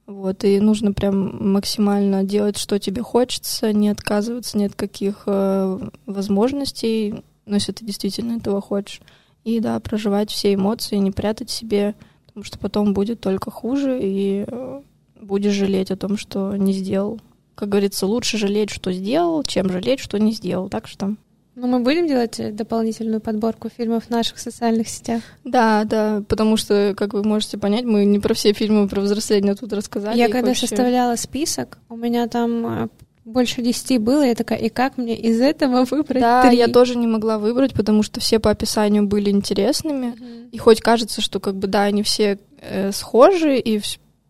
Вот, 0.07 0.45
и 0.45 0.61
нужно 0.61 0.93
прям 0.93 1.53
максимально 1.53 2.23
делать, 2.23 2.57
что 2.57 2.79
тебе 2.79 3.03
хочется, 3.03 3.73
не 3.73 3.89
отказываться 3.89 4.57
ни 4.57 4.65
от 4.65 4.77
каких 4.77 5.25
э, 5.27 5.91
возможностей, 6.07 7.25
ну, 7.47 7.55
если 7.55 7.73
ты 7.73 7.85
действительно 7.85 8.37
этого 8.37 8.61
хочешь. 8.61 9.01
И 9.43 9.59
да, 9.59 9.79
проживать 9.81 10.31
все 10.31 10.55
эмоции, 10.55 10.97
не 10.97 11.11
прятать 11.11 11.51
себе, 11.51 11.97
потому 12.27 12.45
что 12.45 12.61
потом 12.61 12.95
будет 12.95 13.21
только 13.21 13.51
хуже, 13.51 13.99
и 14.01 14.45
э, 14.47 14.83
будешь 15.21 15.53
жалеть 15.53 15.91
о 15.91 15.97
том, 15.97 16.17
что 16.17 16.55
не 16.55 16.73
сделал 16.73 17.21
как 17.59 17.71
говорится, 17.71 18.07
лучше 18.07 18.39
жалеть, 18.39 18.71
что 18.71 18.93
сделал, 18.93 19.43
чем 19.43 19.69
жалеть, 19.69 19.99
что 19.99 20.17
не 20.19 20.31
сделал. 20.31 20.69
Так 20.69 20.87
что... 20.87 21.15
Ну, 21.57 21.67
мы 21.67 21.81
будем 21.81 22.07
делать 22.07 22.55
дополнительную 22.55 23.21
подборку 23.21 23.69
фильмов 23.69 24.05
в 24.05 24.11
наших 24.11 24.39
социальных 24.39 24.89
сетях. 24.89 25.23
Да, 25.43 25.83
да, 25.83 26.23
потому 26.29 26.57
что, 26.57 26.95
как 26.97 27.15
вы 27.15 27.25
можете 27.25 27.59
понять, 27.59 27.85
мы 27.85 28.05
не 28.05 28.21
про 28.21 28.33
все 28.35 28.53
фильмы 28.53 28.87
про 28.87 29.01
взросление 29.01 29.57
тут 29.57 29.73
рассказали. 29.73 30.17
Я 30.17 30.29
когда 30.29 30.51
вообще... 30.51 30.69
составляла 30.69 31.17
список, 31.17 31.79
у 31.89 31.97
меня 31.97 32.29
там 32.29 32.85
э, 32.85 32.89
больше 33.25 33.61
десяти 33.61 33.99
было, 33.99 34.23
я 34.23 34.37
такая, 34.37 34.61
и 34.61 34.69
как 34.69 34.99
мне 34.99 35.17
из 35.17 35.41
этого 35.41 35.85
выбрать 35.85 36.23
Да, 36.23 36.49
три? 36.49 36.59
я 36.59 36.69
тоже 36.69 36.95
не 36.95 37.09
могла 37.09 37.39
выбрать, 37.39 37.75
потому 37.75 38.05
что 38.05 38.21
все 38.21 38.39
по 38.39 38.51
описанию 38.51 39.09
были 39.09 39.31
интересными, 39.31 40.15
mm-hmm. 40.15 40.51
и 40.53 40.59
хоть 40.59 40.81
кажется, 40.81 41.21
что 41.21 41.41
как 41.41 41.57
бы 41.57 41.67
да, 41.67 41.83
они 41.83 42.05
все 42.05 42.39
э, 42.61 42.93
схожи, 42.93 43.59
и 43.59 43.81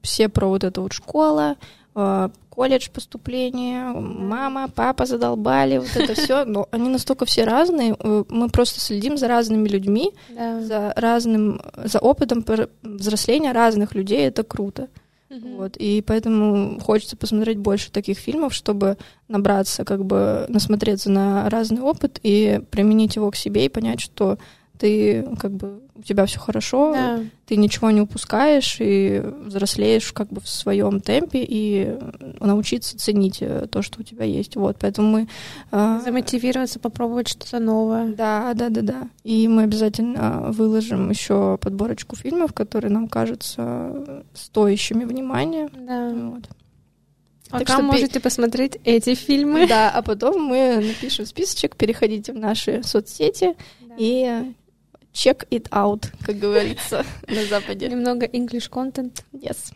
все 0.01 0.31
про 0.31 0.49
вот 0.49 0.65
эту 0.65 0.81
вот 0.81 0.95
школа, 0.95 1.57
э, 1.95 2.31
колледж 2.59 2.89
поступление, 2.93 3.85
мама, 3.95 4.69
папа 4.69 5.07
задолбали, 5.07 5.79
вот 5.79 5.95
это 5.95 6.15
все, 6.21 6.45
но 6.47 6.67
они 6.73 6.89
настолько 6.89 7.25
все 7.25 7.45
разные, 7.45 7.95
э, 7.97 8.25
мы 8.29 8.49
просто 8.49 8.81
следим 8.81 9.17
за 9.17 9.29
разными 9.29 9.69
людьми, 9.69 10.11
да. 10.29 10.61
за 10.61 10.93
разным, 10.97 11.61
за 11.77 12.01
опытом 12.01 12.45
взросления 12.83 13.53
разных 13.53 13.95
людей, 13.95 14.27
это 14.27 14.43
круто. 14.43 14.89
Mm-hmm. 15.31 15.57
Вот, 15.57 15.77
и 15.77 16.03
поэтому 16.05 16.81
хочется 16.81 17.17
посмотреть 17.17 17.59
больше 17.59 17.93
таких 17.93 18.19
фильмов, 18.19 18.53
чтобы 18.53 18.97
набраться, 19.29 19.85
как 19.85 20.05
бы 20.05 20.47
насмотреться 20.49 21.11
на 21.11 21.49
разный 21.49 21.83
опыт 21.83 22.19
и 22.25 22.61
применить 22.71 23.15
его 23.15 23.31
к 23.31 23.37
себе 23.37 23.67
и 23.67 23.69
понять, 23.69 24.01
что 24.01 24.37
ты 24.79 25.27
как 25.39 25.53
бы 25.53 25.81
у 25.95 26.03
тебя 26.03 26.27
все 26.27 26.39
хорошо, 26.39 26.93
да. 26.93 27.21
ты 27.47 27.57
ничего 27.57 27.91
не 27.91 28.01
упускаешь 28.01 28.77
и 28.81 29.21
взрослеешь 29.45 30.13
как 30.13 30.29
бы 30.29 30.41
в 30.41 30.49
своем 30.49 31.01
темпе 31.01 31.45
и 31.47 31.99
научиться 32.41 32.97
ценить 32.97 33.39
э, 33.41 33.67
то, 33.71 33.83
что 33.83 34.01
у 34.01 34.03
тебя 34.05 34.25
есть. 34.25 34.55
Вот, 34.55 34.77
поэтому 34.79 35.09
мы 35.09 35.29
э, 35.73 36.01
замотивироваться 36.05 36.79
попробовать 36.79 37.29
что-то 37.29 37.59
новое. 37.59 38.15
Да, 38.15 38.55
да, 38.55 38.69
да, 38.69 38.83
да. 38.83 39.09
И 39.25 39.49
мы 39.49 39.65
обязательно 39.65 40.53
выложим 40.53 41.11
еще 41.11 41.59
подборочку 41.61 42.15
фильмов, 42.15 42.53
которые 42.53 42.93
нам 42.93 43.09
кажутся 43.09 44.23
стоящими 44.35 45.05
внимания. 45.05 45.69
Да. 45.75 46.13
Вот. 46.15 46.49
Пока 47.51 47.65
так 47.65 47.77
что 47.77 47.83
можете 47.83 48.21
посмотреть 48.21 48.79
эти 48.85 49.15
фильмы. 49.15 49.67
Да, 49.67 49.91
а 49.91 50.03
потом 50.03 50.45
мы 50.45 50.77
напишем 50.77 51.25
списочек, 51.27 51.77
переходите 51.77 52.33
в 52.33 52.37
наши 52.37 52.83
соцсети 52.83 53.57
да. 53.81 53.95
и 53.97 54.53
check 55.19 55.47
it 55.51 55.69
out, 55.71 56.07
как 56.25 56.39
говорится 56.39 57.05
на 57.29 57.45
Западе. 57.45 57.89
Немного 57.89 58.27
English 58.27 58.71
content. 58.71 59.23
Yes. 59.33 59.73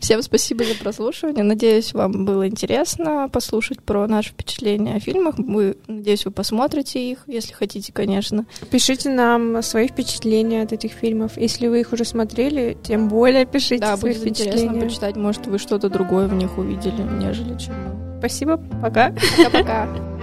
Всем 0.00 0.22
спасибо 0.22 0.64
за 0.64 0.74
прослушивание. 0.74 1.44
Надеюсь, 1.44 1.94
вам 1.94 2.24
было 2.24 2.48
интересно 2.48 3.28
послушать 3.32 3.80
про 3.80 4.08
наши 4.08 4.30
впечатления 4.30 4.96
о 4.96 5.00
фильмах. 5.00 5.38
Мы, 5.38 5.76
надеюсь, 5.86 6.24
вы 6.24 6.32
посмотрите 6.32 7.10
их, 7.10 7.20
если 7.26 7.52
хотите, 7.52 7.92
конечно. 7.92 8.44
Пишите 8.70 9.08
нам 9.08 9.62
свои 9.62 9.86
впечатления 9.86 10.62
от 10.62 10.72
этих 10.72 10.92
фильмов. 10.92 11.36
Если 11.36 11.68
вы 11.68 11.80
их 11.80 11.92
уже 11.92 12.04
смотрели, 12.04 12.76
тем 12.82 13.08
более 13.08 13.46
пишите 13.46 13.78
да, 13.78 13.96
свои 13.96 14.12
будет 14.14 14.22
впечатления. 14.22 14.66
интересно 14.66 14.80
почитать. 14.80 15.16
Может, 15.16 15.46
вы 15.46 15.58
что-то 15.58 15.88
другое 15.88 16.26
в 16.26 16.34
них 16.34 16.58
увидели, 16.58 17.02
нежели 17.20 17.56
чем 17.56 17.74
мы. 17.74 18.18
Спасибо. 18.18 18.56
Пока. 18.82 19.14
Пока-пока. 19.36 19.88